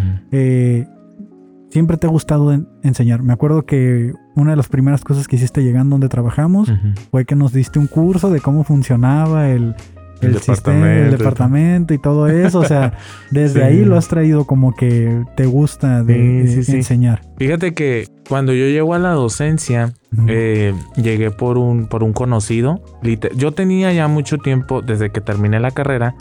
siempre 1.70 1.98
te 1.98 2.08
ha 2.08 2.10
gustado 2.10 2.54
enseñar. 2.84 3.22
Me 3.22 3.34
acuerdo 3.34 3.66
que 3.66 4.14
una 4.36 4.52
de 4.52 4.58
las 4.58 4.68
primeras 4.68 5.04
cosas 5.04 5.28
que 5.28 5.38
hiciste 5.38 5.64
llegando 5.64 5.96
donde 5.96 6.10
trabajamos 6.10 6.72
fue 7.12 7.26
que 7.26 7.36
nos 7.36 7.54
diste 7.54 7.80
un 7.80 7.88
curso 7.88 8.30
de 8.30 8.42
cómo 8.42 8.64
funcionaba 8.64 9.50
el, 9.50 9.76
el, 10.22 10.40
sistema, 10.40 10.94
el 10.94 11.12
departamento 11.12 11.94
y 11.94 11.98
todo 11.98 12.28
eso. 12.28 12.60
O 12.60 12.66
sea, 12.66 12.94
desde 13.32 13.64
ahí 13.64 13.86
lo 13.86 13.98
has 13.98 14.08
traído 14.08 14.46
como 14.46 14.74
que 14.74 15.24
te 15.36 15.46
gusta 15.46 16.04
de, 16.04 16.42
enseñar. 16.68 17.22
Fíjate 17.38 17.74
que 17.74 18.08
cuando 18.28 18.54
yo 18.54 18.66
llego 18.66 18.94
a 18.94 19.00
la 19.00 19.12
docencia, 19.12 19.94
eh, 20.28 20.74
llegué 20.96 21.32
por 21.32 21.58
un, 21.58 21.88
por 21.88 22.04
un 22.04 22.14
conocido. 22.14 22.82
Yo 23.36 23.52
tenía 23.54 23.92
ya 23.94 24.08
mucho 24.08 24.38
tiempo, 24.38 24.82
desde 24.82 25.12
que 25.12 25.22
terminé 25.22 25.60
la 25.60 25.72
carrera, 25.72 26.16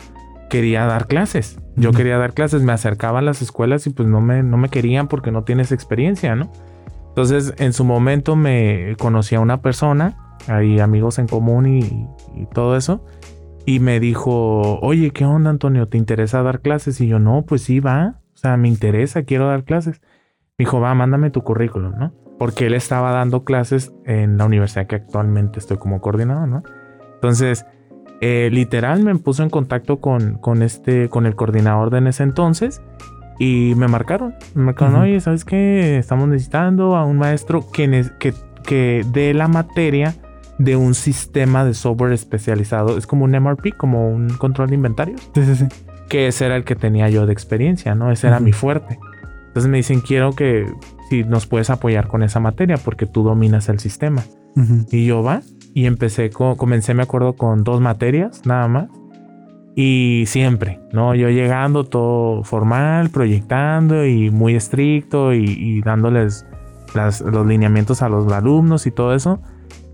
quería 0.51 0.85
dar 0.87 1.07
clases. 1.07 1.59
Yo 1.77 1.91
quería 1.91 2.19
dar 2.19 2.35
clases, 2.35 2.63
me 2.63 2.73
acercaba 2.73 3.19
a 3.19 3.23
las 3.23 3.43
escuelas 3.43 3.87
y 3.87 3.91
pues 3.91 4.09
no 4.09 4.21
me, 4.21 4.43
no 4.43 4.57
me 4.57 4.69
querían 4.69 5.09
porque 5.09 5.33
no 5.33 5.43
tienes 5.43 5.73
experiencia, 5.73 6.37
¿no? 6.37 6.51
Entonces, 7.15 7.55
en 7.59 7.73
su 7.73 7.85
momento 7.85 8.35
me 8.35 8.97
conocí 8.99 9.37
a 9.37 9.41
una 9.41 9.63
persona, 9.63 10.37
hay 10.49 10.81
amigos 10.81 11.21
en 11.21 11.29
común 11.29 11.79
y, 11.79 12.09
todo 12.53 12.77
eso, 12.77 13.05
y 13.65 13.79
me 13.79 14.01
dijo, 14.01 14.81
oye, 14.81 15.13
¿qué 15.13 15.25
onda, 15.25 15.51
Antonio? 15.51 15.87
¿Te 15.87 15.97
interesa 15.97 16.43
dar 16.43 16.61
clases? 16.61 17.01
Y 17.01 17.07
yo, 17.07 17.21
no, 17.21 17.43
pues 17.43 17.63
sí, 17.63 17.79
va, 17.79 18.21
o 18.35 18.37
sea, 18.37 18.57
me 18.57 18.67
interesa, 18.67 19.23
quiero 19.23 19.47
dar 19.47 19.63
clases. 19.63 20.01
Me 20.59 20.65
dijo, 20.65 20.81
va, 20.81 20.93
mándame 20.97 21.31
tu 21.31 21.43
currículum, 21.43 21.95
¿no? 21.97 22.13
Porque 22.37 22.67
él 22.67 22.75
estaba 22.75 23.13
dando 23.13 23.45
clases 23.45 23.93
en 24.05 24.37
la 24.37 24.47
universidad 24.47 24.89
que 24.89 24.97
actualmente 24.97 25.61
estoy 25.61 25.77
como 25.77 26.01
coordinador, 26.01 26.49
¿no? 26.49 26.65
Entonces, 27.15 27.65
eh, 28.21 28.51
literal 28.51 29.05
me 29.05 29.15
puso 29.15 29.45
en 29.45 29.51
contacto 29.51 30.01
con, 30.01 30.39
con, 30.39 30.63
este, 30.63 31.09
con 31.09 31.27
el 31.27 31.37
coordinador 31.37 31.91
de 31.91 31.99
en 31.99 32.09
ese 32.09 32.25
entonces 32.25 32.83
y 33.39 33.75
me 33.77 33.89
marcaron. 33.89 34.35
Me 34.55 34.65
marcaron, 34.65 34.97
oye, 34.97 35.21
¿sabes 35.21 35.45
qué? 35.45 35.99
Estamos 35.99 36.29
necesitando 36.29 36.97
a 36.97 37.05
un 37.05 37.19
maestro 37.19 37.71
que, 37.71 38.11
que, 38.19 38.35
que 38.65 39.05
dé 39.13 39.35
la 39.35 39.49
materia 39.49 40.15
de 40.59 40.77
un 40.77 40.95
sistema 40.95 41.65
de 41.65 41.75
software 41.75 42.13
especializado. 42.13 42.97
Es 42.97 43.07
como 43.07 43.25
un 43.25 43.33
MRP, 43.33 43.77
como 43.77 44.09
un 44.09 44.29
control 44.31 44.69
de 44.69 44.75
inventarios. 44.77 45.21
Sí, 45.35 45.45
sí, 45.45 45.57
sí. 45.57 45.67
Que 46.09 46.29
ese 46.29 46.47
era 46.47 46.57
el 46.57 46.65
que 46.65 46.77
tenía 46.77 47.09
yo 47.09 47.27
de 47.27 47.33
experiencia, 47.33 47.95
¿no? 47.95 48.13
Ese 48.13 48.29
era 48.29 48.41
mi 48.41 48.53
fuerte. 48.53 48.99
Entonces 49.49 49.71
me 49.71 49.79
dicen, 49.79 50.01
quiero 50.01 50.33
que 50.33 50.67
si 51.09 51.25
nos 51.25 51.47
puedes 51.47 51.71
apoyar 51.71 52.09
con 52.09 52.23
esa 52.23 52.41
materia 52.41 52.77
porque 52.77 53.07
tú 53.07 53.23
dominas 53.23 53.69
el 53.69 53.79
sistema. 53.79 54.23
Y 54.93 55.07
yo 55.07 55.25
va 55.25 55.41
y 55.75 55.87
empecé, 55.87 56.31
comencé, 56.31 56.95
me 56.95 57.03
acuerdo, 57.03 57.33
con 57.33 57.65
dos 57.65 57.81
materias 57.81 58.43
nada 58.47 58.69
más. 58.69 58.89
Y 59.77 60.25
siempre, 60.27 60.81
¿no? 60.93 61.15
Yo 61.15 61.29
llegando 61.31 61.85
todo 61.85 62.45
formal, 62.45 63.11
proyectando 63.11 64.07
y 64.07 64.31
muy 64.31 64.55
estricto 64.55 65.33
y, 65.33 65.81
dándoles 65.83 66.47
los 66.95 67.47
lineamientos 67.47 68.03
a 68.03 68.09
los 68.09 68.31
alumnos 68.33 68.87
y 68.87 68.93
todo 68.93 69.15
eso. 69.15 69.41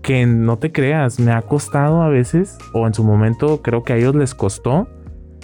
Que 0.03 0.25
no 0.25 0.57
te 0.57 0.71
creas, 0.71 1.19
me 1.19 1.31
ha 1.31 1.41
costado 1.41 2.01
a 2.01 2.09
veces, 2.09 2.57
o 2.73 2.87
en 2.87 2.93
su 2.93 3.03
momento 3.03 3.61
creo 3.61 3.83
que 3.83 3.93
a 3.93 3.97
ellos 3.97 4.15
les 4.15 4.33
costó, 4.33 4.87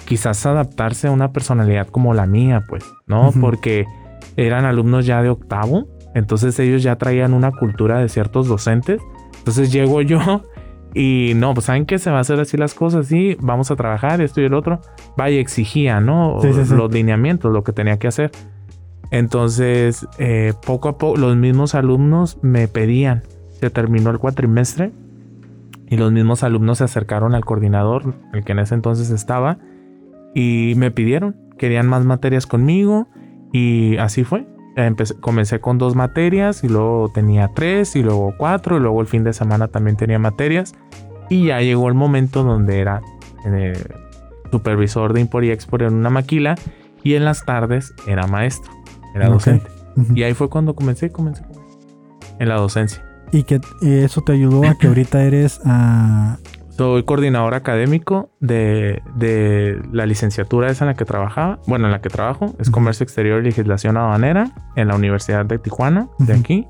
quizás 0.06 0.46
adaptarse 0.46 1.08
a 1.08 1.12
una 1.12 1.32
personalidad 1.32 1.88
como 1.88 2.14
la 2.14 2.26
mía, 2.26 2.64
pues, 2.68 2.84
¿no? 3.06 3.32
Porque 3.40 3.86
eran 4.36 4.66
alumnos 4.66 5.06
ya 5.06 5.22
de 5.22 5.30
octavo, 5.30 5.88
entonces 6.16 6.58
ellos 6.60 6.82
ya 6.82 6.96
traían 6.96 7.34
una 7.34 7.52
cultura 7.52 8.00
de 8.00 8.10
ciertos 8.10 8.48
docentes 8.48 9.00
entonces 9.48 9.72
llego 9.72 10.02
yo 10.02 10.20
y 10.94 11.34
no, 11.36 11.54
pues 11.54 11.66
saben 11.66 11.86
que 11.86 12.00
se 12.00 12.10
va 12.10 12.18
a 12.18 12.22
hacer 12.22 12.40
así 12.40 12.58
las 12.58 12.74
cosas, 12.74 13.08
sí, 13.08 13.38
vamos 13.40 13.72
a 13.72 13.76
trabajar, 13.76 14.22
esto 14.22 14.42
y 14.42 14.46
el 14.46 14.54
otro. 14.54 14.82
Vaya, 15.16 15.40
exigía, 15.40 16.00
¿no? 16.00 16.40
Los 16.42 16.92
lineamientos, 16.92 17.52
lo 17.52 17.64
que 17.64 17.72
tenía 17.72 17.98
que 17.98 18.08
hacer. 18.08 18.32
Entonces, 19.12 20.08
eh, 20.18 20.54
poco 20.66 20.90
a 20.90 20.98
poco, 20.98 21.18
los 21.18 21.36
mismos 21.36 21.76
alumnos 21.76 22.40
me 22.42 22.68
pedían. 22.68 23.24
Se 23.60 23.70
terminó 23.70 24.10
el 24.10 24.20
cuatrimestre 24.20 24.92
y 25.90 25.98
los 25.98 26.12
mismos 26.12 26.44
alumnos 26.44 26.80
se 26.80 26.84
acercaron 26.84 27.34
al 27.36 27.46
coordinador, 27.46 28.16
el 28.34 28.44
que 28.44 28.52
en 28.52 28.60
ese 28.60 28.76
entonces 28.76 29.10
estaba, 29.10 29.58
y 30.36 30.74
me 30.78 30.92
pidieron, 30.92 31.36
querían 31.58 31.88
más 31.88 32.06
materias 32.06 32.46
conmigo 32.46 33.08
y 33.54 33.98
así 33.98 34.24
fue 34.24 34.46
comencé 35.20 35.60
con 35.60 35.78
dos 35.78 35.96
materias 35.96 36.64
y 36.64 36.68
luego 36.68 37.12
tenía 37.14 37.50
tres 37.56 37.96
y 37.96 38.04
luego 38.04 38.34
cuatro 38.38 38.78
y 38.78 38.80
luego 38.80 39.02
el 39.02 39.08
fin 39.08 39.24
de 39.24 39.34
semana 39.34 39.68
también 39.68 39.98
tenía 39.98 40.20
materias 40.20 40.76
y 41.30 41.48
ya 41.48 41.62
llegó 41.62 41.88
el 41.88 41.94
momento 41.94 42.44
donde 42.44 42.80
era 42.80 43.02
eh, 43.46 43.74
supervisor 44.52 45.14
de 45.14 45.22
Import 45.22 45.46
y 45.46 45.52
Export 45.52 45.84
en 45.84 45.94
una 45.96 46.10
maquila 46.10 46.56
y 47.04 47.16
en 47.16 47.26
las 47.26 47.46
tardes 47.46 47.94
era 48.06 48.28
maestro, 48.28 48.72
era 49.16 49.30
docente. 49.30 49.70
Y 50.14 50.24
ahí 50.24 50.34
fue 50.34 50.50
cuando 50.50 50.76
comencé, 50.76 51.12
comencé, 51.12 51.44
en 52.38 52.50
la 52.50 52.56
docencia. 52.56 53.04
Y 53.32 53.44
que 53.44 53.60
eso 53.82 54.22
te 54.22 54.34
ayudó 54.34 54.64
a 54.68 54.78
que 54.78 54.88
ahorita 54.88 55.24
eres 55.24 55.60
a 55.66 56.38
soy 56.78 57.04
coordinador 57.04 57.56
académico 57.56 58.30
de, 58.40 59.02
la 59.92 60.06
licenciatura 60.06 60.70
esa 60.70 60.86
en 60.86 60.90
la 60.90 60.94
que 60.94 61.06
trabajaba. 61.06 61.60
Bueno, 61.68 61.86
en 61.86 61.92
la 61.92 62.02
que 62.02 62.10
trabajo. 62.10 62.56
Es 62.60 62.70
Comercio 62.70 63.04
Exterior 63.04 63.42
y 63.42 63.46
Legislación 63.46 63.98
Aduanera 63.98 64.52
en 64.76 64.88
la 64.88 64.96
Universidad 64.96 65.46
de 65.46 65.58
Tijuana, 65.58 66.10
de 66.20 66.34
aquí. 66.34 66.68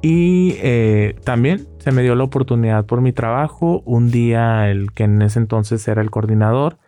Y 0.00 0.56
eh, 0.62 1.16
también 1.24 1.68
se 1.78 1.92
me 1.92 2.02
dio 2.02 2.14
la 2.14 2.24
oportunidad 2.24 2.86
por 2.86 3.02
mi 3.02 3.12
trabajo. 3.12 3.82
Un 3.84 4.10
día 4.10 4.70
el 4.70 4.92
que 4.92 5.04
en 5.04 5.20
ese 5.22 5.38
entonces 5.38 5.86
era 5.86 6.02
el 6.02 6.10
coordinador 6.10 6.78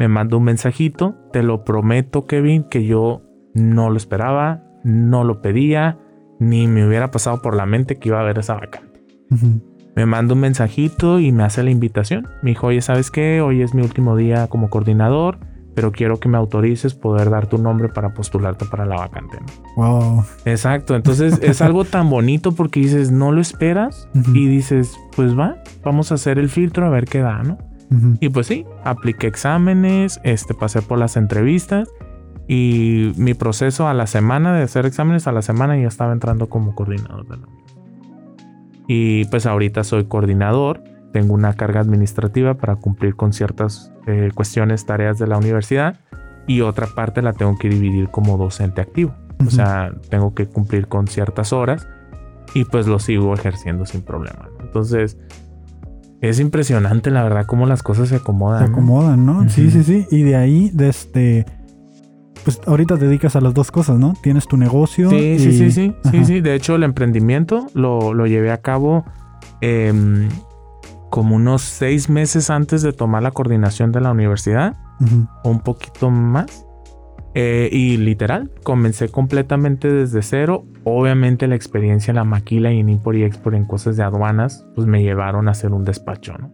me 0.00 0.08
mandó 0.08 0.38
un 0.38 0.44
mensajito. 0.44 1.14
Te 1.30 1.42
lo 1.42 1.64
prometo, 1.64 2.26
Kevin, 2.26 2.64
que 2.64 2.86
yo 2.86 3.22
no 3.52 3.90
lo 3.90 3.98
esperaba, 3.98 4.62
no 4.82 5.24
lo 5.24 5.42
pedía, 5.42 5.98
ni 6.38 6.66
me 6.68 6.86
hubiera 6.86 7.10
pasado 7.10 7.42
por 7.42 7.54
la 7.54 7.66
mente 7.66 7.98
que 7.98 8.08
iba 8.08 8.18
a 8.18 8.22
haber 8.22 8.38
esa 8.38 8.54
vacante. 8.54 9.04
Ujú. 9.30 9.69
Me 9.96 10.06
manda 10.06 10.34
un 10.34 10.40
mensajito 10.40 11.18
y 11.18 11.32
me 11.32 11.42
hace 11.42 11.62
la 11.62 11.70
invitación. 11.70 12.28
Me 12.42 12.50
dijo, 12.50 12.68
oye, 12.68 12.80
¿sabes 12.80 13.10
qué? 13.10 13.40
Hoy 13.40 13.62
es 13.62 13.74
mi 13.74 13.82
último 13.82 14.16
día 14.16 14.46
como 14.46 14.70
coordinador, 14.70 15.38
pero 15.74 15.92
quiero 15.92 16.20
que 16.20 16.28
me 16.28 16.36
autorices 16.36 16.94
poder 16.94 17.30
dar 17.30 17.46
tu 17.46 17.58
nombre 17.58 17.88
para 17.88 18.14
postularte 18.14 18.64
para 18.64 18.84
la 18.86 18.96
vacante. 18.96 19.38
Wow. 19.76 20.24
Exacto, 20.44 20.94
entonces 20.94 21.38
es 21.42 21.60
algo 21.62 21.84
tan 21.84 22.10
bonito 22.10 22.52
porque 22.52 22.80
dices, 22.80 23.10
no 23.10 23.32
lo 23.32 23.40
esperas 23.40 24.08
y 24.34 24.46
dices, 24.46 24.96
pues 25.16 25.38
va, 25.38 25.56
vamos 25.82 26.12
a 26.12 26.16
hacer 26.16 26.38
el 26.38 26.48
filtro 26.48 26.86
a 26.86 26.90
ver 26.90 27.06
qué 27.06 27.20
da, 27.20 27.42
¿no? 27.42 27.58
Y 28.20 28.28
pues 28.28 28.46
sí, 28.46 28.66
apliqué 28.84 29.26
exámenes, 29.26 30.20
este, 30.22 30.54
pasé 30.54 30.80
por 30.80 30.96
las 30.96 31.16
entrevistas 31.16 31.88
y 32.46 33.12
mi 33.16 33.34
proceso 33.34 33.88
a 33.88 33.94
la 33.94 34.06
semana 34.06 34.52
de 34.52 34.62
hacer 34.62 34.86
exámenes, 34.86 35.26
a 35.26 35.32
la 35.32 35.42
semana 35.42 35.76
ya 35.76 35.88
estaba 35.88 36.12
entrando 36.12 36.48
como 36.48 36.76
coordinador 36.76 37.26
de 37.26 37.36
la 37.36 37.46
universidad. 37.46 37.59
Y 38.92 39.24
pues 39.26 39.46
ahorita 39.46 39.84
soy 39.84 40.06
coordinador, 40.06 40.82
tengo 41.12 41.32
una 41.34 41.52
carga 41.52 41.78
administrativa 41.78 42.54
para 42.54 42.74
cumplir 42.74 43.14
con 43.14 43.32
ciertas 43.32 43.92
eh, 44.08 44.30
cuestiones, 44.34 44.84
tareas 44.84 45.16
de 45.16 45.28
la 45.28 45.38
universidad 45.38 46.00
y 46.48 46.62
otra 46.62 46.88
parte 46.88 47.22
la 47.22 47.32
tengo 47.32 47.56
que 47.56 47.68
dividir 47.68 48.08
como 48.08 48.36
docente 48.36 48.80
activo. 48.80 49.14
O 49.38 49.42
Ujú. 49.44 49.52
sea, 49.52 49.92
tengo 50.08 50.34
que 50.34 50.46
cumplir 50.48 50.88
con 50.88 51.06
ciertas 51.06 51.52
horas 51.52 51.86
y 52.52 52.64
pues 52.64 52.88
lo 52.88 52.98
sigo 52.98 53.32
ejerciendo 53.32 53.86
sin 53.86 54.02
problema. 54.02 54.48
¿no? 54.58 54.64
Entonces, 54.64 55.16
es 56.20 56.40
impresionante 56.40 57.12
la 57.12 57.22
verdad 57.22 57.46
cómo 57.46 57.66
las 57.66 57.84
cosas 57.84 58.08
se 58.08 58.16
acomodan. 58.16 58.58
Se 58.64 58.70
¿no? 58.70 58.72
acomodan, 58.72 59.24
¿no? 59.24 59.48
Sí, 59.48 59.68
Ujú. 59.68 59.70
sí, 59.70 59.84
sí. 59.84 60.06
Y 60.10 60.24
de 60.24 60.34
ahí, 60.34 60.72
desde. 60.74 61.46
Pues 62.44 62.60
ahorita 62.66 62.96
te 62.96 63.06
dedicas 63.06 63.36
a 63.36 63.40
las 63.40 63.52
dos 63.54 63.70
cosas, 63.70 63.98
¿no? 63.98 64.14
Tienes 64.22 64.46
tu 64.48 64.56
negocio. 64.56 65.10
Sí, 65.10 65.38
sí, 65.38 65.48
y- 65.48 65.52
sí, 65.52 65.70
sí, 65.70 65.70
sí, 65.72 65.94
Ajá. 66.04 66.24
sí. 66.24 66.40
De 66.40 66.54
hecho, 66.54 66.74
el 66.76 66.82
emprendimiento 66.84 67.66
lo, 67.74 68.14
lo 68.14 68.26
llevé 68.26 68.50
a 68.50 68.60
cabo 68.62 69.04
em, 69.60 70.28
como 71.10 71.36
unos 71.36 71.62
seis 71.62 72.08
meses 72.08 72.50
antes 72.50 72.82
de 72.82 72.92
tomar 72.92 73.22
la 73.22 73.30
coordinación 73.32 73.92
de 73.92 74.00
la 74.00 74.10
universidad, 74.12 74.76
o 75.44 75.50
un 75.50 75.60
poquito 75.60 76.10
más. 76.10 76.66
Eh, 77.34 77.68
y 77.70 77.96
literal, 77.96 78.50
comencé 78.64 79.08
completamente 79.08 79.90
desde 79.92 80.20
cero. 80.22 80.64
Obviamente 80.84 81.46
la 81.46 81.54
experiencia 81.54 82.10
en 82.10 82.16
la 82.16 82.24
maquila 82.24 82.72
y 82.72 82.80
en 82.80 82.88
Import 82.88 83.16
y 83.18 83.22
Export 83.22 83.54
en 83.56 83.64
cosas 83.66 83.96
de 83.96 84.02
aduanas, 84.02 84.66
pues 84.74 84.86
me 84.88 85.02
llevaron 85.02 85.46
a 85.46 85.52
hacer 85.52 85.72
un 85.72 85.84
despacho, 85.84 86.34
¿no? 86.38 86.50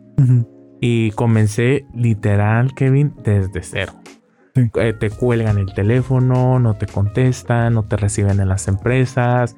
Y 0.80 1.12
comencé 1.12 1.86
literal, 1.94 2.74
Kevin, 2.74 3.14
desde 3.24 3.62
cero. 3.62 3.92
Sí. 4.56 4.70
Eh, 4.76 4.94
te 4.98 5.10
cuelgan 5.10 5.58
el 5.58 5.72
teléfono, 5.74 6.58
no 6.58 6.74
te 6.74 6.86
contestan, 6.86 7.74
no 7.74 7.82
te 7.82 7.96
reciben 7.96 8.40
en 8.40 8.48
las 8.48 8.68
empresas. 8.68 9.54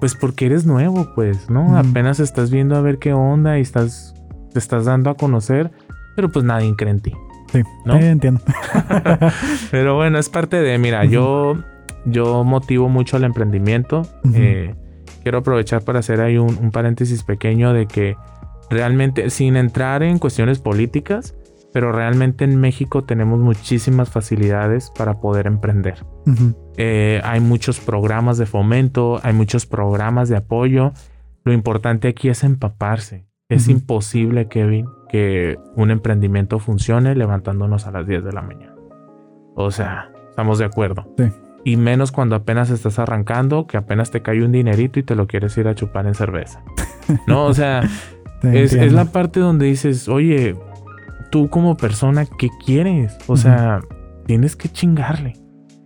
Pues 0.00 0.14
porque 0.14 0.46
eres 0.46 0.64
nuevo, 0.64 1.12
pues, 1.14 1.50
¿no? 1.50 1.76
Apenas 1.76 2.20
estás 2.20 2.50
viendo 2.50 2.74
a 2.74 2.80
ver 2.80 2.98
qué 2.98 3.12
onda 3.12 3.58
y 3.58 3.60
estás, 3.60 4.14
te 4.50 4.58
estás 4.58 4.86
dando 4.86 5.10
a 5.10 5.14
conocer, 5.14 5.70
pero 6.16 6.30
pues 6.30 6.42
nadie 6.42 6.74
cree 6.74 6.92
en 6.92 7.00
ti. 7.00 7.12
Sí, 7.52 7.62
¿No? 7.84 7.96
eh, 7.96 8.08
entiendo. 8.08 8.40
Pero 9.70 9.96
bueno, 9.96 10.18
es 10.18 10.30
parte 10.30 10.56
de, 10.56 10.78
mira, 10.78 11.04
yo, 11.04 11.58
yo 12.06 12.44
motivo 12.44 12.88
mucho 12.88 13.18
el 13.18 13.24
emprendimiento. 13.24 14.06
Eh, 14.32 14.74
quiero 15.22 15.38
aprovechar 15.38 15.82
para 15.82 15.98
hacer 15.98 16.22
ahí 16.22 16.38
un, 16.38 16.56
un 16.56 16.70
paréntesis 16.70 17.24
pequeño 17.24 17.74
de 17.74 17.86
que 17.86 18.16
realmente, 18.70 19.28
sin 19.28 19.56
entrar 19.56 20.02
en 20.02 20.18
cuestiones 20.18 20.60
políticas, 20.60 21.34
pero 21.72 21.92
realmente 21.92 22.44
en 22.44 22.60
México 22.60 23.04
tenemos 23.04 23.38
muchísimas 23.38 24.10
facilidades 24.10 24.90
para 24.96 25.20
poder 25.20 25.46
emprender. 25.46 26.04
Ujú. 26.26 26.54
Eh, 26.76 27.20
hay 27.24 27.40
muchos 27.40 27.80
programas 27.80 28.38
de 28.38 28.46
fomento, 28.46 29.20
hay 29.22 29.32
muchos 29.32 29.66
programas 29.66 30.28
de 30.28 30.36
apoyo. 30.36 30.92
Lo 31.44 31.52
importante 31.52 32.08
aquí 32.08 32.28
es 32.28 32.42
empaparse. 32.44 33.26
Es 33.48 33.64
Ujú. 33.64 33.72
imposible, 33.72 34.48
Kevin, 34.48 34.86
que 35.08 35.58
un 35.76 35.90
emprendimiento 35.90 36.58
funcione 36.58 37.14
levantándonos 37.14 37.86
a 37.86 37.90
las 37.90 38.06
10 38.06 38.24
de 38.24 38.32
la 38.32 38.42
mañana. 38.42 38.74
O 39.54 39.70
sea, 39.70 40.10
estamos 40.30 40.58
de 40.58 40.64
acuerdo. 40.64 41.12
Sí. 41.18 41.24
Y 41.64 41.76
menos 41.76 42.10
cuando 42.12 42.36
apenas 42.36 42.70
estás 42.70 42.98
arrancando, 42.98 43.66
que 43.66 43.76
apenas 43.76 44.10
te 44.10 44.22
cae 44.22 44.42
un 44.42 44.52
dinerito 44.52 44.98
y 44.98 45.02
te 45.02 45.14
lo 45.14 45.26
quieres 45.26 45.56
ir 45.58 45.68
a 45.68 45.74
chupar 45.74 46.06
en 46.06 46.14
cerveza. 46.14 46.62
No, 47.26 47.44
o 47.46 47.52
sea, 47.54 47.82
es, 48.42 48.72
es 48.72 48.92
la 48.92 49.06
parte 49.06 49.40
donde 49.40 49.66
dices, 49.66 50.08
oye, 50.08 50.56
tú 51.30 51.48
como 51.48 51.76
persona, 51.76 52.26
¿qué 52.38 52.48
quieres? 52.64 53.16
O 53.26 53.36
sea, 53.36 53.80
tienes 54.26 54.56
que 54.56 54.68
chingarle. 54.68 55.34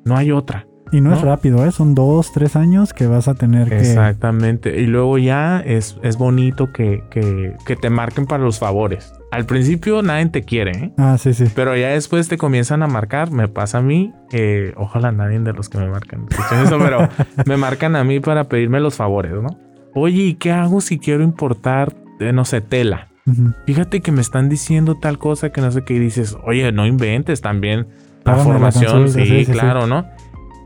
No 0.05 0.16
hay 0.16 0.32
otra. 0.32 0.66
Y 0.92 1.01
no, 1.01 1.12
es 1.12 1.22
rápido, 1.22 1.64
¿eh? 1.66 1.72
Son 1.72 1.95
dos, 1.95 2.30
tres 2.32 2.55
años 2.55 2.92
que 2.92 3.07
vas 3.09 3.26
a 3.26 3.34
tener 3.34 3.68
que. 3.68 3.78
Exactamente. 3.78 4.80
Y 4.80 4.86
luego 4.86 5.18
ya 5.18 5.61
es, 5.61 5.99
es 6.03 6.16
bonito 6.16 6.72
que, 6.72 7.03
que, 7.11 7.57
que 7.66 7.74
te 7.74 7.90
marquen 7.90 8.26
para 8.26 8.45
los 8.45 8.61
favores. 8.61 9.12
Al 9.32 9.45
principio 9.45 10.03
nadie 10.03 10.26
te 10.26 10.42
quiere, 10.42 10.70
¿eh? 10.72 10.92
Ah, 10.97 11.16
sí, 11.18 11.34
sí. 11.34 11.47
pero 11.53 11.76
ya 11.76 11.88
después 11.88 12.28
te 12.28 12.38
comienzan 12.38 12.84
a 12.84 12.86
marcar. 12.86 13.32
Me 13.32 13.49
pasa 13.49 13.78
a 13.78 13.82
mí. 13.82 14.12
eh, 14.32 14.72
ojalá 14.76 15.11
nadie 15.11 15.40
de 15.40 15.53
los 15.53 15.68
que 15.68 15.78
me 15.78 15.88
marcan 15.88 16.26
eso, 16.62 16.78
pero 16.78 17.09
me 17.47 17.57
marcan 17.57 17.97
a 17.97 18.05
mí 18.05 18.20
para 18.20 18.45
pedirme 18.45 18.78
los 18.78 18.95
favores, 18.95 19.32
¿no? 19.32 19.49
Oye, 19.97 20.22
¿y 20.22 20.34
qué 20.34 20.53
hago 20.53 20.80
si 20.80 20.99
quiero 20.99 21.24
importar, 21.24 21.92
eh, 22.20 22.32
no 22.32 22.45
sé, 22.45 22.61
tela? 22.61 23.09
Ujú. 23.27 23.53
Fíjate 23.66 24.01
que 24.01 24.12
me 24.12 24.20
están 24.20 24.49
diciendo 24.49 24.97
tal 25.01 25.18
cosa 25.18 25.51
que 25.51 25.61
no 25.61 25.70
sé 25.70 25.83
qué 25.85 25.95
y 25.95 25.99
dices, 25.99 26.37
oye, 26.45 26.70
no 26.72 26.87
inventes 26.87 27.41
también 27.41 27.87
la 28.25 28.33
Págame 28.37 28.39
la 28.39 28.45
formación, 28.55 28.93
consulta, 28.93 29.20
sí, 29.20 29.27
sí, 29.27 29.39
sí, 29.39 29.45
sí. 29.47 29.53
claro, 29.53 29.87
¿no? 29.87 30.07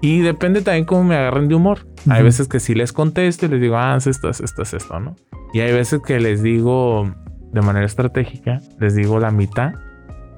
Y 0.01 0.21
depende 0.21 0.63
también 0.63 0.85
cómo 0.85 1.05
me 1.05 1.17
agarren 1.17 1.49
de 1.49 1.55
humor. 1.57 1.87
Hay 2.09 2.19
Ujú. 2.19 2.25
veces 2.25 2.49
que 2.49 2.61
sí 2.61 2.75
les 2.75 2.93
contesto 2.93 3.47
y 3.47 3.49
les 3.49 3.61
digo, 3.61 3.77
ah, 3.77 3.97
es 3.97 4.07
esto, 4.07 4.29
es 4.29 4.41
esto, 4.41 4.63
es 4.63 4.75
esto, 4.75 5.01
¿no? 5.01 5.17
Y 5.53 5.61
hay 5.61 5.73
veces 5.73 6.01
que 6.07 6.21
les 6.21 6.43
digo 6.43 7.11
de 7.53 7.63
manera 7.63 7.87
estratégica, 7.87 8.61
les 8.79 8.95
digo 8.95 9.19
la 9.19 9.31
mitad 9.31 9.73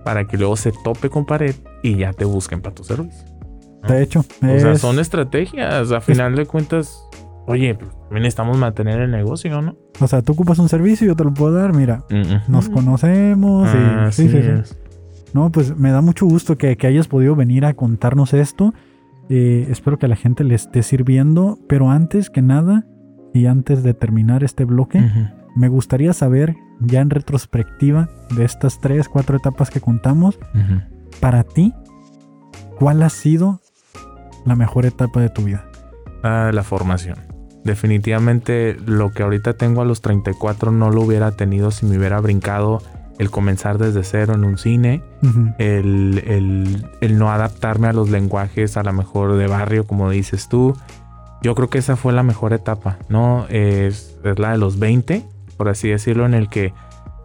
para 0.04 0.26
que 0.26 0.38
luego 0.38 0.56
se 0.56 0.72
tope 0.84 1.10
con 1.10 1.26
pared 1.26 1.54
y 1.82 1.96
ya 1.96 2.12
te 2.12 2.24
busquen 2.24 2.62
para 2.62 2.74
tu 2.74 2.84
servicio. 2.84 3.24
De 3.86 4.02
hecho, 4.02 4.20
O 4.20 4.58
sea, 4.58 4.72
es- 4.72 4.80
son 4.80 4.98
estrategias. 4.98 5.90
A 5.92 6.00
final 6.00 6.34
de 6.36 6.46
cuentas, 6.46 7.02
oye, 7.50 7.74
pues 7.74 7.90
también 7.90 8.22
necesitamos 8.22 8.58
mantener 8.58 9.00
el 9.00 9.10
negocio, 9.10 9.60
¿no? 9.62 9.76
o 10.00 10.06
sea, 10.06 10.22
tú 10.22 10.32
ocupas 10.32 10.58
un 10.58 10.68
servicio, 10.68 11.06
yo 11.06 11.16
te 11.16 11.24
lo 11.24 11.34
puedo 11.34 11.52
dar. 11.52 11.74
Mira, 11.74 12.04
nos 12.48 12.68
conocemos. 12.68 13.68
y- 13.74 13.76
Así 14.06 14.28
sí, 14.28 14.42
sí, 14.42 14.42
sí. 14.64 14.74
No, 15.34 15.50
pues 15.52 15.76
me 15.76 15.90
da 15.90 16.00
mucho 16.00 16.26
gusto 16.26 16.56
que, 16.58 16.76
que 16.76 16.86
hayas 16.86 17.06
podido 17.08 17.36
venir 17.36 17.64
a 17.64 17.74
contarnos 17.74 18.32
esto. 18.34 18.72
Eh, 19.28 19.66
espero 19.70 19.98
que 19.98 20.06
a 20.06 20.08
la 20.08 20.16
gente 20.16 20.42
le 20.42 20.54
esté 20.54 20.82
sirviendo. 20.82 21.58
Pero 21.68 21.90
antes 21.90 22.30
que 22.30 22.42
nada, 22.42 22.84
y 23.34 23.46
antes 23.46 23.82
de 23.84 23.94
terminar 23.94 24.42
este 24.42 24.64
bloque, 24.64 25.00
me 25.54 25.68
gustaría 25.68 26.12
saber, 26.14 26.56
ya 26.80 27.00
en 27.00 27.10
retrospectiva 27.10 28.08
de 28.34 28.44
estas 28.44 28.80
tres, 28.80 29.08
cuatro 29.08 29.36
etapas 29.36 29.70
que 29.70 29.80
contamos, 29.80 30.38
para 31.20 31.44
ti, 31.44 31.74
¿cuál 32.78 33.02
ha 33.02 33.10
sido 33.10 33.60
la 34.46 34.56
mejor 34.56 34.86
etapa 34.86 35.20
de 35.20 35.28
tu 35.28 35.42
vida? 35.42 35.64
Ah, 36.24 36.50
la 36.52 36.62
formación. 36.64 37.16
Definitivamente 37.64 38.76
lo 38.86 39.10
que 39.12 39.22
ahorita 39.22 39.54
tengo 39.54 39.82
a 39.82 39.84
los 39.84 40.00
34 40.00 40.70
no 40.72 40.90
lo 40.90 41.02
hubiera 41.02 41.32
tenido 41.32 41.70
si 41.70 41.86
me 41.86 41.98
hubiera 41.98 42.20
brincado 42.20 42.82
el 43.18 43.30
comenzar 43.30 43.76
desde 43.76 44.02
cero 44.02 44.32
en 44.34 44.44
un 44.44 44.56
cine, 44.56 45.02
el, 45.58 46.22
el- 46.26 46.86
el 47.02 47.18
no 47.18 47.30
adaptarme 47.30 47.88
a 47.88 47.92
los 47.92 48.08
lenguajes 48.08 48.76
a 48.78 48.82
lo 48.82 48.92
mejor 48.94 49.36
de 49.36 49.46
barrio, 49.46 49.86
como 49.86 50.08
dices 50.10 50.48
tú. 50.48 50.74
Yo 51.42 51.54
creo 51.54 51.68
que 51.68 51.78
esa 51.78 51.96
fue 51.96 52.12
la 52.14 52.22
mejor 52.22 52.52
etapa, 52.54 52.98
¿no? 53.10 53.46
Es, 53.48 54.16
es 54.24 54.38
la 54.38 54.52
de 54.52 54.58
los 54.58 54.78
20, 54.78 55.24
por 55.58 55.68
así 55.68 55.88
decirlo, 55.88 56.24
en 56.26 56.32
el 56.34 56.48
que 56.48 56.72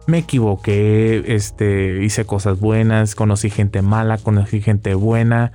me 0.08 0.20
equivoqué, 0.20 1.34
este, 1.34 2.04
hice 2.04 2.26
cosas 2.26 2.60
buenas, 2.60 3.16
conocí 3.16 3.50
gente 3.50 3.82
mala, 3.82 4.18
conocí 4.18 4.62
gente 4.62 4.94
buena. 4.96 5.54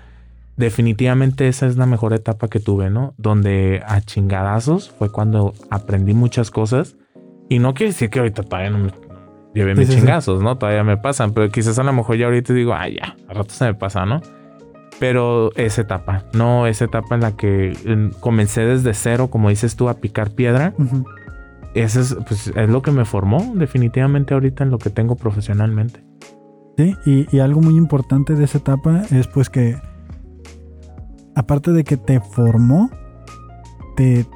Definitivamente 0.61 1.49
esa 1.49 1.67
es 1.67 1.79
la 1.79 1.87
mejor 1.87 2.13
etapa 2.13 2.49
que 2.49 2.61
tuve, 2.61 2.91
¿no? 2.91 3.15
Donde 3.17 3.83
a 3.87 4.03
chingadazos 4.03 4.91
fue 4.91 5.11
cuando 5.11 5.55
aprendí 5.71 6.13
muchas 6.13 6.51
cosas. 6.51 6.97
Y 7.49 7.59
no 7.61 7.73
quiere 7.73 7.93
decir 7.93 8.11
que 8.11 8.19
ahorita 8.19 8.43
todavía 8.43 8.69
no 8.71 8.79
me 8.79 8.91
llevé 9.55 9.73
Sí, 9.75 9.79
mis 9.79 9.89
sí, 9.89 9.95
sí. 9.95 10.01
chingazos, 10.01 10.43
¿no? 10.43 10.59
Todavía 10.59 10.85
me 10.85 10.99
pasan, 10.99 11.33
pero 11.33 11.49
quizás 11.49 11.79
a 11.79 11.83
lo 11.83 11.95
mejor 11.95 12.17
ya 12.19 12.27
ahorita 12.27 12.53
digo, 12.53 12.75
ah, 12.75 12.87
ya, 12.89 13.17
a 13.27 13.33
rato 13.33 13.51
se 13.55 13.65
me 13.65 13.75
pasa, 13.75 14.05
¿no? 14.05 14.21
Pero 14.99 15.51
esa 15.57 15.81
etapa, 15.81 16.25
no 16.35 16.67
esa 16.67 16.85
etapa 16.85 17.15
en 17.15 17.23
la 17.23 17.33
que 17.33 17.73
comencé 18.21 18.61
desde 18.67 18.93
cero, 18.93 19.29
como 19.31 19.49
dices 19.49 19.77
tú, 19.77 19.89
a 19.89 19.95
picar 19.95 20.31
piedra. 20.33 20.75
ujú. 20.79 21.05
Eso 21.75 22.01
es, 22.01 22.17
pues, 22.27 22.49
es 22.55 22.69
lo 22.69 22.83
que 22.83 22.91
me 22.91 23.07
formó 23.07 23.53
definitivamente 23.55 24.35
ahorita 24.35 24.65
en 24.65 24.71
lo 24.71 24.79
que 24.79 24.91
tengo 24.91 25.17
profesionalmente. 25.17 26.05
Sí, 26.77 26.95
y, 27.07 27.35
y 27.35 27.41
algo 27.41 27.61
muy 27.63 27.77
importante 27.77 28.35
de 28.35 28.45
esa 28.45 28.59
etapa 28.59 29.03
es 29.11 29.27
pues 29.27 29.49
que, 29.49 29.77
aparte 31.41 31.73
de 31.73 31.85
que 31.85 31.97
te 31.97 32.21
formó, 32.21 32.91
te, 33.97 34.27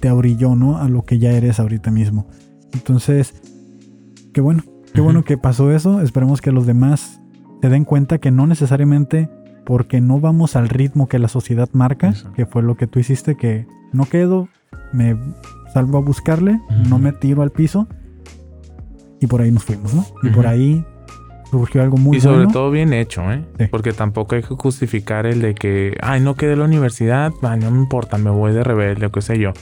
te 0.00 0.10
orilló, 0.10 0.54
¿no? 0.54 0.78
A 0.78 0.88
lo 0.88 1.04
que 1.04 1.18
ya 1.18 1.32
eres 1.32 1.60
ahorita 1.60 1.90
mismo. 1.90 2.28
Entonces, 2.72 3.34
qué 4.32 4.40
bueno, 4.40 4.62
qué 4.94 5.00
bueno 5.00 5.24
que 5.24 5.36
pasó 5.36 5.72
eso. 5.72 6.00
Esperemos 6.00 6.40
que 6.40 6.52
los 6.52 6.66
demás 6.66 7.20
se 7.60 7.68
den 7.68 7.84
cuenta 7.84 8.18
que 8.18 8.30
no 8.30 8.46
necesariamente 8.46 9.28
porque 9.66 10.00
no 10.00 10.20
vamos 10.20 10.56
al 10.56 10.68
ritmo 10.68 11.08
que 11.08 11.18
la 11.18 11.28
sociedad 11.28 11.68
marca, 11.72 12.14
que 12.34 12.46
fue 12.46 12.62
lo 12.62 12.76
que 12.76 12.86
tú 12.86 12.98
hiciste, 12.98 13.36
que 13.36 13.66
no 13.92 14.06
quedo, 14.06 14.48
me 14.92 15.16
salgo 15.72 15.98
a 15.98 16.00
buscarle, 16.00 16.60
no 16.88 16.98
me 16.98 17.12
tiro 17.12 17.42
al 17.42 17.50
piso 17.50 17.88
y 19.20 19.26
por 19.26 19.40
ahí 19.40 19.50
nos 19.50 19.64
fuimos, 19.64 19.94
¿no? 19.94 20.04
Y 20.22 20.30
por 20.30 20.46
ahí 20.46 20.84
surgió 21.52 21.82
algo 21.82 21.96
muy 21.98 22.16
y 22.16 22.20
sobre 22.20 22.38
bueno. 22.38 22.50
todo 22.52 22.70
bien 22.72 22.92
hecho, 22.92 23.30
¿eh? 23.30 23.44
Sí. 23.58 23.66
Porque 23.70 23.92
tampoco 23.92 24.34
hay 24.34 24.42
que 24.42 24.48
justificar 24.56 25.26
el 25.26 25.40
de 25.40 25.54
que, 25.54 25.96
ay, 26.02 26.20
no 26.20 26.34
quedé 26.34 26.54
en 26.54 26.58
la 26.58 26.64
universidad, 26.64 27.30
ay, 27.42 27.60
no 27.60 27.70
me 27.70 27.78
importa, 27.78 28.18
me 28.18 28.30
voy 28.30 28.52
de 28.52 28.64
rebelde 28.64 29.06
o 29.06 29.12
qué 29.12 29.20
sé 29.22 29.38
yo. 29.38 29.52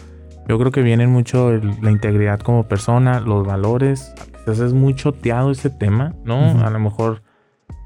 Yo 0.49 0.59
creo 0.59 0.71
que 0.73 0.81
vienen 0.83 1.11
mucho 1.11 1.51
el- 1.51 1.75
la 1.83 1.91
integridad 1.91 2.41
como 2.41 2.65
persona, 2.65 3.21
los 3.21 3.47
valores. 3.47 4.15
Quizás 4.39 4.61
es 4.61 4.73
muy 4.73 4.95
choteado 4.95 5.51
ese 5.51 5.69
tema, 5.69 6.15
¿no? 6.25 6.65
A 6.65 6.71
lo 6.71 6.79
mejor 6.81 7.23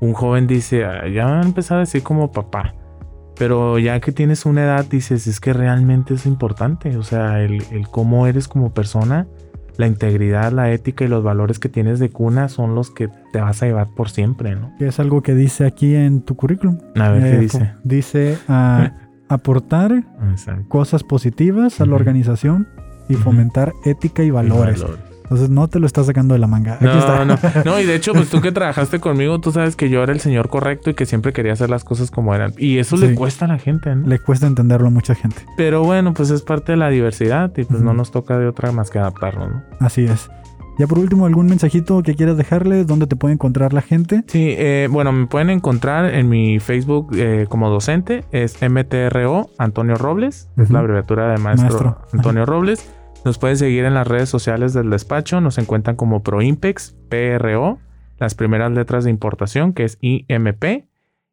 un 0.01 0.13
joven 0.13 0.47
dice, 0.47 0.85
"Ah, 0.85 1.09
ya 1.09 1.25
van 1.25 1.41
a 1.41 1.47
empezar 1.47 1.79
a 1.79 1.81
decir 1.81 2.03
como 2.03 2.31
papá. 2.31 2.75
Pero 3.37 3.79
ya 3.81 3.99
que 4.01 4.13
tienes 4.13 4.47
una 4.47 4.63
edad, 4.63 4.85
dices, 4.89 5.27
es 5.27 5.41
que 5.41 5.53
realmente 5.53 6.15
es 6.15 6.25
importante. 6.25 6.97
O 6.97 7.03
sea, 7.03 7.43
el, 7.43 7.65
el 7.73 7.89
cómo 7.89 8.27
eres 8.29 8.47
como 8.47 8.73
persona, 8.73 9.27
la 9.77 9.87
integridad, 9.87 10.53
la 10.53 10.71
ética 10.71 11.05
y 11.05 11.09
los 11.09 11.23
valores 11.25 11.59
que 11.59 11.69
tienes 11.69 11.99
de 11.99 12.11
cuna 12.11 12.49
son 12.49 12.75
los 12.75 12.91
que 12.91 13.09
te 13.33 13.41
vas 13.41 13.63
a 13.63 13.67
llevar 13.67 13.89
por 13.97 14.09
siempre, 14.09 14.55
¿no? 14.55 14.73
Que 14.79 14.87
es 14.89 15.01
algo 15.01 15.23
que 15.23 15.35
dice 15.35 15.67
aquí 15.67 15.95
en 15.95 16.23
tu 16.23 16.37
currículum. 16.37 16.79
A 16.97 17.09
ver 17.11 17.23
Eh, 17.27 17.31
qué 17.31 17.37
fo- 17.37 17.41
dice. 17.41 17.73
Dice 17.85 18.39
ah, 18.49 18.93
aportar 19.29 20.05
Exacto. 20.31 20.69
cosas 20.69 21.03
positivas 21.03 21.81
a 21.81 21.87
la 21.87 21.95
organización 21.97 22.69
y 23.09 23.15
fomentar 23.15 23.73
ética 23.85 24.23
y 24.23 24.31
valores. 24.31 24.81
Valores. 24.83 25.05
Entonces 25.25 25.51
no 25.51 25.69
te 25.69 25.81
lo 25.81 25.87
estás 25.87 26.07
sacando 26.07 26.35
de 26.35 26.39
la 26.41 26.47
manga. 26.47 26.75
Aquí 26.75 26.85
No, 26.85 26.99
está. 26.99 27.25
no, 27.25 27.39
no, 27.65 27.81
y 27.81 27.85
de 27.85 27.95
hecho, 27.97 28.13
pues 28.13 28.29
tú 28.31 28.41
que 28.41 28.53
trabajaste 28.53 29.01
conmigo, 29.01 29.41
tú 29.41 29.53
sabes 29.53 29.75
que 29.75 29.89
yo 29.91 30.03
era 30.03 30.13
el 30.13 30.21
señor 30.21 30.49
correcto 30.49 30.91
y 30.91 30.95
que 30.95 31.07
siempre 31.07 31.33
quería 31.33 31.55
hacer 31.55 31.71
las 31.71 31.83
cosas 31.85 32.11
como 32.11 32.35
eran. 32.35 32.53
Y 32.59 32.79
eso 32.79 32.97
Sí. 32.97 33.07
le 33.09 33.15
cuesta 33.15 33.47
a 33.47 33.49
la 33.49 33.59
gente, 33.59 33.95
¿no? 33.97 34.07
Le 34.07 34.19
cuesta 34.19 34.47
entenderlo 34.47 34.89
a 34.89 34.91
mucha 34.91 35.15
gente. 35.15 35.37
Pero 35.57 35.83
bueno, 35.83 36.15
pues 36.15 36.31
es 36.31 36.43
parte 36.43 36.73
de 36.73 36.79
la 36.79 36.91
diversidad 36.91 37.51
y 37.57 37.65
pues 37.65 37.81
no 37.81 37.95
nos 37.95 38.11
toca 38.11 38.39
de 38.39 38.47
otra 38.47 38.71
más 38.73 38.91
que 38.91 38.99
adaptarnos, 38.99 39.51
¿no? 39.51 39.63
Así 39.81 40.05
es. 40.05 40.29
Ya 40.77 40.89
por 40.89 40.99
último, 40.99 41.25
¿algún 41.25 41.47
mensajito 41.47 42.03
que 42.03 42.17
quieras 42.17 42.37
dejarle? 42.37 42.85
¿Dónde 42.85 43.07
te 43.07 43.15
puede 43.15 43.33
encontrar 43.35 43.73
la 43.73 43.81
gente? 43.81 44.25
Sí, 44.27 44.55
eh, 44.59 44.89
bueno, 44.91 45.13
me 45.13 45.27
pueden 45.29 45.49
encontrar 45.51 46.13
en 46.13 46.29
mi 46.29 46.59
Facebook 46.59 47.13
eh, 47.15 47.47
como 47.49 47.71
docente, 47.71 48.25
es 48.33 48.57
MTRO 48.61 49.51
Antonio 49.57 49.95
Robles, 49.95 50.49
es 50.57 50.71
la 50.71 50.81
abreviatura 50.81 51.29
de 51.31 51.39
maestro, 51.39 51.69
Maestro. 51.69 51.99
Antonio 52.13 52.45
Robles. 52.45 52.91
Nos 53.25 53.39
pueden 53.39 53.57
seguir 53.57 53.85
en 53.85 53.95
las 53.95 54.07
redes 54.07 54.29
sociales 54.29 54.75
del 54.75 54.91
despacho, 54.91 55.41
nos 55.41 55.59
encuentran 55.59 55.97
como 55.97 56.23
ProImpex, 56.23 56.97
PRO, 57.09 57.79
las 58.19 58.35
primeras 58.35 58.71
letras 58.73 59.05
de 59.05 59.11
importación 59.11 59.73
que 59.73 59.85
es 59.85 59.99
IMP 60.01 60.87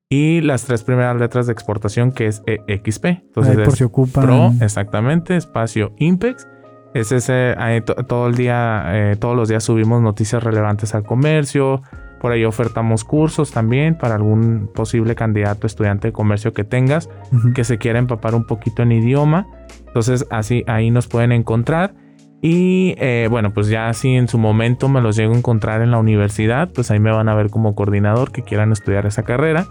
y 0.09 0.41
las 0.41 0.65
tres 0.65 0.83
primeras 0.83 1.17
letras 1.17 1.47
de 1.47 1.53
exportación 1.53 2.11
que 2.11 2.27
es 2.27 2.43
EXP. 2.45 3.05
Entonces 3.05 3.57
Ahí 3.57 3.63
por 3.63 3.75
si 3.75 3.83
ocupan. 3.83 4.25
Pro, 4.25 4.51
exactamente, 4.61 5.35
espacio 5.35 5.93
Impex. 5.97 6.47
Es 6.93 7.13
ese, 7.13 7.55
todo 8.07 8.27
el 8.27 8.35
día, 8.35 8.83
eh, 8.87 9.15
todos 9.15 9.37
los 9.37 9.47
días 9.47 9.63
subimos 9.63 10.01
noticias 10.01 10.43
relevantes 10.43 10.93
al 10.93 11.03
comercio. 11.03 11.81
Por 12.21 12.31
ahí 12.31 12.45
ofertamos 12.45 13.03
cursos 13.03 13.49
también 13.51 13.97
para 13.97 14.13
algún 14.15 14.69
posible 14.73 15.15
candidato 15.15 15.65
estudiante 15.65 16.09
de 16.09 16.11
comercio 16.13 16.53
que 16.53 16.63
tengas 16.63 17.09
que 17.55 17.63
se 17.63 17.79
quiera 17.79 17.97
empapar 17.99 18.35
un 18.35 18.45
poquito 18.45 18.83
en 18.83 18.91
idioma. 18.91 19.47
Entonces 19.87 20.27
así 20.29 20.63
ahí 20.67 20.91
nos 20.91 21.07
pueden 21.07 21.31
encontrar. 21.31 21.95
Y 22.43 22.95
eh, 22.97 23.27
bueno, 23.29 23.53
pues 23.53 23.67
ya 23.67 23.91
si 23.93 24.15
en 24.15 24.27
su 24.27 24.37
momento 24.37 24.87
me 24.89 25.01
los 25.01 25.15
llego 25.15 25.33
a 25.33 25.37
encontrar 25.37 25.81
en 25.81 25.91
la 25.91 25.97
universidad, 25.97 26.69
pues 26.73 26.89
ahí 26.91 26.99
me 26.99 27.11
van 27.11 27.27
a 27.27 27.33
ver 27.35 27.49
como 27.49 27.75
coordinador 27.75 28.31
que 28.31 28.43
quieran 28.43 28.71
estudiar 28.71 29.05
esa 29.07 29.23
carrera. 29.23 29.65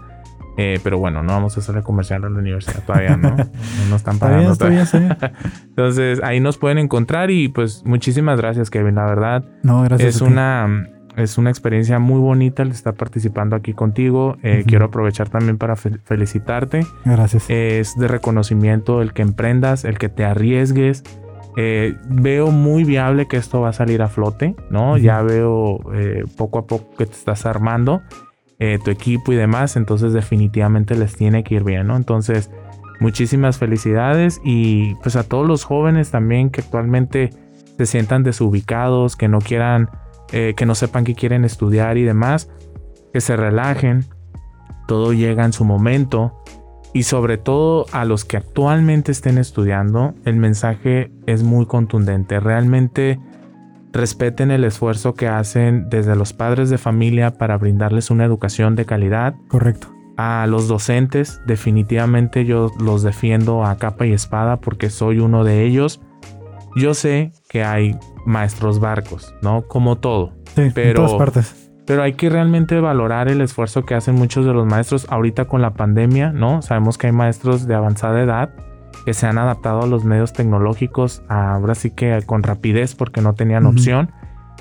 Eh, 0.57 0.79
pero 0.83 0.97
bueno, 0.99 1.23
no 1.23 1.31
vamos 1.31 1.55
a 1.55 1.61
hacerle 1.61 1.81
comercial 1.83 2.25
a 2.25 2.29
la 2.29 2.37
universidad 2.37 2.83
todavía, 2.85 3.15
¿no? 3.15 3.29
No 3.37 3.89
nos 3.89 3.95
están 4.01 4.19
pagando 4.19 4.55
todavía. 4.57 4.85
bien. 4.91 5.17
Entonces 5.69 6.21
ahí 6.23 6.39
nos 6.41 6.57
pueden 6.57 6.77
encontrar 6.77 7.31
y 7.31 7.47
pues 7.47 7.83
muchísimas 7.85 8.39
gracias 8.39 8.69
Kevin, 8.69 8.95
la 8.95 9.05
verdad 9.05 9.45
No, 9.63 9.83
gracias. 9.83 10.15
es 10.15 10.21
a 10.21 10.25
ti. 10.25 10.31
una 10.31 10.87
es 11.17 11.37
una 11.37 11.49
experiencia 11.49 11.99
muy 11.99 12.19
bonita 12.19 12.63
el 12.63 12.71
estar 12.71 12.93
participando 12.93 13.55
aquí 13.55 13.73
contigo. 13.73 14.37
Eh, 14.43 14.59
Ujú. 14.59 14.69
Quiero 14.69 14.85
aprovechar 14.85 15.29
también 15.29 15.57
para 15.57 15.75
fe- 15.75 15.97
felicitarte. 16.03 16.85
Gracias. 17.05 17.45
Es 17.49 17.97
de 17.97 18.07
reconocimiento 18.07 19.01
el 19.01 19.13
que 19.13 19.21
emprendas, 19.21 19.83
el 19.85 19.97
que 19.97 20.09
te 20.09 20.23
arriesgues. 20.25 21.03
Eh, 21.57 21.95
veo 22.07 22.49
muy 22.51 22.85
viable 22.85 23.27
que 23.27 23.35
esto 23.37 23.59
va 23.59 23.69
a 23.69 23.73
salir 23.73 24.01
a 24.01 24.07
flote, 24.07 24.55
¿no? 24.69 24.91
Ujú. 24.91 24.97
Ya 24.99 25.21
veo 25.21 25.79
eh, 25.93 26.23
poco 26.37 26.59
a 26.59 26.65
poco 26.67 26.95
que 26.97 27.05
te 27.05 27.11
estás 27.13 27.45
armando 27.45 28.01
eh, 28.59 28.79
tu 28.85 28.89
equipo 28.91 29.33
y 29.33 29.35
demás, 29.35 29.75
entonces 29.75 30.13
definitivamente 30.13 30.95
les 30.95 31.15
tiene 31.17 31.43
que 31.43 31.55
ir 31.55 31.63
bien, 31.65 31.87
¿no? 31.87 31.97
Entonces, 31.97 32.49
muchísimas 32.99 33.57
felicidades 33.57 34.39
y 34.45 34.93
pues 35.01 35.15
a 35.15 35.23
todos 35.23 35.45
los 35.47 35.63
jóvenes 35.63 36.11
también 36.11 36.51
que 36.51 36.61
actualmente 36.61 37.31
se 37.77 37.85
sientan 37.87 38.21
desubicados, 38.23 39.15
que 39.15 39.27
no 39.27 39.39
quieran, 39.39 39.89
eh, 40.31 40.53
que 40.55 40.65
no 40.65 40.75
sepan 40.75 41.03
que 41.03 41.15
quieren 41.15 41.45
estudiar 41.45 41.97
y 41.97 42.03
demás, 42.03 42.49
que 43.13 43.21
se 43.21 43.35
relajen, 43.35 44.05
todo 44.87 45.13
llega 45.13 45.45
en 45.45 45.53
su 45.53 45.65
momento 45.65 46.41
y 46.93 47.03
sobre 47.03 47.37
todo 47.37 47.85
a 47.91 48.05
los 48.05 48.25
que 48.25 48.37
actualmente 48.37 49.11
estén 49.11 49.37
estudiando, 49.37 50.13
el 50.25 50.35
mensaje 50.35 51.11
es 51.25 51.43
muy 51.43 51.65
contundente. 51.65 52.39
Realmente 52.39 53.19
respeten 53.93 54.51
el 54.51 54.63
esfuerzo 54.63 55.13
que 55.13 55.27
hacen 55.27 55.89
desde 55.89 56.15
los 56.15 56.33
padres 56.33 56.69
de 56.69 56.77
familia 56.77 57.37
para 57.37 57.57
brindarles 57.57 58.09
una 58.09 58.25
educación 58.25 58.75
de 58.75 58.85
calidad. 58.85 59.35
Correcto. 59.47 59.87
A 60.17 60.45
los 60.47 60.67
docentes, 60.67 61.41
definitivamente 61.45 62.45
yo 62.45 62.71
los 62.79 63.03
defiendo 63.03 63.65
a 63.65 63.77
capa 63.77 64.05
y 64.05 64.13
espada 64.13 64.57
porque 64.57 64.89
soy 64.89 65.19
uno 65.19 65.43
de 65.43 65.63
ellos. 65.63 66.01
Yo 66.75 66.93
sé 66.93 67.31
que 67.49 67.63
hay 67.63 67.97
maestros 68.25 68.79
barcos, 68.79 69.33
¿no? 69.41 69.63
Como 69.63 69.97
todo. 69.97 70.33
Sí, 70.55 70.61
en 70.61 70.73
Pero- 70.73 71.05
todas 71.05 71.13
partes. 71.17 71.57
Pero 71.85 72.03
hay 72.03 72.13
que 72.13 72.29
realmente 72.29 72.79
valorar 72.79 73.27
el 73.27 73.41
esfuerzo 73.41 73.83
que 73.83 73.95
hacen 73.95 74.15
muchos 74.15 74.45
de 74.45 74.53
los 74.53 74.65
maestros 74.65 75.07
ahorita 75.09 75.45
con 75.45 75.61
la 75.61 75.73
pandemia, 75.73 76.31
¿no? 76.31 76.61
Sabemos 76.61 76.97
que 76.97 77.07
hay 77.07 77.13
maestros 77.13 77.67
de 77.67 77.75
avanzada 77.75 78.21
edad 78.21 78.51
que 79.05 79.13
se 79.13 79.25
han 79.25 79.37
adaptado 79.37 79.81
a 79.81 79.87
los 79.87 80.05
medios 80.05 80.31
tecnológicos, 80.31 81.23
ahora 81.27 81.75
sí 81.75 81.89
que 81.91 82.21
con 82.25 82.43
rapidez 82.43 82.93
porque 82.95 83.21
no 83.21 83.33
tenían 83.33 83.65
opción. 83.65 84.11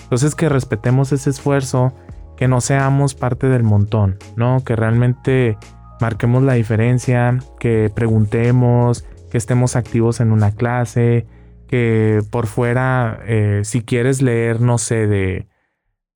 Entonces 0.03 0.35
que 0.35 0.49
respetemos 0.49 1.13
ese 1.13 1.31
esfuerzo, 1.31 1.93
que 2.37 2.49
no 2.49 2.61
seamos 2.63 3.15
parte 3.15 3.49
del 3.49 3.65
montón, 3.65 4.17
¿no? 4.37 4.65
Que 4.65 4.75
realmente 4.75 5.59
marquemos 6.01 6.43
la 6.43 6.55
diferencia, 6.55 7.39
que 7.59 7.93
preguntemos, 7.95 9.05
que 9.31 9.37
estemos 9.39 9.77
activos 9.77 10.21
en 10.21 10.33
una 10.33 10.53
clase, 10.53 11.27
que 11.71 12.21
por 12.33 12.49
fuera, 12.49 13.21
eh, 13.27 13.61
si 13.63 13.83
quieres 13.83 14.23
leer, 14.23 14.61
no 14.61 14.77
sé, 14.77 15.07
de, 15.07 15.47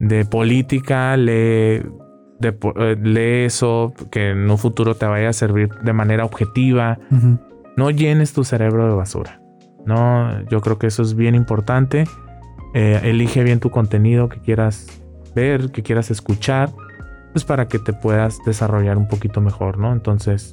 de 0.00 0.24
política, 0.24 1.16
lee, 1.16 1.80
de 2.40 2.59
eh, 2.76 2.96
lee 3.00 3.44
eso, 3.44 3.94
que 4.11 4.30
en 4.30 4.50
un 4.50 4.59
futuro 4.59 4.96
te 4.96 5.07
vaya 5.07 5.28
a 5.28 5.32
servir 5.32 5.68
de 5.68 5.92
manera 5.92 6.24
objetiva. 6.24 6.98
No 7.76 7.90
llenes 7.90 8.32
tu 8.32 8.42
cerebro 8.42 8.88
de 8.88 8.94
basura. 8.94 9.40
No, 9.86 10.42
yo 10.48 10.61
creo 10.61 10.80
que 10.80 10.88
eso 10.88 11.02
es 11.02 11.14
bien 11.14 11.36
importante. 11.36 12.05
Eh, 12.74 12.98
elige 13.05 13.44
bien 13.44 13.61
tu 13.61 13.70
contenido 13.70 14.28
que 14.28 14.40
quieras 14.40 14.88
ver, 15.36 15.70
que 15.70 15.84
quieras 15.84 16.11
escuchar, 16.11 16.70
pues 17.32 17.44
para 17.44 17.68
que 17.68 17.78
te 17.78 17.92
puedas 17.92 18.38
desarrollar 18.44 18.98
un 18.98 19.07
poquito 19.07 19.40
mejor, 19.40 19.78
¿no? 19.78 19.92
Entonces, 19.92 20.50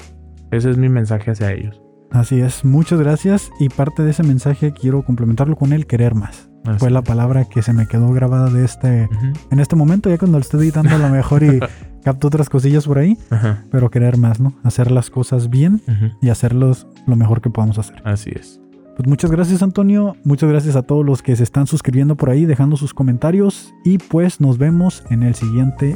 ese 0.52 0.70
es 0.70 0.78
mi 0.78 0.90
mensaje 0.90 1.32
hacia 1.32 1.54
ellos. 1.54 1.82
Así 2.12 2.40
es. 2.40 2.66
Muchas 2.66 3.00
gracias. 3.00 3.52
Y 3.60 3.70
parte 3.70 4.04
de 4.04 4.12
ese 4.12 4.24
mensaje 4.24 4.74
quiero 4.74 5.04
complementarlo 5.04 5.56
con 5.56 5.74
el 5.74 5.88
querer 5.88 6.16
más. 6.16 6.50
Así. 6.66 6.80
Fue 6.80 6.92
la 6.92 7.02
palabra 7.02 7.46
que 7.46 7.62
se 7.62 7.74
me 7.74 7.88
quedó 7.88 8.12
grabada 8.14 8.50
de 8.50 8.64
este, 8.64 9.10
en 9.50 9.60
este 9.60 9.76
momento, 9.76 10.10
ya 10.10 10.20
cuando 10.20 10.38
lo 10.38 10.42
estoy 10.44 10.62
editando 10.62 10.96
a 10.96 11.00
lo 11.00 11.10
mejor 11.10 11.42
y 11.42 11.60
capto 12.04 12.28
otras 12.28 12.50
cosillas 12.50 12.86
por 12.86 13.00
ahí, 13.00 13.18
Ajá, 13.32 13.64
pero 13.72 13.90
querer 13.90 14.18
más, 14.18 14.40
¿no? 14.40 14.54
Hacer 14.64 14.92
las 14.92 15.10
cosas 15.10 15.50
bien 15.50 15.82
y 16.22 16.30
hacerlos 16.30 16.86
lo 17.08 17.16
mejor 17.16 17.42
que 17.42 17.50
podamos 17.50 17.80
hacer. 17.80 18.02
Así 18.06 18.30
es. 18.36 18.62
Pues 18.96 19.08
muchas 19.08 19.32
gracias 19.32 19.64
Antonio, 19.64 20.16
muchas 20.24 20.50
gracias 20.50 20.76
a 20.76 20.84
todos 20.84 21.04
los 21.04 21.24
que 21.24 21.36
se 21.36 21.44
están 21.44 21.66
suscribiendo 21.66 22.16
por 22.16 22.30
ahí, 22.30 22.46
dejando 22.46 22.78
sus 22.78 22.94
comentarios 22.94 23.74
y 23.84 23.98
pues 23.98 24.40
nos 24.40 24.60
vemos 24.60 25.04
en 25.10 25.24
el 25.24 25.34
siguiente 25.34 25.96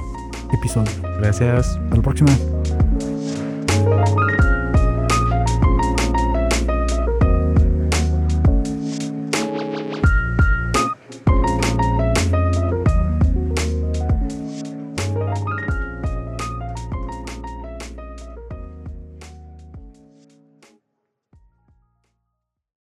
episodio. 0.51 0.91
Gracias. 1.19 1.77
Hasta 1.77 1.95
la 1.95 2.01
próxima. 2.01 2.31